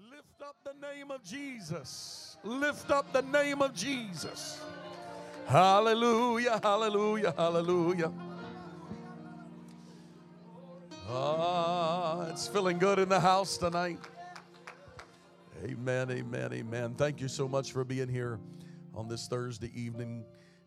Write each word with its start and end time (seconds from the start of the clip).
Lift 0.00 0.42
up 0.42 0.56
the 0.62 0.74
name 0.86 1.10
of 1.10 1.24
Jesus. 1.24 2.36
Lift 2.44 2.90
up 2.92 3.12
the 3.12 3.22
name 3.22 3.60
of 3.62 3.74
Jesus. 3.74 4.60
Hallelujah, 5.48 6.60
hallelujah, 6.62 7.34
hallelujah. 7.36 8.12
Ah, 11.08 12.28
it's 12.28 12.46
feeling 12.46 12.78
good 12.78 13.00
in 13.00 13.08
the 13.08 13.18
house 13.18 13.56
tonight. 13.56 13.98
Amen, 15.64 16.12
amen, 16.12 16.52
amen. 16.52 16.94
Thank 16.94 17.20
you 17.20 17.26
so 17.26 17.48
much 17.48 17.72
for 17.72 17.82
being 17.82 18.08
here 18.08 18.38
on 18.94 19.08
this 19.08 19.26
Thursday 19.26 19.72
evening 19.74 20.24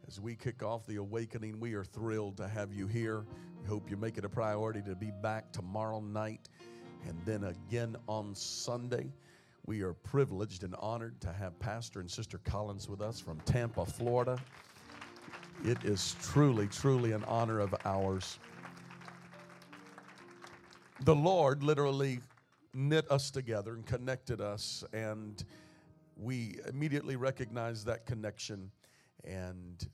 as 0.10 0.20
we 0.20 0.36
kick 0.36 0.62
off 0.62 0.86
the 0.88 0.98
awakening. 0.98 1.58
We 1.58 1.74
are 1.76 1.86
thrilled 1.86 2.36
to 2.38 2.50
have 2.50 2.74
you 2.74 2.88
here. 2.88 3.26
We 3.62 3.68
hope 3.70 3.90
you 3.90 3.96
make 3.96 4.18
it 4.18 4.26
a 4.26 4.30
priority 4.30 4.82
to 4.82 4.96
be 4.96 5.12
back 5.22 5.54
tomorrow 5.54 6.02
night 6.02 6.50
and 7.08 7.18
then 7.26 7.44
again 7.46 7.96
on 8.08 8.36
Sunday. 8.36 9.12
We 9.66 9.82
are 9.82 9.94
privileged 9.94 10.64
and 10.64 10.76
honored 10.80 11.22
to 11.22 11.32
have 11.32 11.58
Pastor 11.60 12.00
and 12.00 12.10
Sister 12.10 12.40
Collins 12.40 12.90
with 12.90 13.02
us 13.02 13.20
from 13.20 13.40
Tampa, 13.46 13.86
Florida. 13.86 14.40
It 15.64 15.84
is 15.84 16.16
truly, 16.22 16.68
truly 16.68 17.12
an 17.12 17.24
honor 17.26 17.60
of 17.60 17.76
ours. 17.86 18.40
The 21.02 21.16
Lord 21.16 21.64
literally 21.64 22.20
knit 22.74 23.10
us 23.12 23.32
together 23.32 23.74
and 23.74 23.86
connected 23.86 24.42
us, 24.42 24.84
and 24.94 25.44
we 26.16 26.58
immediately 26.68 27.16
recognized 27.16 27.86
that 27.86 28.06
connection. 28.06 28.72
And 29.24 29.88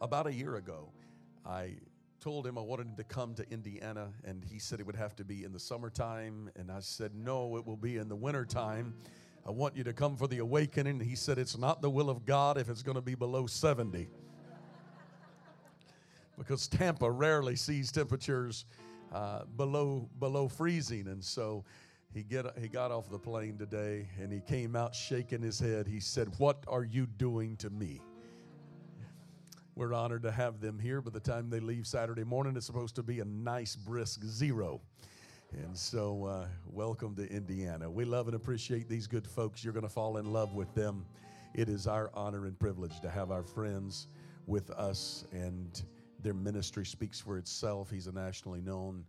about 0.00 0.26
a 0.26 0.32
year 0.32 0.56
ago, 0.56 0.92
I 1.44 1.74
told 2.20 2.46
him 2.46 2.58
I 2.58 2.60
wanted 2.60 2.88
him 2.88 2.96
to 2.96 3.04
come 3.04 3.34
to 3.34 3.50
Indiana, 3.50 4.08
and 4.24 4.44
he 4.44 4.58
said 4.58 4.78
it 4.78 4.86
would 4.86 4.96
have 4.96 5.16
to 5.16 5.24
be 5.24 5.44
in 5.44 5.52
the 5.52 5.58
summertime. 5.58 6.50
And 6.56 6.70
I 6.70 6.80
said, 6.80 7.12
No, 7.14 7.56
it 7.56 7.66
will 7.66 7.76
be 7.76 7.96
in 7.96 8.08
the 8.08 8.16
wintertime. 8.16 8.94
I 9.46 9.50
want 9.50 9.76
you 9.76 9.84
to 9.84 9.92
come 9.92 10.16
for 10.16 10.26
the 10.26 10.38
awakening. 10.38 11.00
He 11.00 11.14
said, 11.14 11.38
It's 11.38 11.56
not 11.56 11.80
the 11.80 11.90
will 11.90 12.10
of 12.10 12.26
God 12.26 12.58
if 12.58 12.68
it's 12.68 12.82
going 12.82 12.96
to 12.96 13.02
be 13.02 13.14
below 13.14 13.46
70. 13.46 14.08
because 16.38 16.68
Tampa 16.68 17.10
rarely 17.10 17.56
sees 17.56 17.90
temperatures 17.90 18.66
uh, 19.12 19.44
below, 19.56 20.08
below 20.18 20.48
freezing. 20.48 21.08
And 21.08 21.24
so 21.24 21.64
he, 22.12 22.22
get, 22.22 22.46
he 22.58 22.68
got 22.68 22.90
off 22.90 23.10
the 23.10 23.18
plane 23.18 23.56
today 23.56 24.08
and 24.20 24.32
he 24.32 24.40
came 24.40 24.76
out 24.76 24.94
shaking 24.94 25.40
his 25.42 25.58
head. 25.58 25.86
He 25.86 26.00
said, 26.00 26.28
What 26.38 26.64
are 26.68 26.84
you 26.84 27.06
doing 27.06 27.56
to 27.56 27.70
me? 27.70 28.02
We're 29.80 29.94
honored 29.94 30.24
to 30.24 30.30
have 30.30 30.60
them 30.60 30.78
here. 30.78 31.00
By 31.00 31.08
the 31.08 31.20
time 31.20 31.48
they 31.48 31.58
leave 31.58 31.86
Saturday 31.86 32.22
morning, 32.22 32.54
it's 32.54 32.66
supposed 32.66 32.94
to 32.96 33.02
be 33.02 33.20
a 33.20 33.24
nice, 33.24 33.76
brisk 33.76 34.22
zero. 34.22 34.82
And 35.54 35.74
so, 35.74 36.26
uh, 36.26 36.48
welcome 36.66 37.16
to 37.16 37.26
Indiana. 37.26 37.90
We 37.90 38.04
love 38.04 38.26
and 38.26 38.36
appreciate 38.36 38.90
these 38.90 39.06
good 39.06 39.26
folks. 39.26 39.64
You're 39.64 39.72
going 39.72 39.86
to 39.86 39.88
fall 39.88 40.18
in 40.18 40.34
love 40.34 40.52
with 40.52 40.74
them. 40.74 41.06
It 41.54 41.70
is 41.70 41.86
our 41.86 42.10
honor 42.12 42.44
and 42.44 42.58
privilege 42.58 43.00
to 43.00 43.08
have 43.08 43.30
our 43.30 43.42
friends 43.42 44.08
with 44.46 44.68
us, 44.72 45.24
and 45.32 45.82
their 46.22 46.34
ministry 46.34 46.84
speaks 46.84 47.18
for 47.18 47.38
itself. 47.38 47.90
He's 47.90 48.06
a 48.06 48.12
nationally 48.12 48.60
known 48.60 49.06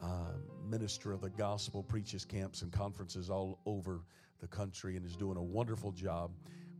uh, 0.00 0.34
minister 0.64 1.10
of 1.10 1.22
the 1.22 1.30
gospel, 1.30 1.82
preaches 1.82 2.24
camps 2.24 2.62
and 2.62 2.70
conferences 2.70 3.30
all 3.30 3.58
over 3.66 4.02
the 4.40 4.46
country, 4.46 4.96
and 4.96 5.04
is 5.04 5.16
doing 5.16 5.38
a 5.38 5.42
wonderful 5.42 5.90
job 5.90 6.30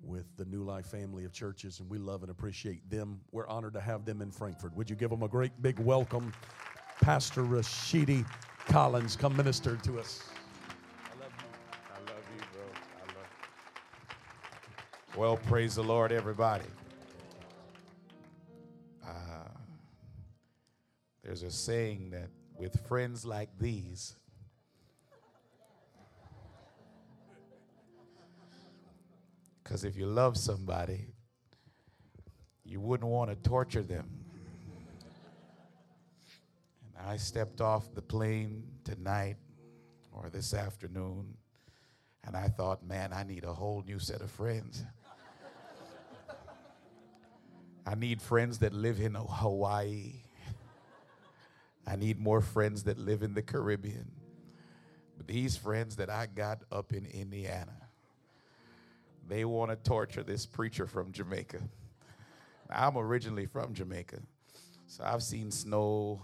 with 0.04 0.26
the 0.36 0.44
New 0.44 0.62
Life 0.62 0.86
family 0.86 1.24
of 1.24 1.32
churches, 1.32 1.80
and 1.80 1.88
we 1.88 1.98
love 1.98 2.22
and 2.22 2.30
appreciate 2.30 2.88
them. 2.90 3.20
We're 3.32 3.48
honored 3.48 3.74
to 3.74 3.80
have 3.80 4.04
them 4.04 4.20
in 4.20 4.30
Frankfort. 4.30 4.74
Would 4.76 4.90
you 4.90 4.96
give 4.96 5.10
them 5.10 5.22
a 5.22 5.28
great 5.28 5.52
big 5.62 5.78
welcome? 5.78 6.32
Pastor 7.00 7.42
Rashidi 7.42 8.26
Collins, 8.66 9.16
come 9.16 9.36
minister 9.36 9.76
to 9.76 9.98
us. 9.98 10.22
I 11.06 11.20
love 11.20 11.32
you. 11.38 11.46
I 11.94 11.98
love 12.12 12.24
you, 12.34 12.42
bro. 12.52 12.62
I 12.96 13.06
love 13.06 13.26
you. 15.14 15.20
Well, 15.20 15.36
praise 15.36 15.74
the 15.74 15.84
Lord, 15.84 16.12
everybody. 16.12 16.64
Uh, 19.04 19.48
there's 21.22 21.42
a 21.42 21.50
saying 21.50 22.10
that 22.10 22.30
with 22.56 22.80
friends 22.86 23.24
like 23.24 23.50
these, 23.58 24.16
because 29.74 29.84
if 29.84 29.96
you 29.96 30.06
love 30.06 30.36
somebody, 30.36 31.04
you 32.64 32.80
wouldn't 32.80 33.10
want 33.10 33.28
to 33.28 33.34
torture 33.34 33.82
them. 33.82 34.08
And 36.96 37.08
I 37.08 37.16
stepped 37.16 37.60
off 37.60 37.92
the 37.92 38.00
plane 38.00 38.62
tonight 38.84 39.34
or 40.12 40.30
this 40.30 40.54
afternoon, 40.54 41.34
and 42.22 42.36
I 42.36 42.46
thought, 42.46 42.86
man, 42.86 43.12
I 43.12 43.24
need 43.24 43.42
a 43.42 43.52
whole 43.52 43.82
new 43.84 43.98
set 43.98 44.20
of 44.20 44.30
friends. 44.30 44.84
I 47.84 47.96
need 47.96 48.22
friends 48.22 48.58
that 48.58 48.72
live 48.72 49.00
in 49.00 49.16
Hawaii. 49.16 50.22
I 51.84 51.96
need 51.96 52.20
more 52.20 52.40
friends 52.40 52.84
that 52.84 52.96
live 52.96 53.24
in 53.24 53.34
the 53.34 53.42
Caribbean. 53.42 54.12
But 55.16 55.26
these 55.26 55.56
friends 55.56 55.96
that 55.96 56.10
I 56.10 56.26
got 56.26 56.60
up 56.70 56.92
in 56.92 57.06
Indiana, 57.06 57.83
they 59.28 59.44
want 59.44 59.70
to 59.70 59.76
torture 59.76 60.22
this 60.22 60.46
preacher 60.46 60.86
from 60.86 61.12
Jamaica. 61.12 61.60
I'm 62.70 62.96
originally 62.96 63.46
from 63.46 63.74
Jamaica, 63.74 64.20
so 64.86 65.04
I've 65.04 65.22
seen 65.22 65.50
snow 65.50 66.22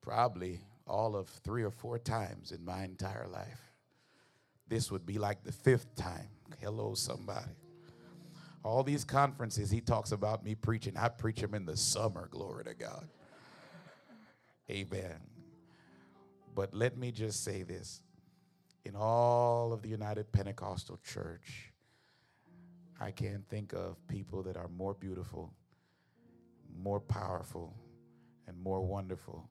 probably 0.00 0.60
all 0.86 1.16
of 1.16 1.28
three 1.28 1.62
or 1.62 1.70
four 1.70 1.98
times 1.98 2.52
in 2.52 2.64
my 2.64 2.84
entire 2.84 3.26
life. 3.28 3.72
This 4.68 4.90
would 4.90 5.06
be 5.06 5.18
like 5.18 5.44
the 5.44 5.52
fifth 5.52 5.94
time. 5.96 6.28
Hello, 6.60 6.94
somebody. 6.94 7.50
All 8.64 8.82
these 8.82 9.04
conferences, 9.04 9.70
he 9.70 9.80
talks 9.80 10.12
about 10.12 10.44
me 10.44 10.54
preaching. 10.54 10.96
I 10.96 11.08
preach 11.08 11.40
them 11.40 11.54
in 11.54 11.64
the 11.64 11.76
summer, 11.76 12.28
glory 12.30 12.64
to 12.64 12.74
God. 12.74 13.08
Amen. 14.70 15.16
But 16.54 16.74
let 16.74 16.98
me 16.98 17.12
just 17.12 17.44
say 17.44 17.62
this 17.62 18.02
in 18.84 18.94
all 18.96 19.72
of 19.72 19.82
the 19.82 19.88
United 19.88 20.30
Pentecostal 20.32 20.98
Church, 21.04 21.72
I 23.00 23.10
can't 23.10 23.46
think 23.48 23.72
of 23.74 23.96
people 24.08 24.42
that 24.44 24.56
are 24.56 24.68
more 24.68 24.94
beautiful, 24.94 25.52
more 26.82 27.00
powerful, 27.00 27.74
and 28.46 28.58
more 28.58 28.80
wonderful 28.80 29.48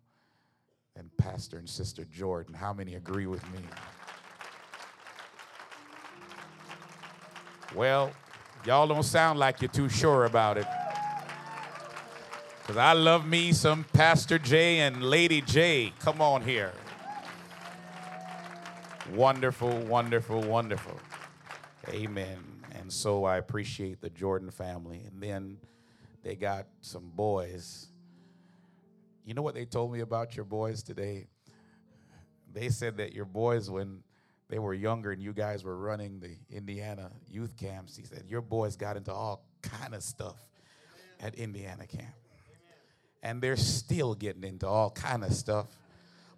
than 0.96 1.10
Pastor 1.18 1.58
and 1.58 1.70
Sister 1.70 2.04
Jordan. 2.06 2.54
How 2.54 2.74
many 2.74 2.96
agree 2.96 3.28
with 3.28 3.44
me? 3.52 3.60
Well, 7.76 8.12
y'all 8.66 8.88
don't 8.88 9.04
sound 9.04 9.40
like 9.40 9.62
you're 9.62 9.70
too 9.70 9.90
sure 9.90 10.26
about 10.26 10.58
it. 10.58 10.66
Because 12.62 12.78
I 12.78 12.94
love 12.94 13.26
me 13.26 13.54
some 13.54 13.86
Pastor 13.94 14.40
J 14.40 14.80
and 14.80 15.04
Lady 15.04 15.42
J. 15.42 15.94
Come 16.00 16.22
on 16.22 16.42
here. 16.42 16.74
Wonderful, 19.14 19.72
wonderful, 19.86 20.42
wonderful. 20.42 21.00
Amen. 21.90 22.40
And 22.76 22.92
so 22.92 23.24
I 23.24 23.38
appreciate 23.38 24.02
the 24.02 24.10
Jordan 24.10 24.52
family. 24.52 25.02
And 25.06 25.22
then 25.22 25.58
they 26.24 26.36
got 26.36 26.68
some 26.82 27.12
boys. 27.16 27.88
You 29.24 29.34
know 29.34 29.42
what 29.42 29.56
they 29.56 29.66
told 29.66 29.94
me 29.94 30.02
about 30.02 30.36
your 30.36 30.46
boys 30.46 30.84
today? 30.84 31.28
They 32.54 32.70
said 32.70 32.98
that 32.98 33.14
your 33.14 33.26
boys, 33.26 33.70
when 33.70 34.04
they 34.50 34.60
were 34.60 34.74
younger 34.74 35.12
and 35.12 35.22
you 35.22 35.32
guys 35.32 35.64
were 35.64 35.78
running 35.78 36.20
the 36.20 36.36
Indiana 36.50 37.12
youth 37.30 37.56
camps, 37.56 37.96
he 37.96 38.04
said 38.04 38.26
your 38.28 38.42
boys 38.42 38.76
got 38.76 38.98
into 38.98 39.14
all 39.14 39.46
kind 39.62 39.96
of 39.96 40.04
stuff 40.04 40.38
at 41.22 41.36
Indiana 41.36 41.88
camp. 41.88 42.14
And 43.24 43.42
they're 43.42 43.58
still 43.58 44.16
getting 44.16 44.44
into 44.44 44.68
all 44.68 44.92
kind 44.92 45.24
of 45.24 45.34
stuff. 45.34 45.68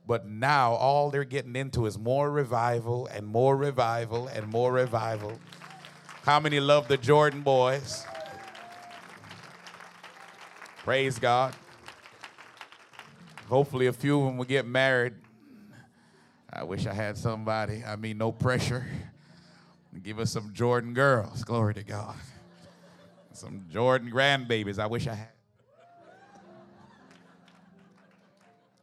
But 0.09 0.25
now 0.25 0.73
all 0.73 1.11
they're 1.11 1.23
getting 1.23 1.55
into 1.55 1.85
is 1.85 1.95
more 1.99 2.31
revival 2.31 3.05
and 3.05 3.27
more 3.27 3.55
revival 3.55 4.27
and 4.27 4.47
more 4.47 4.73
revival. 4.73 5.39
How 6.23 6.39
many 6.39 6.59
love 6.59 6.87
the 6.87 6.97
Jordan 6.97 7.43
boys? 7.43 8.07
Praise 10.79 11.19
God. 11.19 11.53
Hopefully, 13.49 13.85
a 13.85 13.93
few 13.93 14.19
of 14.19 14.25
them 14.25 14.37
will 14.37 14.45
get 14.45 14.65
married. 14.65 15.13
I 16.51 16.63
wish 16.63 16.87
I 16.87 16.93
had 16.93 17.15
somebody, 17.15 17.83
I 17.85 17.95
mean, 17.95 18.17
no 18.17 18.31
pressure. 18.31 18.87
Give 20.01 20.17
us 20.17 20.31
some 20.31 20.53
Jordan 20.53 20.95
girls. 20.95 21.43
Glory 21.43 21.75
to 21.75 21.83
God. 21.83 22.15
Some 23.33 23.67
Jordan 23.71 24.09
grandbabies. 24.09 24.79
I 24.79 24.87
wish 24.87 25.05
I 25.05 25.13
had. 25.13 25.38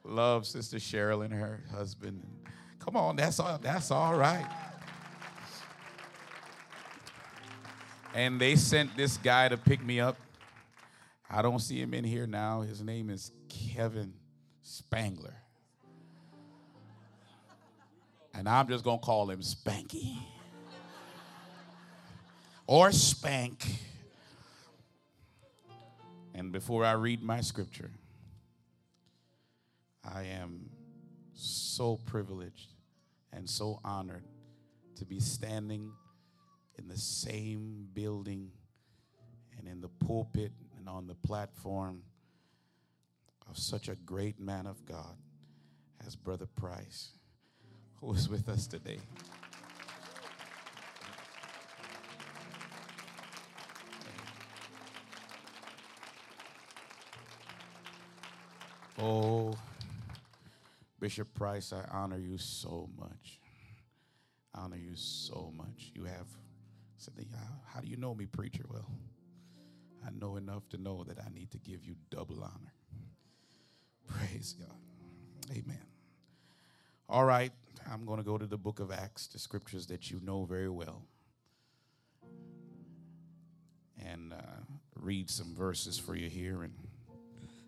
Love 0.06 0.46
Sister 0.46 0.76
Cheryl 0.78 1.24
and 1.24 1.34
her 1.34 1.64
husband. 1.74 2.22
Come 2.78 2.96
on, 2.96 3.16
that's 3.16 3.40
all, 3.40 3.58
that's 3.58 3.90
all 3.90 4.14
right. 4.14 4.46
And 8.14 8.40
they 8.40 8.56
sent 8.56 8.96
this 8.96 9.16
guy 9.18 9.48
to 9.48 9.56
pick 9.56 9.84
me 9.84 10.00
up. 10.00 10.16
I 11.28 11.42
don't 11.42 11.58
see 11.58 11.80
him 11.80 11.92
in 11.92 12.04
here 12.04 12.26
now. 12.26 12.62
His 12.62 12.80
name 12.80 13.10
is 13.10 13.32
Kevin 13.48 14.14
Spangler. 14.62 15.34
And 18.32 18.48
I'm 18.48 18.68
just 18.68 18.84
going 18.84 19.00
to 19.00 19.04
call 19.04 19.28
him 19.28 19.40
Spanky 19.40 20.16
or 22.66 22.92
Spank. 22.92 23.66
And 26.34 26.52
before 26.52 26.84
I 26.84 26.92
read 26.92 27.22
my 27.22 27.40
scripture, 27.40 27.90
I 30.14 30.24
am 30.40 30.70
so 31.34 31.96
privileged 31.96 32.72
and 33.32 33.48
so 33.48 33.80
honored 33.84 34.24
to 34.96 35.04
be 35.04 35.20
standing 35.20 35.92
in 36.78 36.88
the 36.88 36.96
same 36.96 37.88
building 37.92 38.50
and 39.58 39.68
in 39.68 39.80
the 39.80 39.88
pulpit 39.88 40.52
and 40.78 40.88
on 40.88 41.06
the 41.06 41.14
platform 41.14 42.02
of 43.48 43.58
such 43.58 43.88
a 43.88 43.94
great 43.94 44.40
man 44.40 44.66
of 44.66 44.84
God 44.86 45.16
as 46.06 46.16
Brother 46.16 46.46
Price, 46.46 47.10
who 48.00 48.12
is 48.14 48.28
with 48.28 48.48
us 48.48 48.66
today. 48.66 48.98
Oh, 58.98 59.54
Bishop 60.98 61.32
Price, 61.34 61.72
I 61.72 61.84
honor 61.90 62.18
you 62.18 62.38
so 62.38 62.88
much. 62.98 63.40
I 64.54 64.60
honor 64.60 64.76
you 64.76 64.94
so 64.94 65.52
much. 65.54 65.92
You 65.94 66.04
have 66.04 66.26
said, 66.96 67.12
How 67.66 67.80
do 67.80 67.88
you 67.88 67.96
know 67.96 68.14
me, 68.14 68.26
preacher? 68.26 68.64
Well, 68.68 68.90
I 70.06 70.10
know 70.10 70.36
enough 70.36 70.68
to 70.70 70.78
know 70.78 71.04
that 71.04 71.18
I 71.18 71.28
need 71.34 71.50
to 71.50 71.58
give 71.58 71.84
you 71.84 71.96
double 72.10 72.42
honor. 72.42 72.72
Praise 74.06 74.54
God. 74.58 74.78
Amen. 75.50 75.82
All 77.08 77.24
right, 77.24 77.52
I'm 77.90 78.04
going 78.04 78.18
to 78.18 78.24
go 78.24 78.38
to 78.38 78.46
the 78.46 78.56
book 78.56 78.80
of 78.80 78.90
Acts, 78.90 79.28
the 79.28 79.38
scriptures 79.38 79.86
that 79.86 80.10
you 80.10 80.20
know 80.24 80.44
very 80.44 80.68
well, 80.68 81.02
and 84.04 84.32
uh, 84.32 84.36
read 84.96 85.30
some 85.30 85.54
verses 85.54 85.98
for 85.98 86.16
you 86.16 86.28
here. 86.28 86.62
And 86.62 86.74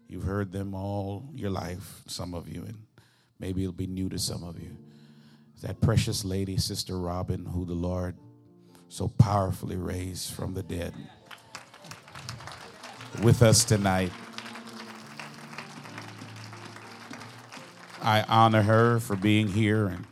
you've 0.08 0.25
heard 0.25 0.50
them 0.52 0.75
all 0.75 1.28
your 1.34 1.50
life, 1.50 2.02
some 2.06 2.34
of 2.34 2.48
you, 2.48 2.62
and 2.62 2.88
maybe 3.38 3.62
it'll 3.62 3.73
be 3.73 3.87
new 3.87 4.08
to 4.08 4.19
some 4.19 4.43
of 4.43 4.61
you. 4.61 4.76
That 5.62 5.81
precious 5.81 6.25
lady, 6.25 6.56
Sister 6.56 6.99
Robin, 6.99 7.44
who 7.44 7.64
the 7.64 7.75
Lord 7.75 8.17
so 8.88 9.08
powerfully 9.08 9.76
raised 9.76 10.32
from 10.32 10.55
the 10.55 10.62
dead, 10.62 10.94
with 13.23 13.43
us 13.43 13.64
tonight. 13.64 14.12
I 18.00 18.23
honor 18.23 18.62
her 18.62 19.00
for 19.00 19.17
being 19.17 19.49
here 19.49 19.88
and 19.88 20.06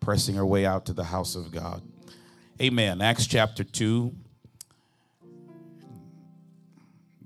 pressing 0.00 0.36
her 0.36 0.46
way 0.46 0.64
out 0.64 0.86
to 0.86 0.92
the 0.92 1.04
house 1.04 1.34
of 1.34 1.50
God. 1.50 1.82
Amen. 2.62 3.02
Acts 3.02 3.26
chapter 3.26 3.64
2, 3.64 4.14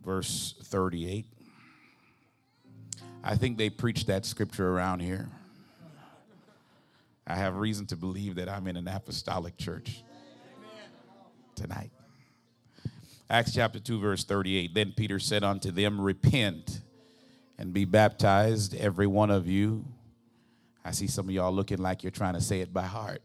verse 0.03 0.55
38. 0.65 1.27
I 3.25 3.37
think 3.37 3.57
they 3.57 3.71
preach 3.71 4.07
that 4.07 4.27
scripture 4.27 4.69
around 4.69 5.01
here. 5.01 5.29
I 7.27 7.37
have 7.37 7.57
reason 7.57 7.87
to 7.87 7.97
believe 7.97 8.35
that 8.35 8.49
I'm 8.49 8.67
in 8.67 8.77
an 8.77 8.89
apostolic 8.89 9.57
church 9.57 10.03
tonight. 11.55 11.91
Acts 13.31 13.55
chapter 13.55 13.79
2, 13.79 14.01
verse 14.01 14.25
38. 14.25 14.75
Then 14.75 14.93
Peter 14.97 15.19
said 15.19 15.45
unto 15.45 15.71
them, 15.71 16.01
Repent 16.01 16.81
and 17.59 17.73
be 17.73 17.85
baptized, 17.85 18.75
every 18.75 19.07
one 19.07 19.31
of 19.31 19.47
you. 19.47 19.85
I 20.85 20.91
see 20.91 21.07
some 21.07 21.29
of 21.29 21.35
y'all 21.35 21.53
looking 21.53 21.79
like 21.79 22.03
you're 22.03 22.11
trying 22.11 22.35
to 22.35 22.41
say 22.41 22.61
it 22.61 22.75
by 22.75 22.83
heart. 22.83 23.23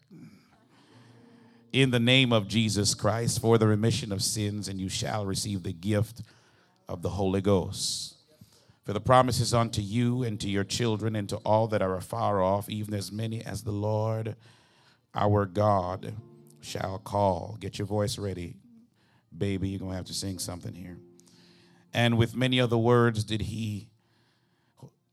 In 1.74 1.90
the 1.90 2.00
name 2.00 2.32
of 2.32 2.48
Jesus 2.48 2.94
Christ, 2.94 3.42
for 3.42 3.58
the 3.58 3.68
remission 3.68 4.12
of 4.12 4.22
sins, 4.22 4.68
and 4.68 4.80
you 4.80 4.90
shall 4.90 5.26
receive 5.26 5.64
the 5.64 5.74
gift 5.74 6.22
of 6.88 7.02
the 7.02 7.10
Holy 7.10 7.42
Ghost. 7.42 8.17
For 8.88 8.94
the 8.94 9.02
promises 9.02 9.54
unto 9.54 9.82
you 9.82 10.24
and 10.24 10.40
to 10.40 10.50
your 10.50 10.64
children 10.64 11.18
and 11.18 11.28
to 11.28 11.36
all 11.40 11.68
that 11.68 11.82
are 11.82 11.98
afar 11.98 12.42
off, 12.42 12.70
even 12.70 12.94
as 12.94 13.12
many 13.12 13.44
as 13.44 13.64
the 13.64 13.74
Lord 13.74 14.38
our 15.14 15.46
God 15.46 16.14
shall 16.62 16.98
call. 16.98 17.58
Get 17.60 17.78
your 17.78 17.86
voice 17.86 18.18
ready, 18.18 18.56
baby. 19.38 19.68
You're 19.68 19.80
going 19.80 19.92
to 19.92 19.98
have 19.98 20.06
to 20.06 20.14
sing 20.14 20.40
something 20.40 20.74
here. 20.74 21.00
And 21.94 22.18
with 22.18 22.34
many 22.34 22.62
other 22.62 22.78
words 22.78 23.26
did 23.26 23.42
he 23.42 23.90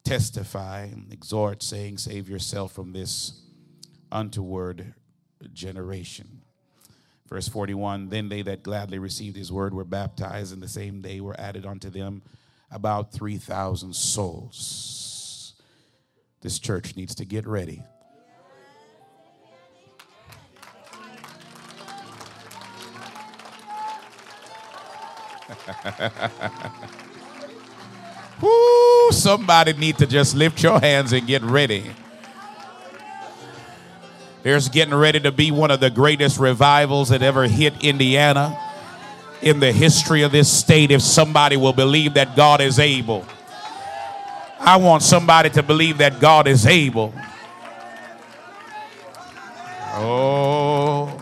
testify 0.05 0.83
and 0.83 1.13
exhort, 1.13 1.61
saying, 1.61 1.99
Save 1.99 2.29
yourself 2.29 2.71
from 2.71 2.93
this 2.93 3.43
untoward 4.13 4.95
generation. 5.53 6.43
Verse 7.29 7.49
41 7.49 8.11
Then 8.11 8.29
they 8.29 8.43
that 8.43 8.63
gladly 8.63 9.01
received 9.01 9.37
his 9.37 9.51
word 9.51 9.75
were 9.75 9.85
baptized, 9.85 10.53
and 10.53 10.63
the 10.63 10.69
same 10.69 11.01
day 11.01 11.21
were 11.21 11.35
added 11.41 11.67
unto 11.67 11.91
them 11.91 12.23
about 12.75 13.13
3,000 13.13 13.95
souls. 13.95 15.55
This 16.41 16.59
church 16.59 16.97
needs 16.97 17.15
to 17.15 17.25
get 17.25 17.47
ready. 17.47 17.85
Woo, 28.43 29.13
somebody 29.13 29.73
need 29.75 29.97
to 29.99 30.07
just 30.07 30.35
lift 30.35 30.61
your 30.63 30.81
hands 30.81 31.13
and 31.13 31.27
get 31.27 31.43
ready. 31.43 31.93
There's 34.43 34.69
getting 34.69 34.95
ready 34.95 35.21
to 35.21 35.31
be 35.31 35.51
one 35.53 35.71
of 35.71 35.81
the 35.81 35.91
greatest 35.91 36.39
revivals 36.39 37.09
that 37.11 37.23
ever 37.23 37.45
hit 37.47 37.73
Indiana 37.83 38.59
in 39.45 39.61
the 39.61 39.71
history 39.71 40.23
of 40.23 40.33
this 40.33 40.51
state 40.51 40.91
if 40.91 41.03
somebody 41.03 41.59
will 41.59 41.75
believe 41.75 42.15
that 42.15 42.35
God 42.35 42.63
is 42.63 42.79
able. 42.79 43.27
I 44.59 44.77
want 44.79 45.03
somebody 45.03 45.51
to 45.51 45.63
believe 45.63 45.99
that 45.99 46.19
God 46.19 46.49
is 46.49 46.65
able. 46.65 47.13
Oh. 49.97 51.21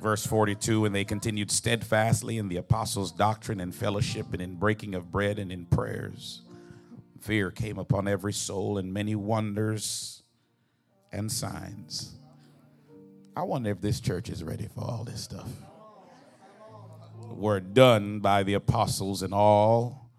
Verse 0.00 0.24
42 0.24 0.84
And 0.84 0.94
they 0.94 1.04
continued 1.04 1.50
steadfastly 1.50 2.38
in 2.38 2.48
the 2.48 2.58
apostles' 2.58 3.10
doctrine 3.10 3.58
and 3.58 3.74
fellowship 3.74 4.26
and 4.32 4.40
in 4.40 4.54
breaking 4.54 4.94
of 4.94 5.10
bread 5.10 5.40
and 5.40 5.50
in 5.50 5.66
prayers. 5.66 6.42
Fear 7.20 7.50
came 7.50 7.76
upon 7.76 8.06
every 8.06 8.32
soul 8.32 8.78
and 8.78 8.94
many 8.94 9.16
wonders 9.16 10.22
and 11.10 11.32
signs. 11.32 12.16
I 13.36 13.42
wonder 13.42 13.70
if 13.70 13.82
this 13.82 14.00
church 14.00 14.30
is 14.30 14.42
ready 14.42 14.66
for 14.66 14.80
all 14.80 15.04
this 15.04 15.20
stuff. 15.20 15.48
Were 17.28 17.60
done 17.60 18.20
by 18.20 18.42
the 18.42 18.54
apostles 18.54 19.22
and 19.22 19.34
all 19.34 20.10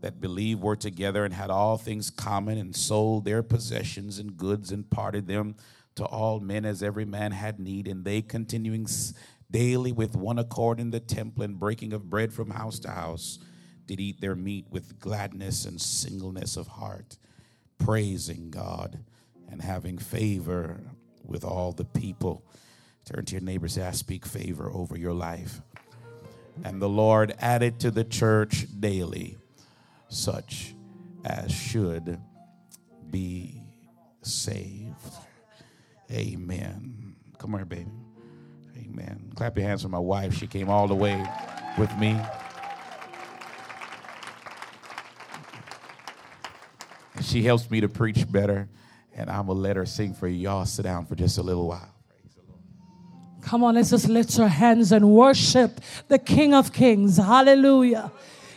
that 0.00 0.20
believed 0.20 0.62
were 0.62 0.74
together 0.74 1.24
and 1.24 1.32
had 1.32 1.48
all 1.48 1.78
things 1.78 2.10
common 2.10 2.58
and 2.58 2.74
sold 2.74 3.24
their 3.24 3.44
possessions 3.44 4.18
and 4.18 4.36
goods 4.36 4.72
and 4.72 4.90
parted 4.90 5.28
them 5.28 5.54
to 5.94 6.04
all 6.04 6.40
men 6.40 6.64
as 6.64 6.82
every 6.82 7.04
man 7.04 7.30
had 7.30 7.60
need. 7.60 7.86
And 7.86 8.04
they 8.04 8.20
continuing 8.20 8.88
daily 9.48 9.92
with 9.92 10.16
one 10.16 10.40
accord 10.40 10.80
in 10.80 10.90
the 10.90 10.98
temple 10.98 11.44
and 11.44 11.60
breaking 11.60 11.92
of 11.92 12.10
bread 12.10 12.32
from 12.32 12.50
house 12.50 12.80
to 12.80 12.90
house 12.90 13.38
did 13.86 14.00
eat 14.00 14.20
their 14.20 14.34
meat 14.34 14.66
with 14.70 14.98
gladness 14.98 15.66
and 15.66 15.80
singleness 15.80 16.56
of 16.56 16.66
heart, 16.66 17.16
praising 17.78 18.50
God 18.50 19.04
and 19.48 19.62
having 19.62 19.98
favor 19.98 20.80
with 21.26 21.44
all 21.44 21.72
the 21.72 21.84
people. 21.84 22.44
Turn 23.04 23.24
to 23.24 23.32
your 23.34 23.42
neighbors, 23.42 23.78
I 23.78 23.92
speak 23.92 24.26
favor 24.26 24.70
over 24.72 24.96
your 24.96 25.12
life. 25.12 25.60
And 26.64 26.80
the 26.80 26.88
Lord 26.88 27.34
added 27.38 27.78
to 27.80 27.90
the 27.90 28.04
church 28.04 28.66
daily 28.78 29.36
such 30.08 30.74
as 31.24 31.52
should 31.52 32.20
be 33.10 33.62
saved. 34.22 34.94
Amen. 36.10 37.16
Come 37.38 37.52
here, 37.54 37.64
baby. 37.64 37.90
Amen. 38.78 39.32
Clap 39.34 39.56
your 39.56 39.66
hands 39.66 39.82
for 39.82 39.88
my 39.88 39.98
wife. 39.98 40.34
She 40.34 40.46
came 40.46 40.68
all 40.68 40.86
the 40.88 40.94
way 40.94 41.24
with 41.78 41.94
me. 41.98 42.18
She 47.22 47.42
helps 47.42 47.70
me 47.70 47.80
to 47.80 47.88
preach 47.88 48.30
better, 48.30 48.68
and 49.16 49.30
I'm 49.30 49.46
going 49.46 49.56
to 49.56 49.62
let 49.62 49.76
her 49.76 49.86
sing 49.86 50.12
for 50.14 50.28
you. 50.28 50.36
Y'all 50.36 50.64
sit 50.66 50.82
down 50.82 51.06
for 51.06 51.14
just 51.14 51.38
a 51.38 51.42
little 51.42 51.66
while. 51.66 51.88
Come 53.40 53.64
on, 53.64 53.74
let's 53.76 53.90
just 53.90 54.08
lift 54.08 54.38
our 54.38 54.48
hands 54.48 54.92
and 54.92 55.08
worship 55.10 55.80
the 56.08 56.18
King 56.18 56.52
of 56.52 56.72
Kings. 56.72 57.16
Hallelujah. 57.16 58.12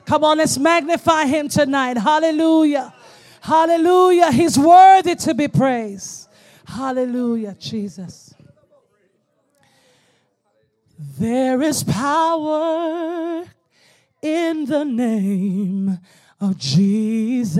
Come 0.05 0.23
on, 0.23 0.39
let's 0.39 0.57
magnify 0.57 1.25
him 1.25 1.47
tonight. 1.47 1.97
Hallelujah. 1.97 2.93
Hallelujah. 3.41 4.31
He's 4.31 4.57
worthy 4.57 5.15
to 5.15 5.33
be 5.33 5.47
praised. 5.47 6.27
Hallelujah, 6.65 7.55
Jesus. 7.59 8.33
There 11.19 11.61
is 11.61 11.83
power 11.83 13.45
in 14.21 14.65
the 14.65 14.83
name 14.83 15.99
of 16.41 16.57
Jesus. 16.57 17.59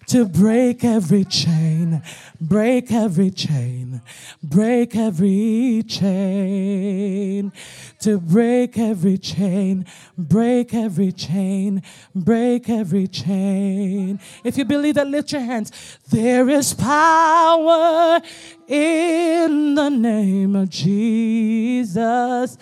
to 0.06 0.24
break 0.24 0.84
every 0.84 1.24
chain, 1.24 2.02
break 2.40 2.92
every 2.92 3.30
chain, 3.30 4.00
break 4.42 4.94
every 4.94 5.82
chain, 5.82 7.52
to 8.00 8.20
break 8.20 8.78
every 8.78 9.18
chain, 9.18 9.84
break 10.16 10.72
every 10.72 11.10
chain, 11.10 11.82
break 12.14 12.68
every 12.68 13.08
chain. 13.08 14.20
If 14.44 14.56
you 14.56 14.64
believe 14.64 14.94
that, 14.94 15.08
lift 15.08 15.32
your 15.32 15.40
hands. 15.40 15.98
There 16.08 16.48
is 16.50 16.72
power 16.72 18.20
in 18.68 19.74
the 19.74 19.88
name 19.88 20.54
of 20.54 20.70
Jesus. 20.70 22.56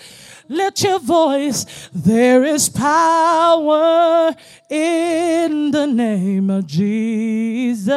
Let 0.48 0.82
your 0.82 0.98
voice, 0.98 1.88
there 1.94 2.44
is 2.44 2.68
power 2.68 4.34
in 4.68 5.70
the 5.70 5.86
name 5.86 6.50
of 6.50 6.66
Jesus. 6.66 7.94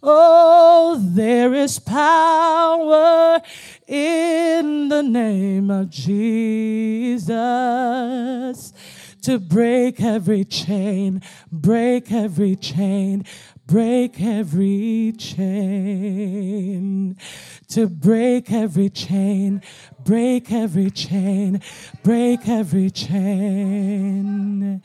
Oh, 0.00 1.00
there 1.02 1.54
is 1.54 1.80
power 1.80 3.40
in 3.88 4.88
the 4.88 5.02
name 5.02 5.70
of 5.70 5.90
Jesus 5.90 6.72
to 9.22 9.38
break 9.38 10.00
every 10.00 10.44
chain, 10.44 11.20
break 11.52 12.12
every 12.12 12.54
chain, 12.56 13.24
break 13.66 14.20
every 14.20 15.12
chain, 15.18 17.14
to 17.68 17.88
break 17.88 18.50
every 18.50 18.88
chain, 18.88 19.60
break 20.08 20.50
every 20.50 20.90
chain, 20.90 21.60
break 22.02 22.48
every 22.48 22.88
chain. 22.90 24.82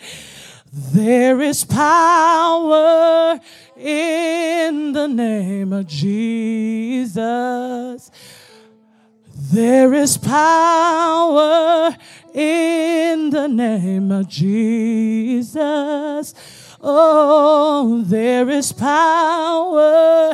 There 0.74 1.39
is 1.39 1.63
power 1.63 3.39
in 3.77 4.92
the 4.92 5.08
name 5.08 5.72
of 5.72 5.88
Jesus. 5.88 7.15
There 9.34 9.94
is 9.94 10.18
power 10.18 11.96
in 12.34 13.30
the 13.30 13.48
name 13.48 14.12
of 14.12 14.27
Jesus. 14.27 15.53
Oh, 16.82 18.03
there 18.06 18.50
is 18.50 18.74
power 18.74 20.34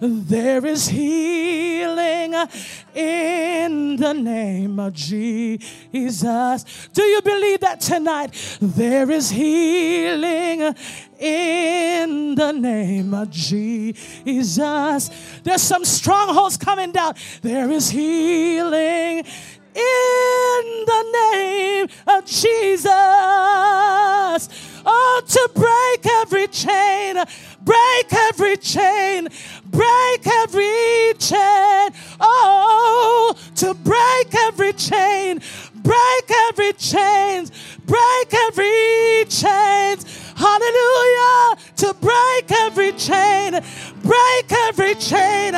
There 0.00 0.64
is 0.64 0.88
healing 0.88 2.34
in 2.94 3.96
the 3.96 4.12
name 4.12 4.78
of 4.78 4.92
Jesus. 4.92 6.88
Do 6.92 7.02
you 7.02 7.20
believe 7.22 7.60
that 7.60 7.80
tonight? 7.80 8.58
There 8.60 9.10
is 9.10 9.30
healing 9.30 10.74
in 11.18 12.34
the 12.36 12.52
name 12.52 13.12
of 13.14 13.30
Jesus. 13.30 15.10
There's 15.42 15.62
some 15.62 15.84
strongholds 15.84 16.56
coming 16.56 16.92
down. 16.92 17.14
There 17.42 17.70
is 17.70 17.90
healing 17.90 19.24
in 19.78 20.84
the 20.86 21.02
name 21.32 21.88
of 22.06 22.24
Jesus. 22.26 22.88
Oh, 24.90 25.22
to 25.26 25.50
break 25.54 26.06
every 26.20 26.48
chain, 26.48 27.16
break 27.62 28.12
every 28.12 28.56
chain, 28.56 29.28
break 29.66 30.26
every 30.26 31.14
chain. 31.18 31.90
Oh, 32.20 33.34
to 33.56 33.74
break 33.74 34.34
every 34.34 34.72
chain, 34.72 35.40
break 35.74 36.30
every 36.48 36.72
chains, 36.72 37.52
break 37.86 38.34
every 38.34 39.24
chains. 39.28 40.04
Hallelujah. 40.38 41.56
To 41.78 41.94
break 41.94 42.52
every 42.62 42.92
chain, 42.92 43.58
break 44.02 44.52
every 44.68 44.94
chain, 44.94 45.52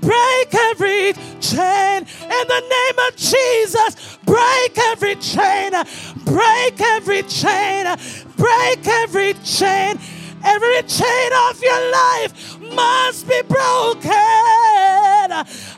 break 0.00 0.54
every 0.54 1.12
chain. 1.40 2.02
In 2.02 2.48
the 2.48 2.62
name 2.68 2.98
of 3.06 3.16
Jesus, 3.16 4.18
break 4.26 4.76
every 4.90 5.14
chain, 5.16 5.70
break 6.24 6.80
every 6.80 7.22
chain, 7.22 7.86
break 8.36 8.86
every 8.86 9.34
chain. 9.44 9.98
Every 10.46 10.82
chain 10.82 11.32
of 11.48 11.62
your 11.62 11.90
life 11.90 12.60
must 12.60 13.26
be 13.26 13.40
broken. 13.48 14.10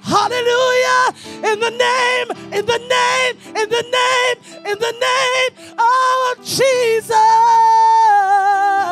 Hallelujah. 0.02 1.14
In 1.44 1.60
the 1.60 1.70
name, 1.70 2.30
in 2.52 2.66
the 2.66 2.78
name, 2.78 3.36
in 3.54 3.68
the 3.68 3.82
name, 3.82 4.36
in 4.66 4.78
the 4.80 4.92
name 4.98 5.52
of 5.78 6.44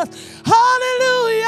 Jesus. 0.03 0.43
Hallelujah. 0.45 1.45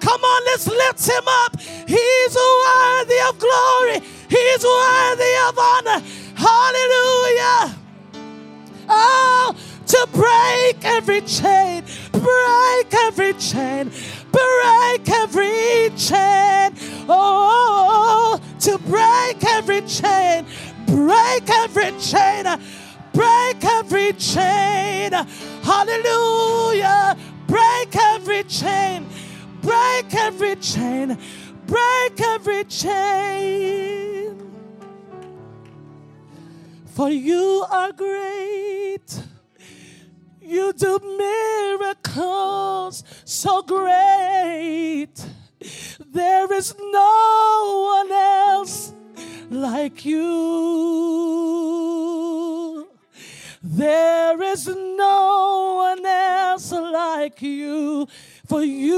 Come 0.00 0.22
on, 0.22 0.44
let's 0.46 0.66
lift 0.66 1.06
him 1.08 1.24
up. 1.26 1.60
He's 1.60 2.36
worthy 2.36 3.20
of 3.28 3.38
glory. 3.38 4.00
He's 4.28 4.64
worthy 4.64 5.36
of 5.48 5.58
honor. 5.58 6.02
Hallelujah. 6.34 7.74
Oh, 8.90 9.54
to 9.86 10.08
break 10.12 10.84
every 10.84 11.20
chain, 11.22 11.84
break 12.12 12.94
every 12.94 13.34
chain, 13.34 13.90
break 14.32 15.08
every 15.10 15.90
chain. 15.96 16.72
Oh, 17.08 18.40
to 18.60 18.78
break 18.78 19.44
every 19.44 19.82
chain, 19.82 20.46
break 20.86 21.50
every 21.50 21.92
chain, 22.00 22.46
break 23.18 23.64
every 23.64 24.12
chain. 24.12 25.12
Hallelujah. 25.62 27.16
Break 27.48 27.96
every 27.96 28.44
chain, 28.44 29.06
break 29.62 30.14
every 30.14 30.54
chain, 30.56 31.18
break 31.66 32.20
every 32.20 32.64
chain. 32.64 34.36
For 36.86 37.10
you 37.10 37.64
are 37.70 37.92
great. 37.92 39.22
You 40.40 40.72
do 40.74 40.98
miracles 41.18 43.02
so 43.24 43.62
great. 43.62 45.14
There 46.12 46.52
is 46.52 46.74
no 46.78 48.00
one 48.00 48.12
else 48.12 48.92
like 49.50 50.04
you. 50.04 51.48
There 53.70 54.42
is 54.44 54.66
no 54.66 55.74
one 55.76 56.06
else 56.06 56.72
like 56.72 57.42
you. 57.42 58.08
For 58.46 58.62
you 58.62 58.96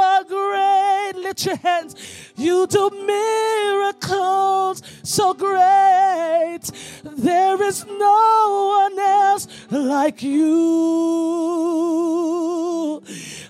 are 0.00 0.22
great. 0.22 1.14
Lift 1.16 1.44
your 1.44 1.56
hands. 1.56 1.96
You 2.36 2.68
do 2.68 2.88
miracles 3.04 4.80
so 5.02 5.34
great. 5.34 6.70
There 7.02 7.60
is 7.60 7.84
no 7.84 8.86
one 8.86 8.96
else 8.96 9.48
like 9.72 10.22
you. 10.22 11.42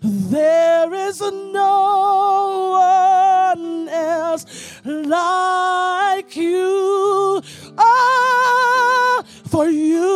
There 0.03 0.95
is 0.95 1.21
no 1.21 2.71
one 3.53 3.91
else 3.91 4.47
like 4.87 6.35
you. 6.35 7.43
Oh, 7.77 9.23
for 9.51 9.69
you 9.69 10.16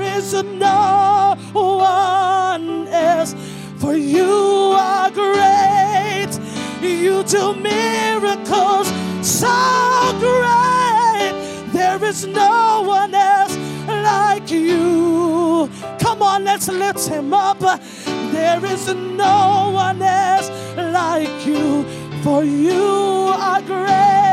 There 0.00 0.16
is 0.16 0.32
no 0.32 1.36
one 1.52 2.88
else, 2.88 3.34
for 3.76 3.94
you 3.94 4.72
are 4.74 5.10
great. 5.10 6.30
You 6.80 7.22
do 7.22 7.54
miracles 7.54 8.88
so 9.20 9.52
great. 10.18 11.34
There 11.74 12.02
is 12.02 12.26
no 12.26 12.82
one 12.86 13.14
else 13.14 13.54
like 13.86 14.50
you. 14.50 15.68
Come 15.98 16.22
on, 16.22 16.44
let's 16.44 16.68
lift 16.68 17.06
him 17.06 17.34
up. 17.34 17.60
There 18.32 18.64
is 18.64 18.86
no 18.94 19.70
one 19.74 20.00
else 20.00 20.48
like 20.76 21.46
you, 21.46 21.84
for 22.22 22.42
you 22.42 23.34
are 23.36 23.60
great. 23.60 24.29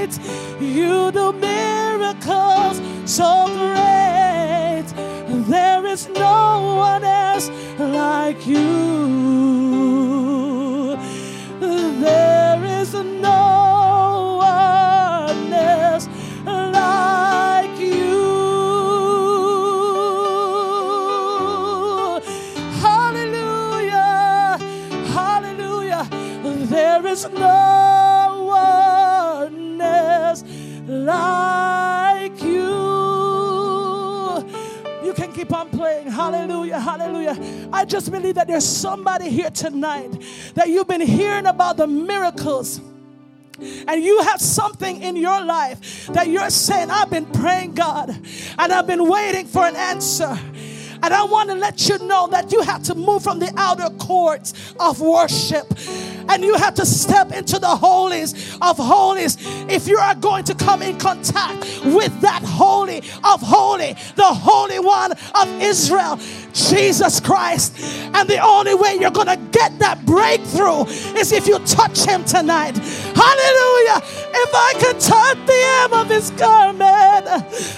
You 0.00 1.12
do 1.12 1.32
miracles 1.32 2.80
so 3.04 3.46
great. 3.48 4.86
There 5.46 5.84
is 5.86 6.08
no 6.08 6.76
one 6.78 7.04
else 7.04 7.50
like 7.78 8.46
you. 8.46 9.36
There 11.60 12.64
is 12.80 12.94
no 12.94 13.69
keep 35.40 35.52
on 35.54 35.70
playing. 35.70 36.06
Hallelujah. 36.06 36.78
Hallelujah. 36.78 37.68
I 37.72 37.86
just 37.86 38.10
believe 38.10 38.34
that 38.34 38.46
there's 38.46 38.66
somebody 38.66 39.30
here 39.30 39.48
tonight 39.50 40.10
that 40.54 40.68
you've 40.68 40.88
been 40.88 41.00
hearing 41.00 41.46
about 41.46 41.78
the 41.78 41.86
miracles 41.86 42.78
and 43.58 44.02
you 44.02 44.20
have 44.22 44.40
something 44.40 45.02
in 45.02 45.16
your 45.16 45.42
life 45.42 46.08
that 46.08 46.28
you're 46.28 46.50
saying, 46.50 46.90
I've 46.90 47.10
been 47.10 47.26
praying, 47.26 47.74
God, 47.74 48.10
and 48.58 48.72
I've 48.72 48.86
been 48.86 49.08
waiting 49.08 49.46
for 49.46 49.64
an 49.64 49.76
answer. 49.76 50.38
And 51.02 51.14
I 51.14 51.24
want 51.24 51.48
to 51.48 51.54
let 51.54 51.88
you 51.88 51.98
know 52.06 52.26
that 52.28 52.52
you 52.52 52.60
have 52.60 52.82
to 52.84 52.94
move 52.94 53.22
from 53.22 53.38
the 53.38 53.50
outer 53.56 53.88
courts 53.96 54.74
of 54.78 55.00
worship 55.00 55.66
and 56.28 56.44
you 56.44 56.54
have 56.54 56.74
to 56.74 56.86
step 56.86 57.32
into 57.32 57.58
the 57.58 57.68
holies 57.68 58.56
of 58.60 58.76
holies 58.76 59.36
if 59.68 59.86
you 59.86 59.98
are 59.98 60.14
going 60.14 60.44
to 60.44 60.54
come 60.54 60.82
in 60.82 60.98
contact 60.98 61.60
with 61.84 62.20
that 62.20 62.42
holy 62.44 62.98
of 63.24 63.40
holy, 63.40 63.94
the 64.16 64.24
Holy 64.24 64.78
One 64.78 65.12
of 65.12 65.60
Israel, 65.60 66.18
Jesus 66.52 67.20
Christ. 67.20 67.78
And 68.14 68.28
the 68.28 68.38
only 68.38 68.74
way 68.74 68.96
you're 69.00 69.10
going 69.10 69.26
to 69.26 69.38
get 69.50 69.78
that 69.78 70.04
breakthrough 70.04 70.84
is 71.18 71.32
if 71.32 71.46
you 71.46 71.58
touch 71.60 72.04
Him 72.04 72.24
tonight. 72.24 72.76
Hallelujah. 72.76 74.02
If 74.32 74.54
I 74.54 74.74
could 74.78 75.00
touch 75.00 75.38
the 75.46 75.52
hem 75.52 75.92
of 75.92 76.08
His 76.08 76.30
garment, 76.32 77.26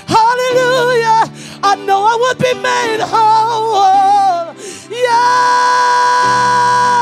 hallelujah, 0.06 1.30
I 1.62 1.76
know 1.86 2.02
I 2.02 2.16
would 2.20 2.38
be 2.38 2.54
made 2.54 3.00
whole. 3.00 4.54
Yes. 4.90 7.01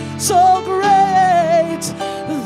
so 0.21 0.61
great. 0.63 1.81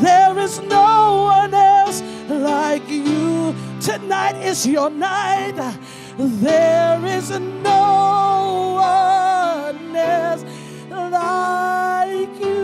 There 0.01 0.39
is 0.39 0.61
no 0.61 1.23
one 1.23 1.53
else 1.53 2.01
like 2.29 2.87
you. 2.89 3.53
Tonight 3.81 4.37
is 4.37 4.65
your 4.65 4.89
night. 4.89 5.57
There 6.17 7.05
is 7.05 7.31
no 7.31 8.75
one 8.77 9.95
else 9.95 10.43
like 10.89 12.39
you. 12.39 12.63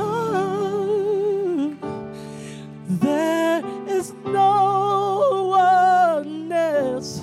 Oh, 0.00 1.76
there 2.88 3.62
is 3.86 4.12
no 4.24 5.46
one 5.46 6.50
else 6.50 7.22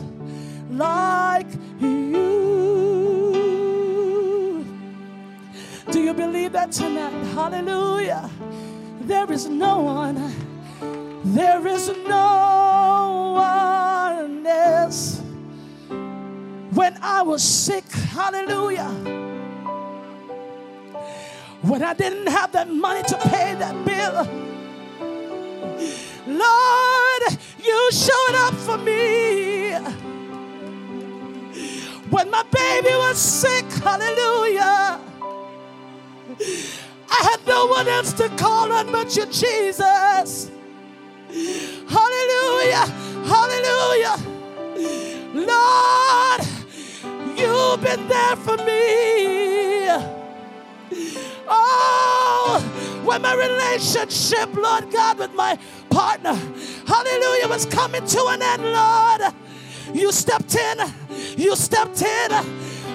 like 0.71 1.58
Do 5.91 5.99
you 6.01 6.13
believe 6.13 6.51
that 6.51 6.71
tonight? 6.71 7.11
Hallelujah. 7.33 8.29
There 9.01 9.31
is 9.31 9.47
no 9.47 9.81
one, 9.81 10.33
there 11.23 11.65
is 11.65 11.89
no 12.07 13.33
one 13.35 14.45
else. 14.45 15.19
When 16.73 16.95
I 17.01 17.23
was 17.23 17.41
sick, 17.43 17.85
hallelujah. 17.91 18.89
When 21.61 21.81
I 21.81 21.93
didn't 21.95 22.27
have 22.27 22.51
that 22.51 22.69
money 22.69 23.01
to 23.03 23.17
pay 23.17 23.55
that 23.55 23.83
bill, 23.83 24.27
Lord, 26.27 27.39
you 27.63 27.91
showed 27.91 28.35
up 28.35 28.53
for 28.53 28.77
me. 28.77 29.73
When 32.11 32.29
my 32.29 32.43
baby 32.43 32.95
was 32.95 33.17
sick, 33.17 33.65
hallelujah. 33.71 34.28
No 37.59 37.65
one 37.65 37.89
else 37.89 38.13
to 38.13 38.29
call 38.37 38.71
on 38.71 38.89
but 38.89 39.13
you, 39.17 39.25
Jesus. 39.25 40.49
Hallelujah. 41.95 42.85
Hallelujah. 43.33 44.15
Lord, 45.51 46.41
you've 47.37 47.81
been 47.83 48.07
there 48.07 48.35
for 48.37 48.55
me. 48.69 49.89
Oh, 51.49 53.01
when 53.03 53.21
my 53.23 53.33
relationship, 53.35 54.55
Lord 54.55 54.89
God, 54.89 55.19
with 55.19 55.33
my 55.33 55.59
partner, 55.89 56.35
hallelujah, 56.87 57.49
was 57.49 57.65
coming 57.65 58.05
to 58.05 58.25
an 58.27 58.41
end, 58.41 58.63
Lord, 58.63 59.33
you 59.93 60.13
stepped 60.13 60.55
in. 60.55 60.77
You 61.37 61.57
stepped 61.57 62.01
in. 62.01 62.31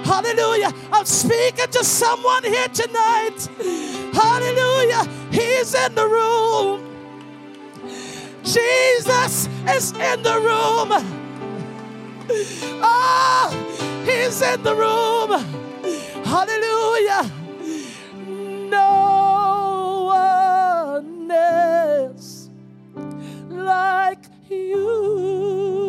Hallelujah. 0.05 0.73
I'm 0.91 1.05
speaking 1.05 1.69
to 1.71 1.85
someone 1.85 2.45
here 2.45 2.69
tonight. 2.69 3.49
Hallelujah. 4.15 5.05
He's 5.31 5.75
in 5.75 5.95
the 5.95 6.07
room. 6.09 6.83
Jesus 8.45 9.49
is 9.69 9.93
in 9.93 10.23
the 10.23 10.39
room. 10.41 10.93
Oh, 12.83 14.05
he's 14.07 14.43
in 14.43 14.63
the 14.63 14.75
room. 14.75 15.31
Hallelujah. 16.25 17.31
No 18.71 20.05
one 20.07 21.31
else 21.31 22.51
like 23.51 24.25
you. 24.51 25.84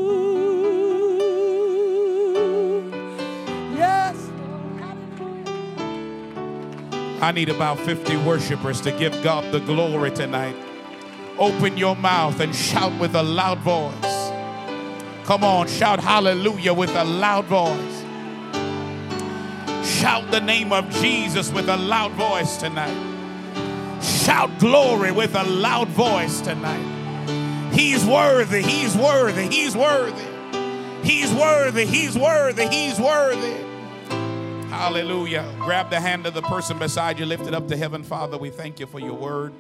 I 7.26 7.32
need 7.32 7.50
about 7.50 7.80
50 7.80 8.18
worshipers 8.18 8.80
to 8.82 8.92
give 8.92 9.24
God 9.24 9.52
the 9.52 9.60
glory 9.60 10.12
tonight. 10.12 10.56
Open 11.40 11.76
your 11.76 11.96
mouth 11.96 12.40
and 12.40 12.56
shout 12.56 13.00
with 13.00 13.16
a 13.16 13.24
loud 13.24 13.58
voice. 13.62 14.30
Come 15.26 15.44
on, 15.44 15.68
shout 15.68 16.00
hallelujah 16.00 16.76
with 16.76 16.92
a 16.92 17.04
loud 17.04 17.46
voice. 17.46 18.04
Shout 19.84 20.30
the 20.30 20.40
name 20.40 20.72
of 20.72 20.88
Jesus 21.02 21.52
with 21.52 21.68
a 21.68 21.78
loud 21.78 22.12
voice 22.12 22.58
tonight. 22.58 22.94
Shout 24.04 24.60
glory 24.60 25.12
with 25.12 25.34
a 25.34 25.46
loud 25.46 25.88
voice 25.88 26.42
tonight. 26.42 27.74
He's 27.74 28.06
worthy, 28.06 28.62
he's 28.62 28.96
worthy, 28.96 29.48
he's 29.48 29.76
worthy. 29.76 30.36
He's 31.02 31.32
worthy, 31.34 31.86
He's 31.86 32.16
worthy, 32.16 32.68
He's 32.68 33.00
worthy. 33.00 33.75
Hallelujah. 34.76 35.50
Grab 35.62 35.90
the 35.90 36.02
hand 36.02 36.26
of 36.26 36.34
the 36.34 36.42
person 36.42 36.78
beside 36.78 37.18
you, 37.18 37.26
lift 37.26 37.48
it 37.48 37.54
up 37.54 37.70
to 37.70 37.78
heaven. 37.78 38.04
Father, 38.04 38.38
we 38.38 38.50
thank 38.50 38.78
you 38.78 38.86
for 38.86 39.00
your 39.00 39.14
word. 39.14 39.54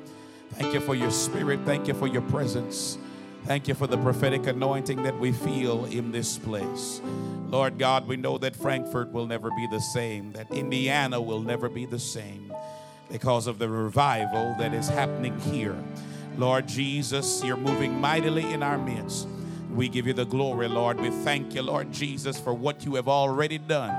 Thank 0.56 0.74
you 0.74 0.82
for 0.82 0.94
your 0.94 1.10
spirit. 1.10 1.62
Thank 1.66 1.88
you 1.88 1.94
for 1.94 2.06
your 2.06 2.22
presence. 2.24 2.98
Thank 3.46 3.70
you 3.70 3.76
for 3.76 3.88
the 3.88 3.98
prophetic 3.98 4.46
anointing 4.46 5.04
that 5.04 5.18
we 5.18 5.32
feel 5.32 5.86
in 5.86 6.12
this 6.12 6.38
place. 6.38 7.00
Lord 7.48 7.80
God, 7.80 8.10
we 8.10 8.18
know 8.18 8.38
that 8.40 8.58
Frankfort 8.58 9.14
will 9.14 9.26
never 9.26 9.50
be 9.52 9.66
the 9.72 9.80
same, 9.80 10.34
that 10.34 10.52
Indiana 10.52 11.22
will 11.22 11.42
never 11.42 11.70
be 11.70 11.86
the 11.86 11.98
same 11.98 12.54
because 13.10 13.48
of 13.48 13.58
the 13.58 13.70
revival 13.70 14.54
that 14.60 14.74
is 14.74 14.90
happening 14.90 15.40
here. 15.40 15.82
Lord 16.38 16.68
Jesus, 16.68 17.42
you're 17.42 17.56
moving 17.56 18.02
mightily 18.02 18.52
in 18.52 18.62
our 18.62 18.78
midst. 18.78 19.30
We 19.74 19.88
give 19.88 20.08
you 20.08 20.14
the 20.14 20.26
glory, 20.26 20.68
Lord. 20.68 21.00
We 21.00 21.10
thank 21.10 21.56
you, 21.56 21.62
Lord 21.62 21.94
Jesus, 21.94 22.38
for 22.38 22.54
what 22.54 22.84
you 22.84 22.96
have 22.96 23.08
already 23.08 23.58
done 23.58 23.96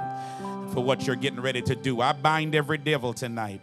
for 0.73 0.83
what 0.83 1.07
you're 1.07 1.17
getting 1.17 1.41
ready 1.41 1.63
to 1.63 1.75
do. 1.75 2.01
I 2.01 2.13
bind 2.13 2.55
every 2.55 2.79
devil 2.79 3.13
tonight 3.13 3.61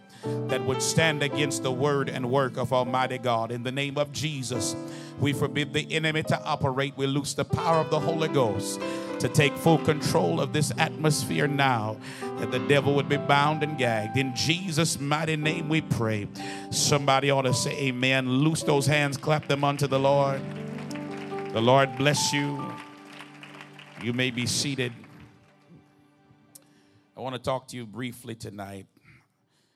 that 0.48 0.63
would 0.66 0.82
stand 0.82 1.22
against 1.22 1.63
the 1.63 1.72
word 1.72 2.10
and 2.10 2.30
work 2.30 2.58
of 2.58 2.72
Almighty 2.72 3.18
God. 3.18 3.52
In 3.52 3.63
the 3.63 3.72
name 3.72 3.98
of 3.98 4.12
Jesus, 4.12 4.76
we 5.20 5.34
forbid 5.34 5.74
the 5.74 5.92
enemy 5.94 6.24
to 6.24 6.44
operate. 6.44 6.94
We 6.96 7.08
loose 7.08 7.34
the 7.34 7.46
power 7.46 7.80
of 7.80 7.89
the 7.89 8.00
Holy 8.00 8.30
Ghost 8.30 8.80
to 9.20 9.30
take 9.30 9.56
full 9.56 9.78
control 9.80 10.42
of 10.42 10.54
this 10.54 10.72
atmosphere 10.78 11.48
now, 11.48 11.98
that 12.39 12.52
the 12.52 12.60
devil 12.60 12.94
would 12.96 13.08
be 13.08 13.18
bound 13.18 13.63
and 13.63 13.78
gagged. 13.78 14.18
In 14.18 14.36
Jesus' 14.36 15.00
mighty 15.00 15.36
name 15.36 15.70
we 15.70 15.82
pray. 15.82 16.28
Somebody 16.72 17.30
ought 17.30 17.44
to 17.44 17.54
say 17.54 17.78
amen. 17.88 18.30
Loose 18.30 18.63
those 18.63 18.86
hands, 18.86 19.18
clap 19.18 19.48
them 19.48 19.63
unto 19.63 19.88
the 19.88 20.00
Lord. 20.00 20.42
The 21.54 21.62
Lord 21.62 21.98
bless 21.98 22.34
you. 22.34 22.74
You 24.02 24.12
may 24.12 24.32
be 24.32 24.46
seated. 24.46 24.92
I 27.15 27.21
want 27.21 27.36
to 27.36 27.41
talk 27.41 27.67
to 27.67 27.78
you 27.78 27.86
briefly 27.86 28.34
tonight 28.34 28.88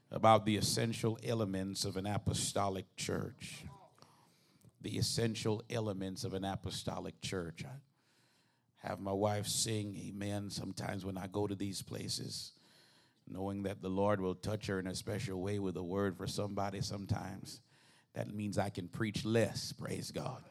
about 0.09 0.43
the 0.43 0.57
essential 0.57 1.19
elements 1.23 1.85
of 1.85 1.95
an 1.95 2.07
apostolic 2.07 2.95
church. 2.95 3.63
The 4.81 4.97
essential 4.97 5.63
elements 5.69 6.23
of 6.23 6.33
an 6.33 6.43
apostolic 6.43 7.21
church. 7.21 7.63
I 7.63 8.87
have 8.87 8.99
my 8.99 9.11
wife 9.11 9.45
sing 9.45 9.95
amen 10.09 10.49
sometimes 10.49 11.05
when 11.05 11.15
I 11.15 11.27
go 11.27 11.45
to 11.45 11.53
these 11.53 11.83
places, 11.83 12.53
knowing 13.27 13.61
that 13.63 13.83
the 13.83 13.89
Lord 13.89 14.19
will 14.19 14.35
touch 14.35 14.65
her 14.65 14.79
in 14.79 14.87
a 14.87 14.95
special 14.95 15.39
way 15.39 15.59
with 15.59 15.77
a 15.77 15.83
word 15.83 16.17
for 16.17 16.25
somebody 16.25 16.81
sometimes. 16.81 17.61
That 18.15 18.33
means 18.33 18.57
I 18.57 18.69
can 18.69 18.87
preach 18.87 19.25
less, 19.25 19.73
praise 19.73 20.09
God. 20.09 20.41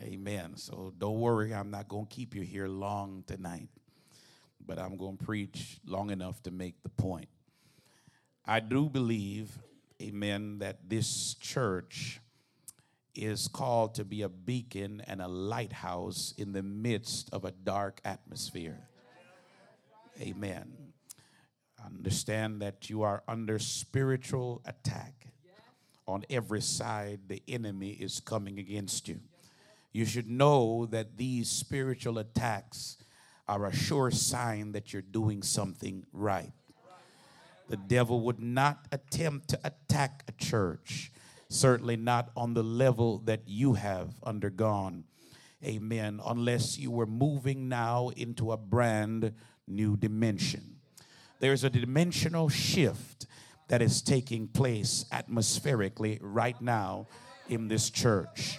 Amen. 0.00 0.52
So 0.58 0.92
don't 0.96 1.18
worry, 1.18 1.52
I'm 1.52 1.72
not 1.72 1.88
going 1.88 2.06
to 2.06 2.14
keep 2.14 2.36
you 2.36 2.42
here 2.42 2.68
long 2.68 3.24
tonight 3.26 3.68
but 4.68 4.78
I'm 4.78 4.98
going 4.98 5.16
to 5.16 5.24
preach 5.24 5.80
long 5.86 6.10
enough 6.10 6.42
to 6.42 6.50
make 6.50 6.82
the 6.82 6.90
point. 6.90 7.28
I 8.44 8.60
do 8.60 8.88
believe, 8.90 9.58
amen, 10.00 10.58
that 10.58 10.88
this 10.88 11.34
church 11.40 12.20
is 13.14 13.48
called 13.48 13.94
to 13.94 14.04
be 14.04 14.22
a 14.22 14.28
beacon 14.28 15.02
and 15.06 15.22
a 15.22 15.26
lighthouse 15.26 16.34
in 16.36 16.52
the 16.52 16.62
midst 16.62 17.30
of 17.32 17.46
a 17.46 17.50
dark 17.50 18.00
atmosphere. 18.04 18.78
Amen. 20.20 20.70
Understand 21.84 22.60
that 22.60 22.90
you 22.90 23.02
are 23.02 23.22
under 23.26 23.58
spiritual 23.58 24.60
attack. 24.66 25.14
On 26.06 26.24
every 26.30 26.60
side, 26.60 27.20
the 27.28 27.42
enemy 27.48 27.90
is 27.90 28.20
coming 28.20 28.58
against 28.58 29.08
you. 29.08 29.20
You 29.92 30.04
should 30.04 30.28
know 30.28 30.86
that 30.86 31.16
these 31.16 31.48
spiritual 31.48 32.18
attacks 32.18 32.98
are 33.48 33.66
a 33.66 33.74
sure 33.74 34.10
sign 34.10 34.72
that 34.72 34.92
you're 34.92 35.02
doing 35.02 35.42
something 35.42 36.04
right. 36.12 36.52
The 37.68 37.76
devil 37.76 38.20
would 38.22 38.40
not 38.40 38.86
attempt 38.92 39.48
to 39.50 39.60
attack 39.64 40.24
a 40.28 40.32
church, 40.32 41.12
certainly 41.48 41.96
not 41.96 42.30
on 42.36 42.54
the 42.54 42.62
level 42.62 43.18
that 43.24 43.42
you 43.46 43.74
have 43.74 44.14
undergone. 44.22 45.04
Amen. 45.64 46.20
Unless 46.24 46.78
you 46.78 46.90
were 46.90 47.06
moving 47.06 47.68
now 47.68 48.10
into 48.16 48.52
a 48.52 48.56
brand 48.56 49.34
new 49.66 49.96
dimension. 49.96 50.76
There's 51.40 51.64
a 51.64 51.70
dimensional 51.70 52.48
shift 52.48 53.26
that 53.68 53.82
is 53.82 54.02
taking 54.02 54.48
place 54.48 55.04
atmospherically 55.12 56.18
right 56.22 56.60
now 56.60 57.06
in 57.48 57.68
this 57.68 57.90
church. 57.90 58.58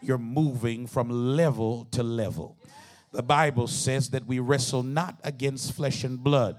You're 0.00 0.18
moving 0.18 0.86
from 0.86 1.10
level 1.10 1.86
to 1.92 2.02
level. 2.02 2.56
The 3.12 3.22
Bible 3.22 3.66
says 3.66 4.10
that 4.10 4.26
we 4.26 4.38
wrestle 4.38 4.82
not 4.82 5.18
against 5.24 5.72
flesh 5.72 6.04
and 6.04 6.22
blood, 6.22 6.56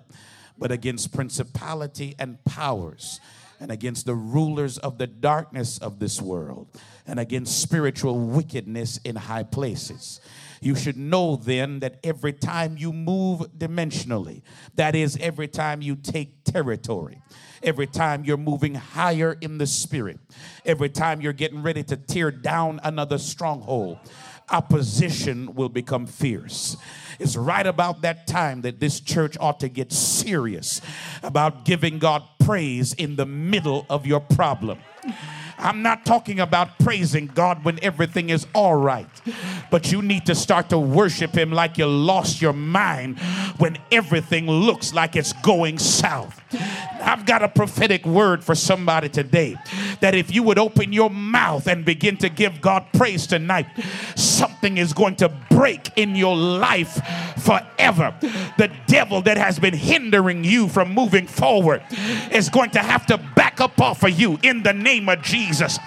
but 0.58 0.72
against 0.72 1.14
principality 1.14 2.16
and 2.18 2.44
powers, 2.44 3.20
and 3.60 3.72
against 3.72 4.06
the 4.06 4.16
rulers 4.16 4.78
of 4.78 4.98
the 4.98 5.08
darkness 5.08 5.78
of 5.78 6.00
this 6.00 6.22
world, 6.22 6.68
and 7.06 7.20
against 7.20 7.62
spiritual 7.62 8.20
wickedness 8.20 8.98
in 9.04 9.16
high 9.16 9.44
places. 9.44 10.22
You 10.62 10.76
should 10.76 10.98
know 10.98 11.36
then 11.36 11.80
that 11.80 12.00
every 12.04 12.34
time 12.34 12.78
you 12.78 12.92
move 12.92 13.42
dimensionally, 13.58 14.42
that 14.76 14.96
is, 14.96 15.18
every 15.22 15.48
time 15.48 15.82
you 15.82 15.96
take 15.96 16.44
territory, 16.44 17.22
every 17.64 17.88
time 17.88 18.26
you're 18.26 18.38
moving 18.38 18.76
higher 18.76 19.38
in 19.40 19.58
the 19.58 19.68
spirit, 19.68 20.20
every 20.66 20.90
time 20.90 21.22
you're 21.22 21.34
getting 21.34 21.62
ready 21.62 21.84
to 21.84 21.96
tear 21.96 22.32
down 22.32 22.80
another 22.84 23.18
stronghold, 23.18 24.00
opposition 24.52 25.56
will 25.56 25.70
become 25.70 26.06
fierce. 26.06 26.78
It's 27.20 27.36
right 27.36 27.66
about 27.66 28.02
that 28.02 28.28
time 28.28 28.62
that 28.62 28.80
this 28.80 29.00
church 29.00 29.38
ought 29.40 29.60
to 29.60 29.70
get 29.70 29.92
serious 29.92 30.82
about 31.22 31.66
giving 31.66 32.00
God 32.00 32.24
praise 32.40 32.94
in 32.94 33.16
the 33.16 33.26
middle 33.26 33.86
of 33.90 34.06
your 34.06 34.22
problem. 34.22 34.80
I'm 35.58 35.82
not 35.82 36.06
talking 36.06 36.40
about 36.40 36.80
praising 36.80 37.28
God 37.28 37.66
when 37.66 37.84
everything 37.84 38.30
is 38.30 38.48
all 38.56 38.76
right, 38.76 39.10
but 39.70 39.92
you 39.92 40.02
need 40.02 40.26
to 40.28 40.36
start 40.36 40.70
to 40.70 40.80
worship 40.80 41.32
Him 41.32 41.52
like 41.52 41.78
you 41.78 41.86
lost 41.86 42.42
your 42.42 42.54
mind 42.54 43.20
when 43.58 43.78
everything 43.92 44.48
looks 44.48 44.94
like 44.94 45.18
it's 45.18 45.34
going 45.34 45.78
south. 45.78 46.39
I've 46.52 47.26
got 47.26 47.44
a 47.44 47.48
prophetic 47.48 48.06
word 48.06 48.44
for 48.44 48.56
somebody 48.56 49.10
today 49.10 49.56
that 50.02 50.16
if 50.16 50.34
you 50.34 50.44
would 50.44 50.60
open 50.60 50.94
your 50.94 51.10
mouth 51.10 51.68
and 51.68 51.86
begin 51.86 52.18
to 52.18 52.30
give 52.30 52.62
God 52.62 52.86
praise 52.94 53.28
tonight, 53.28 53.68
something 54.16 54.78
is 54.78 54.94
going 54.94 55.16
to 55.18 55.30
break 55.50 55.92
in 55.98 56.16
your 56.16 56.36
life 56.36 57.02
forever. 57.38 58.16
The 58.58 58.72
devil 58.88 59.22
that 59.24 59.38
has 59.38 59.60
been 59.60 59.74
hindering 59.74 60.44
you 60.44 60.68
from 60.68 60.94
moving 60.94 61.28
forward 61.28 61.84
is 62.32 62.50
going 62.50 62.72
to 62.72 62.80
have 62.80 63.06
to 63.08 63.18
back 63.36 63.62
up 63.62 63.80
off 63.82 64.04
of 64.04 64.20
you 64.20 64.40
in 64.44 64.64
the 64.64 64.74
name 64.74 65.10
of 65.10 65.22
Jesus. 65.22 65.80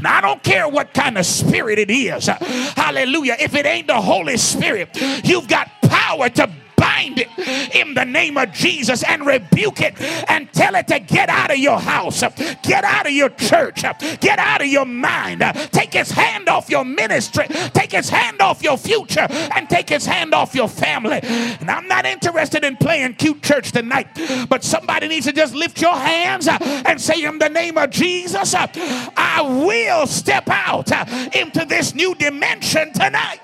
Now, 0.00 0.18
I 0.18 0.20
don't 0.20 0.42
care 0.42 0.68
what 0.68 0.94
kind 0.94 1.18
of 1.18 1.26
spirit 1.26 1.78
it 1.78 1.90
is. 1.90 2.26
Hallelujah. 2.26 3.36
If 3.38 3.54
it 3.54 3.66
ain't 3.66 3.86
the 3.86 4.00
Holy 4.00 4.36
Spirit, 4.36 4.90
you've 5.24 5.48
got 5.48 5.70
power 5.82 6.28
to 6.30 6.50
bind 6.76 7.18
it 7.18 7.74
in 7.74 7.94
the 7.94 8.04
name 8.04 8.36
of 8.36 8.52
Jesus 8.52 9.02
and 9.02 9.26
rebuke 9.26 9.80
it 9.80 10.00
and 10.28 10.52
tell 10.52 10.74
it 10.74 10.88
to 10.88 10.98
get 10.98 11.28
out 11.28 11.50
of 11.50 11.58
your 11.58 11.78
house, 11.78 12.22
get 12.62 12.84
out 12.84 13.06
of 13.06 13.12
your 13.12 13.30
church, 13.30 13.82
get 14.20 14.38
out 14.38 14.60
of 14.60 14.66
your 14.66 14.86
mind, 14.86 15.40
take 15.72 15.94
its 15.94 16.10
hand 16.10 16.48
off 16.48 16.70
your 16.70 16.84
ministry, 16.84 17.46
take 17.74 17.94
its 17.94 18.08
hand 18.08 18.40
off 18.40 18.62
your 18.62 18.76
future, 18.76 19.26
and 19.30 19.68
take 19.68 19.90
its 19.90 20.06
hand 20.06 20.34
off 20.34 20.54
your 20.54 20.68
family. 20.68 21.20
And 21.22 21.70
I'm 21.70 21.88
not 21.88 22.06
interested 22.06 22.64
in 22.64 22.76
playing 22.76 23.14
cute 23.14 23.42
church 23.42 23.72
tonight, 23.72 24.08
but 24.48 24.64
somebody 24.64 25.08
needs 25.08 25.26
to 25.26 25.32
just 25.32 25.54
lift 25.54 25.80
your 25.80 25.96
hands 25.96 26.48
and 26.48 27.00
say, 27.00 27.22
In 27.22 27.38
the 27.38 27.48
name 27.48 27.78
of 27.78 27.90
Jesus, 27.90 28.54
I 28.54 29.42
will 29.42 30.06
step 30.06 30.48
out 30.48 30.90
into 31.34 31.64
this 31.64 31.94
new 31.94 32.14
dimension 32.14 32.92
tonight. 32.92 33.40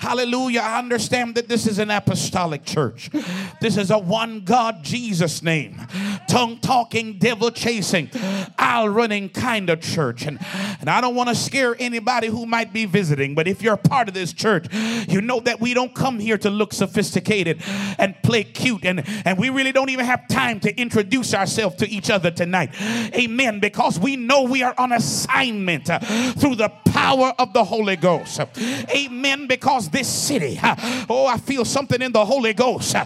Hallelujah. 0.00 0.60
I 0.60 0.78
understand 0.78 1.34
that 1.36 1.48
this 1.48 1.66
is 1.66 1.78
an 1.78 1.90
apostolic 1.90 2.64
church. 2.64 3.10
This 3.60 3.76
is 3.76 3.90
a 3.90 3.98
one 3.98 4.40
God 4.40 4.82
Jesus 4.82 5.42
name, 5.42 5.80
tongue 6.28 6.58
talking, 6.58 7.18
devil 7.18 7.50
chasing, 7.50 8.10
aisle 8.58 8.88
running 8.88 9.28
kind 9.28 9.70
of 9.70 9.80
church. 9.80 10.26
And, 10.26 10.38
and 10.80 10.90
I 10.90 11.00
don't 11.00 11.14
want 11.14 11.28
to 11.28 11.34
scare 11.34 11.74
anybody 11.78 12.28
who 12.28 12.46
might 12.46 12.72
be 12.72 12.84
visiting, 12.84 13.34
but 13.34 13.48
if 13.48 13.62
you're 13.62 13.76
part 13.76 14.08
of 14.08 14.14
this 14.14 14.32
church, 14.32 14.66
you 15.08 15.20
know 15.20 15.40
that 15.40 15.60
we 15.60 15.74
don't 15.74 15.94
come 15.94 16.18
here 16.18 16.38
to 16.38 16.50
look 16.50 16.72
sophisticated 16.72 17.62
and 17.98 18.14
play 18.22 18.44
cute. 18.44 18.84
And, 18.84 19.04
and 19.24 19.38
we 19.38 19.50
really 19.50 19.72
don't 19.72 19.90
even 19.90 20.04
have 20.04 20.28
time 20.28 20.60
to 20.60 20.80
introduce 20.80 21.34
ourselves 21.34 21.76
to 21.76 21.88
each 21.88 22.10
other 22.10 22.30
tonight. 22.30 22.70
Amen. 23.14 23.60
Because 23.60 23.98
we 23.98 24.16
know 24.16 24.42
we 24.42 24.62
are 24.62 24.74
on 24.78 24.92
assignment 24.92 25.88
uh, 25.90 25.98
through 26.00 26.56
the 26.56 26.68
power 26.96 27.34
of 27.38 27.52
the 27.52 27.62
Holy 27.62 27.96
Ghost. 27.96 28.40
Amen. 28.90 29.46
Because 29.46 29.90
this 29.90 30.08
city, 30.08 30.58
oh, 31.08 31.26
I 31.26 31.36
feel 31.36 31.64
something 31.64 32.00
in 32.00 32.12
the 32.12 32.24
Holy 32.24 32.54
Ghost 32.54 32.96